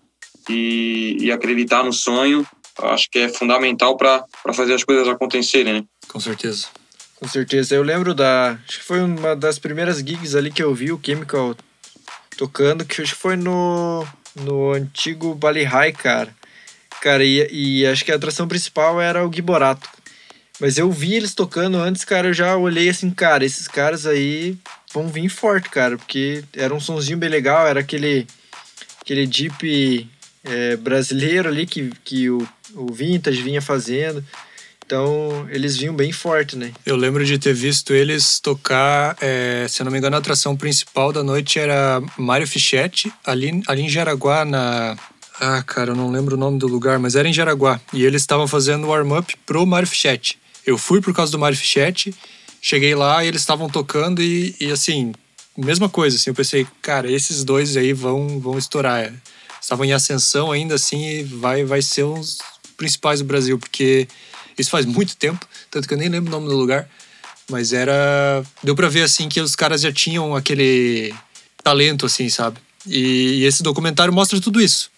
e, 0.49 1.17
e 1.19 1.31
acreditar 1.31 1.83
no 1.83 1.93
sonho, 1.93 2.45
acho 2.79 3.09
que 3.09 3.19
é 3.19 3.29
fundamental 3.29 3.95
para 3.95 4.25
fazer 4.53 4.73
as 4.73 4.83
coisas 4.83 5.07
acontecerem, 5.07 5.73
né? 5.73 5.83
Com 6.07 6.19
certeza. 6.19 6.67
Com 7.23 7.29
certeza. 7.29 7.73
Eu 7.73 7.83
lembro 7.83 8.13
da. 8.13 8.59
Acho 8.67 8.79
que 8.79 8.83
foi 8.83 9.01
uma 9.01 9.33
das 9.33 9.57
primeiras 9.57 9.99
gigs 9.99 10.35
ali 10.35 10.51
que 10.51 10.61
eu 10.61 10.75
vi 10.75 10.91
o 10.91 10.99
Chemical 11.01 11.55
tocando, 12.37 12.83
que 12.83 13.01
acho 13.01 13.15
que 13.15 13.21
foi 13.21 13.37
no, 13.37 14.05
no 14.35 14.73
antigo 14.73 15.33
Bali 15.33 15.63
High, 15.63 15.93
cara. 15.93 16.35
Cara, 17.01 17.23
e, 17.23 17.47
e 17.49 17.87
acho 17.87 18.03
que 18.03 18.11
a 18.11 18.15
atração 18.15 18.45
principal 18.45 18.99
era 18.99 19.25
o 19.25 19.31
Giborato. 19.31 19.89
Mas 20.59 20.77
eu 20.77 20.91
vi 20.91 21.13
eles 21.13 21.33
tocando 21.33 21.77
antes, 21.77 22.03
cara, 22.03 22.27
eu 22.27 22.33
já 22.33 22.57
olhei 22.57 22.89
assim, 22.89 23.09
cara, 23.09 23.45
esses 23.45 23.69
caras 23.69 24.05
aí 24.05 24.57
vão 24.93 25.07
vir 25.07 25.29
forte, 25.29 25.69
cara, 25.69 25.95
porque 25.95 26.43
era 26.53 26.73
um 26.73 26.79
sonzinho 26.81 27.17
bem 27.17 27.29
legal, 27.29 27.65
era 27.65 27.79
aquele 27.79 28.27
aquele 29.01 29.25
deep 29.25 30.09
é, 30.43 30.75
brasileiro 30.75 31.47
ali 31.47 31.65
que, 31.65 31.89
que 32.03 32.29
o, 32.29 32.45
o 32.75 32.91
Vintage 32.91 33.41
vinha 33.41 33.61
fazendo. 33.61 34.21
Então, 34.85 35.47
eles 35.49 35.77
vinham 35.77 35.95
bem 35.95 36.11
forte, 36.11 36.55
né? 36.57 36.71
Eu 36.85 36.95
lembro 36.95 37.25
de 37.25 37.39
ter 37.39 37.53
visto 37.53 37.93
eles 37.93 38.39
tocar, 38.39 39.15
é, 39.21 39.65
se 39.69 39.81
eu 39.81 39.85
não 39.85 39.91
me 39.91 39.97
engano, 39.97 40.15
a 40.15 40.19
atração 40.19 40.55
principal 40.55 41.13
da 41.13 41.23
noite 41.23 41.57
era 41.57 42.01
Mário 42.17 42.47
Fichetti, 42.47 43.11
ali, 43.25 43.63
ali 43.67 43.83
em 43.83 43.89
Jaraguá, 43.89 44.45
na. 44.45 44.97
Ah, 45.39 45.63
cara, 45.63 45.91
eu 45.91 45.95
não 45.95 46.11
lembro 46.11 46.35
o 46.35 46.39
nome 46.39 46.59
do 46.59 46.67
lugar, 46.67 46.99
mas 46.99 47.15
era 47.15 47.27
em 47.27 47.33
Jaraguá. 47.33 47.79
E 47.91 48.05
eles 48.05 48.21
estavam 48.21 48.47
fazendo 48.47 48.87
warm-up 48.87 49.35
pro 49.45 49.65
Mário 49.65 49.87
Fichetti. 49.87 50.37
Eu 50.65 50.77
fui 50.77 51.01
por 51.01 51.13
causa 51.13 51.31
do 51.31 51.39
Mário 51.39 51.57
Fichetti, 51.57 52.13
cheguei 52.61 52.93
lá 52.93 53.23
e 53.23 53.27
eles 53.27 53.41
estavam 53.41 53.67
tocando 53.69 54.21
e, 54.21 54.55
e, 54.59 54.71
assim, 54.71 55.11
mesma 55.57 55.89
coisa, 55.89 56.17
assim, 56.17 56.29
eu 56.29 56.35
pensei, 56.35 56.67
cara, 56.81 57.11
esses 57.11 57.43
dois 57.43 57.75
aí 57.77 57.93
vão, 57.93 58.39
vão 58.39 58.57
estourar. 58.57 59.13
Estavam 59.61 59.85
em 59.85 59.93
ascensão 59.93 60.51
ainda, 60.51 60.75
assim, 60.75 61.03
e 61.03 61.23
vai, 61.23 61.63
vai 61.63 61.81
ser 61.81 62.03
uns 62.03 62.37
principais 62.77 63.19
do 63.19 63.25
Brasil, 63.25 63.57
porque 63.57 64.07
isso 64.57 64.69
faz 64.69 64.85
muito 64.85 65.15
tempo, 65.15 65.45
tanto 65.69 65.87
que 65.87 65.93
eu 65.93 65.97
nem 65.97 66.09
lembro 66.09 66.29
o 66.29 66.39
nome 66.39 66.49
do 66.49 66.57
lugar. 66.57 66.87
Mas 67.49 67.73
era. 67.73 68.43
Deu 68.63 68.75
pra 68.75 68.87
ver, 68.87 69.03
assim, 69.03 69.27
que 69.27 69.41
os 69.41 69.55
caras 69.55 69.81
já 69.81 69.91
tinham 69.91 70.35
aquele 70.35 71.13
talento, 71.61 72.05
assim, 72.05 72.29
sabe? 72.29 72.57
E, 72.87 73.39
e 73.39 73.45
esse 73.45 73.61
documentário 73.61 74.13
mostra 74.13 74.39
tudo 74.39 74.61
isso. 74.61 74.91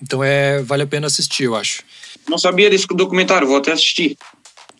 Então 0.00 0.22
é, 0.22 0.62
vale 0.62 0.82
a 0.82 0.86
pena 0.86 1.06
assistir, 1.06 1.44
eu 1.44 1.56
acho. 1.56 1.82
Não 2.28 2.38
sabia 2.38 2.68
desse 2.68 2.86
documentário, 2.86 3.46
vou 3.46 3.56
até 3.56 3.72
assistir. 3.72 4.16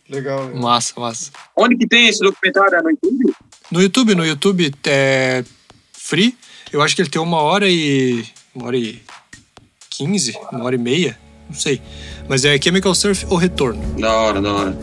Legal. 0.09 0.47
Né? 0.47 0.61
Massa, 0.61 0.93
massa. 0.99 1.31
Onde 1.57 1.77
que 1.77 1.87
tem 1.87 2.09
esse 2.09 2.21
documentário? 2.21 2.77
É 2.77 2.83
no 2.83 2.91
YouTube? 2.91 3.35
No 3.71 3.83
YouTube, 3.83 4.15
no 4.15 4.27
YouTube 4.27 4.75
é 4.85 5.45
free. 5.93 6.37
Eu 6.73 6.83
acho 6.83 6.95
que 6.95 7.03
ele 7.03 7.09
tem 7.09 7.21
uma 7.21 7.39
hora 7.39 7.69
e. 7.69 8.25
uma 8.55 8.67
hora 8.67 8.77
e 8.77 9.01
quinze, 9.91 10.37
uma 10.51 10.65
hora 10.65 10.75
e 10.75 10.79
meia, 10.79 11.19
não 11.53 11.61
sei. 11.61 11.81
Mas 12.29 12.45
é 12.45 12.59
Chemical 12.61 12.95
Surf 12.95 13.27
ou 13.29 13.37
Retorno. 13.37 13.81
Da 14.01 14.13
hora, 14.13 14.41
da 14.41 14.53
hora. 14.53 14.79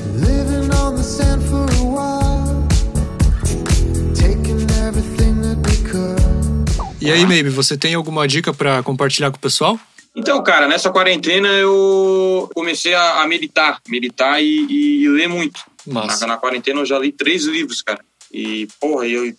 E 7.02 7.12
aí, 7.12 7.26
Maybe, 7.26 7.50
você 7.50 7.78
tem 7.78 7.96
alguma 7.96 8.28
dica 8.28 8.54
para 8.54 8.84
compartilhar 8.84 9.32
com 9.32 9.38
o 9.38 9.40
pessoal? 9.40 9.80
Então, 10.16 10.44
cara, 10.44 10.68
nessa 10.68 10.92
quarentena 10.92 11.48
eu 11.48 12.50
comecei 12.54 12.94
a, 12.94 13.22
a 13.22 13.28
meditar, 13.28 13.80
meditar 13.88 14.44
e, 14.44 15.02
e, 15.04 15.10
ler 15.10 15.28
muito. 15.28 15.62
Massa. 15.88 16.28
Na, 16.28 16.34
na, 16.34 16.38
quarentena 16.38 16.82
eu 16.82 16.86
já 16.86 17.00
li 17.00 17.12
três 17.12 17.46
livros, 17.46 17.82
cara. 17.82 18.04
E, 18.32 18.68
porra, 18.80 19.08
eu 19.08 19.34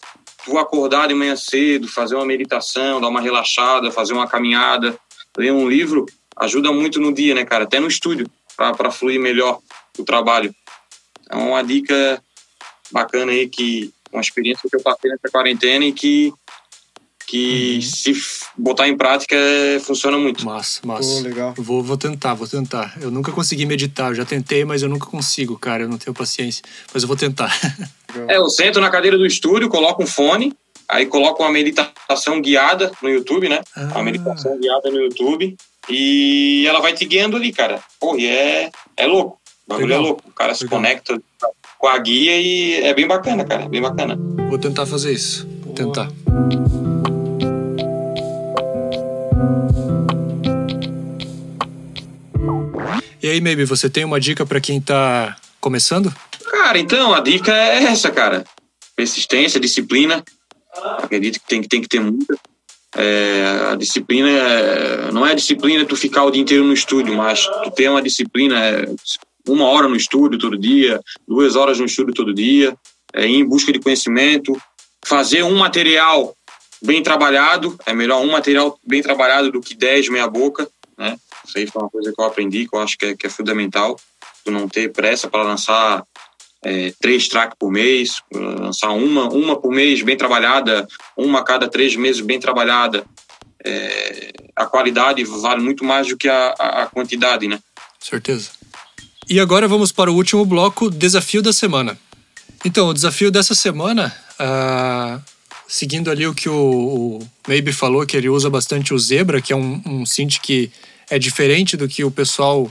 vou 0.47 0.59
acordar 0.59 1.07
de 1.07 1.15
manhã 1.15 1.37
cedo, 1.37 1.87
fazer 1.87 2.15
uma 2.15 2.25
meditação, 2.25 3.01
dar 3.01 3.09
uma 3.09 3.21
relaxada, 3.21 3.91
fazer 3.91 4.15
uma 4.15 4.27
caminhada, 4.27 4.99
ler 5.37 5.53
um 5.53 5.69
livro, 5.69 6.07
ajuda 6.41 6.73
muito 6.73 7.01
no 7.01 7.13
dia, 7.13 7.35
né, 7.35 7.45
cara? 7.45 7.65
Até 7.65 7.79
no 7.79 7.89
estúdio, 7.89 8.27
para 8.57 8.91
fluir 8.91 9.21
melhor 9.21 9.61
o 9.99 10.05
trabalho. 10.05 10.55
É 11.31 11.37
uma 11.37 11.63
dica 11.63 12.23
bacana 12.91 13.33
aí, 13.33 13.49
que 13.49 13.93
uma 14.13 14.21
experiência 14.21 14.69
que 14.69 14.77
eu 14.77 14.83
passei 14.83 15.11
nessa 15.11 15.29
quarentena 15.31 15.85
e 15.85 15.93
que 15.93 16.33
que 17.31 17.75
uhum. 17.77 17.83
se 17.83 18.13
botar 18.59 18.89
em 18.89 18.97
prática 18.97 19.37
funciona 19.83 20.19
muito. 20.19 20.45
Massa, 20.45 20.81
massa. 20.85 21.09
Pô, 21.09 21.21
legal. 21.21 21.55
Vou, 21.57 21.81
vou 21.81 21.97
tentar, 21.97 22.35
vou 22.35 22.49
tentar. 22.49 22.99
Eu 23.01 23.09
nunca 23.09 23.31
consegui 23.31 23.65
meditar, 23.67 24.11
eu 24.11 24.17
já 24.17 24.25
tentei, 24.25 24.65
mas 24.65 24.83
eu 24.83 24.89
nunca 24.89 25.07
consigo, 25.07 25.57
cara. 25.57 25.85
Eu 25.85 25.89
não 25.89 25.97
tenho 25.97 26.13
paciência. 26.13 26.65
Mas 26.93 27.05
eu 27.05 27.07
vou 27.07 27.17
tentar. 27.17 27.57
É, 28.27 28.37
eu 28.37 28.49
sento 28.49 28.81
na 28.81 28.91
cadeira 28.91 29.17
do 29.17 29.25
estúdio, 29.25 29.69
coloco 29.69 30.03
um 30.03 30.07
fone, 30.09 30.53
aí 30.89 31.07
coloco 31.07 31.45
uma 31.45 31.53
meditação 31.53 32.41
guiada 32.41 32.91
no 33.01 33.09
YouTube, 33.09 33.49
né? 33.49 33.61
Ah. 33.77 33.93
Uma 33.93 34.03
meditação 34.03 34.59
guiada 34.59 34.91
no 34.91 34.99
YouTube. 34.99 35.57
E 35.91 36.67
ela 36.67 36.81
vai 36.81 36.93
te 36.93 37.05
guiando 37.05 37.37
ali, 37.37 37.53
cara. 37.53 37.83
E 38.17 38.27
é, 38.27 38.71
é 38.97 39.07
louco. 39.07 39.41
O 39.67 39.71
bagulho 39.71 39.87
é 39.87 39.89
legal. 39.89 40.03
é 40.03 40.07
louco. 40.07 40.23
O 40.29 40.33
cara 40.33 40.55
se 40.55 40.65
legal. 40.65 40.79
conecta 40.79 41.21
com 41.79 41.89
a 41.89 41.99
guia 41.99 42.41
e 42.41 42.75
é 42.83 42.95
bem 42.95 43.07
bacana, 43.07 43.45
cara. 43.45 43.65
É 43.65 43.69
bem 43.69 43.81
bacana. 43.81 44.17
Vou 44.49 44.59
tentar 44.59 44.87
fazer 44.87 45.13
isso. 45.13 45.49
Vou 45.65 45.75
tentar. 45.75 46.09
E 53.23 53.29
aí, 53.29 53.41
Maybe, 53.41 53.65
você 53.65 53.91
tem 53.91 54.05
uma 54.05 54.19
dica 54.19 54.47
para 54.47 54.61
quem 54.61 54.81
tá 54.81 55.37
começando? 55.61 56.15
Cara, 56.51 56.79
então, 56.79 57.13
a 57.13 57.21
dica 57.21 57.53
é 57.53 57.85
essa, 57.85 58.11
cara. 58.11 58.45
Persistência, 58.97 59.61
disciplina. 59.61 60.25
Acredito 60.99 61.39
que 61.41 61.47
tem, 61.47 61.63
tem 61.63 61.83
que 61.83 61.89
ter 61.89 62.01
muita. 62.01 62.35
É, 62.97 63.69
a 63.71 63.77
disciplina 63.77 64.29
é, 64.29 65.13
não 65.13 65.25
é 65.25 65.33
a 65.33 65.35
disciplina 65.35 65.85
tu 65.85 65.95
ficar 65.95 66.25
o 66.25 66.31
dia 66.31 66.43
inteiro 66.43 66.65
no 66.65 66.73
estúdio, 66.73 67.15
mas 67.15 67.47
tu 67.63 67.71
ter 67.71 67.89
uma 67.89 68.03
disciplina 68.03 68.59
é, 68.59 68.85
uma 69.49 69.67
hora 69.67 69.89
no 69.89 69.97
estúdio 69.97 70.39
todo 70.39 70.59
dia, 70.59 71.01
duas 71.27 71.57
horas 71.57 71.79
no 71.79 71.87
estúdio 71.87 72.15
todo 72.15 72.35
dia, 72.35 72.77
é, 73.13 73.27
em 73.27 73.45
busca 73.45 73.73
de 73.73 73.79
conhecimento, 73.79 74.61
fazer 75.05 75.43
um 75.45 75.57
material 75.57 76.35
bem 76.83 77.03
trabalhado, 77.03 77.77
é 77.87 77.93
melhor 77.93 78.23
um 78.23 78.31
material 78.31 78.79
bem 78.85 79.03
trabalhado 79.03 79.53
do 79.53 79.61
que 79.61 79.75
dez 79.75 80.09
meia 80.09 80.29
boca, 80.29 80.69
né? 80.97 81.17
Isso 81.47 81.59
aí 81.59 81.67
foi 81.67 81.83
uma 81.83 81.91
coisa 81.91 82.13
que 82.13 82.21
eu 82.21 82.25
aprendi, 82.25 82.69
que 82.69 82.77
eu 82.77 82.81
acho 82.81 82.99
que 82.99 83.07
é, 83.07 83.17
que 83.17 83.27
é 83.27 83.31
fundamental. 83.31 83.99
Tu 84.45 84.51
não 84.51 84.69
ter 84.69 84.93
pressa 84.93 85.29
para 85.29 85.43
lançar 85.43 86.05
é, 86.65 86.93
três 87.01 87.29
tracks 87.29 87.57
por 87.59 87.71
mês, 87.71 88.23
lançar 88.33 88.91
uma, 88.91 89.29
uma 89.29 89.57
por 89.57 89.73
mês 89.73 90.03
bem 90.03 90.17
trabalhada, 90.17 90.87
uma 91.17 91.41
a 91.41 91.45
cada 91.45 91.69
três 91.69 91.97
meses 91.97 92.21
bem 92.21 92.39
trabalhada. 92.39 93.05
É, 93.65 94.33
a 94.57 94.67
qualidade 94.67 95.23
vale 95.25 95.63
muito 95.63 95.85
mais 95.85 96.09
do 96.09 96.17
que 96.17 96.29
a, 96.29 96.55
a, 96.59 96.83
a 96.83 96.87
quantidade, 96.87 97.47
né? 97.47 97.59
Certeza. 97.99 98.51
E 99.29 99.39
agora 99.39 99.69
vamos 99.69 99.93
para 99.93 100.11
o 100.11 100.15
último 100.15 100.45
bloco, 100.45 100.91
desafio 100.91 101.43
da 101.43 101.53
semana. 101.53 101.99
Então, 102.65 102.89
o 102.89 102.95
desafio 102.95 103.31
dessa 103.31 103.55
semana, 103.55 104.15
uh, 104.41 105.23
seguindo 105.69 106.11
ali 106.11 106.27
o 106.27 106.35
que 106.35 106.49
o, 106.49 106.55
o 106.55 107.29
Maybe 107.47 107.73
falou, 107.73 108.05
que 108.05 108.17
ele 108.17 108.29
usa 108.29 108.51
bastante 108.51 108.93
o 108.93 108.99
Zebra, 108.99 109.41
que 109.41 109.53
é 109.53 109.57
um, 109.57 109.81
um 109.87 110.05
synth 110.05 110.41
que 110.43 110.71
é 111.09 111.19
diferente 111.19 111.77
do 111.77 111.89
que 111.89 112.05
o 112.05 112.11
pessoal 112.11 112.71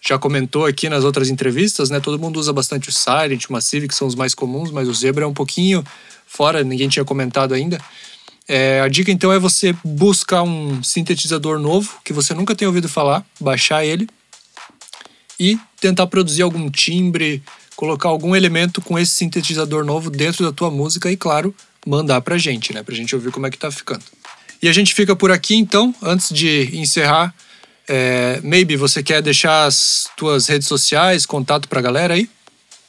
já 0.00 0.18
comentou 0.18 0.64
aqui 0.64 0.88
nas 0.88 1.04
outras 1.04 1.28
entrevistas, 1.28 1.90
né? 1.90 2.00
Todo 2.00 2.18
mundo 2.18 2.40
usa 2.40 2.52
bastante 2.52 2.88
o 2.88 2.92
Silent, 2.92 3.44
o 3.46 3.52
Massive, 3.52 3.86
que 3.86 3.94
são 3.94 4.08
os 4.08 4.14
mais 4.14 4.34
comuns, 4.34 4.70
mas 4.70 4.88
o 4.88 4.94
Zebra 4.94 5.24
é 5.24 5.28
um 5.28 5.34
pouquinho 5.34 5.84
fora, 6.26 6.64
ninguém 6.64 6.88
tinha 6.88 7.04
comentado 7.04 7.52
ainda. 7.52 7.78
É, 8.48 8.80
a 8.80 8.88
dica 8.88 9.12
então 9.12 9.32
é 9.32 9.38
você 9.38 9.74
buscar 9.84 10.42
um 10.42 10.82
sintetizador 10.82 11.58
novo 11.58 11.98
que 12.04 12.12
você 12.12 12.34
nunca 12.34 12.54
tenha 12.54 12.68
ouvido 12.68 12.88
falar, 12.88 13.24
baixar 13.38 13.84
ele 13.84 14.08
e 15.38 15.58
tentar 15.80 16.06
produzir 16.06 16.42
algum 16.42 16.70
timbre, 16.70 17.42
colocar 17.76 18.08
algum 18.08 18.34
elemento 18.34 18.82
com 18.82 18.98
esse 18.98 19.12
sintetizador 19.12 19.84
novo 19.84 20.10
dentro 20.10 20.44
da 20.44 20.52
tua 20.52 20.70
música 20.70 21.10
e, 21.10 21.16
claro, 21.16 21.54
mandar 21.86 22.20
pra 22.20 22.36
gente, 22.36 22.74
né? 22.74 22.82
Pra 22.82 22.94
gente 22.94 23.14
ouvir 23.14 23.30
como 23.30 23.46
é 23.46 23.50
que 23.50 23.56
tá 23.56 23.70
ficando. 23.70 24.02
E 24.62 24.68
a 24.68 24.72
gente 24.72 24.94
fica 24.94 25.16
por 25.16 25.30
aqui 25.30 25.54
então, 25.54 25.94
antes 26.02 26.28
de 26.34 26.76
encerrar 26.76 27.34
é, 27.92 28.40
Maybe, 28.44 28.76
você 28.76 29.02
quer 29.02 29.20
deixar 29.20 29.64
as 29.64 30.08
tuas 30.16 30.46
redes 30.46 30.68
sociais, 30.68 31.26
contato 31.26 31.68
pra 31.68 31.80
galera 31.80 32.14
aí? 32.14 32.30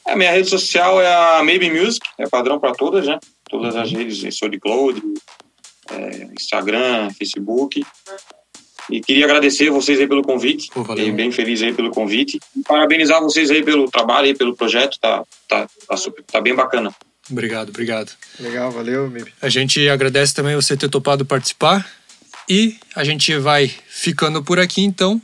A 0.06 0.14
minha 0.14 0.30
rede 0.30 0.48
social 0.48 1.00
é 1.00 1.12
a 1.12 1.42
Maybe 1.42 1.68
Music, 1.70 2.06
é 2.18 2.28
padrão 2.28 2.60
para 2.60 2.72
todas, 2.72 3.04
né? 3.06 3.18
Todas 3.50 3.74
as 3.74 3.90
redes, 3.90 4.36
SoundCloud, 4.38 5.02
é, 5.90 6.28
Instagram, 6.38 7.10
Facebook. 7.10 7.84
E 8.88 9.00
queria 9.00 9.24
agradecer 9.24 9.70
vocês 9.70 9.98
aí 9.98 10.06
pelo 10.06 10.22
convite. 10.22 10.68
Pô, 10.72 10.84
Fiquei 10.84 11.10
bem 11.10 11.32
feliz 11.32 11.62
aí 11.62 11.72
pelo 11.72 11.90
convite. 11.90 12.38
E 12.56 12.62
parabenizar 12.62 13.20
vocês 13.20 13.50
aí 13.50 13.62
pelo 13.62 13.90
trabalho 13.90 14.26
aí, 14.26 14.34
pelo 14.36 14.56
projeto. 14.56 14.98
Tá, 15.00 15.24
tá, 15.48 15.68
tá, 15.88 15.96
super, 15.96 16.22
tá 16.24 16.40
bem 16.40 16.54
bacana. 16.54 16.94
Obrigado, 17.30 17.70
obrigado. 17.70 18.12
Legal, 18.38 18.70
valeu, 18.70 19.08
Maybe. 19.10 19.32
A 19.40 19.48
gente 19.48 19.88
agradece 19.88 20.34
também 20.34 20.54
você 20.54 20.76
ter 20.76 20.88
topado 20.88 21.24
participar. 21.24 21.88
E 22.48 22.76
a 22.94 23.04
gente 23.04 23.36
vai 23.38 23.70
ficando 23.88 24.42
por 24.42 24.58
aqui 24.58 24.82
então. 24.82 25.20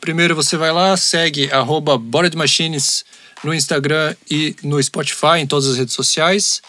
Primeiro 0.00 0.34
você 0.34 0.56
vai 0.56 0.72
lá, 0.72 0.96
segue 0.96 1.50
arroba 1.52 2.00
Machines 2.36 3.04
no 3.42 3.52
Instagram 3.54 4.14
e 4.30 4.54
no 4.62 4.82
Spotify, 4.82 5.38
em 5.38 5.46
todas 5.46 5.68
as 5.68 5.76
redes 5.76 5.94
sociais. 5.94 6.62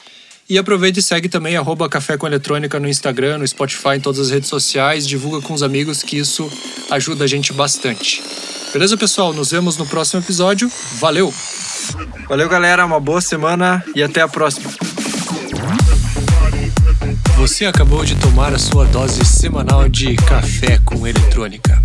E 0.50 0.58
aproveita 0.58 1.00
e 1.00 1.04
segue 1.04 1.30
também 1.30 1.56
arroba 1.56 1.88
Café 1.88 2.18
com 2.18 2.26
Eletrônica 2.26 2.80
no 2.80 2.89
Instagram, 2.89 3.38
no 3.38 3.47
Spotify, 3.47 3.97
em 3.97 4.00
todas 4.00 4.20
as 4.20 4.30
redes 4.32 4.50
sociais. 4.50 5.08
Divulga 5.08 5.45
com 5.45 5.54
os 5.54 5.62
amigos 5.62 6.02
que 6.02 6.18
isso 6.18 6.52
ajuda 6.89 7.26
a 7.26 7.28
gente 7.28 7.54
bastante. 7.54 8.24
Beleza, 8.74 8.97
pessoal? 8.97 9.32
Nos 9.32 9.52
vemos 9.52 9.78
no 9.78 9.86
próximo 9.86 10.22
episódio. 10.22 10.72
Valeu! 10.93 11.32
Valeu, 12.28 12.50
galera. 12.50 12.86
Uma 12.86 13.00
boa 13.00 13.22
semana 13.22 13.84
e 13.95 14.02
até 14.02 14.22
a 14.22 14.28
próxima. 14.28 14.72
Você 17.50 17.66
acabou 17.66 18.06
de 18.06 18.16
tomar 18.16 18.54
a 18.54 18.60
sua 18.60 18.86
dose 18.86 19.26
semanal 19.26 19.89
de 19.89 20.16
café 20.16 20.78
com 20.86 21.08
eletrônica. 21.08 21.82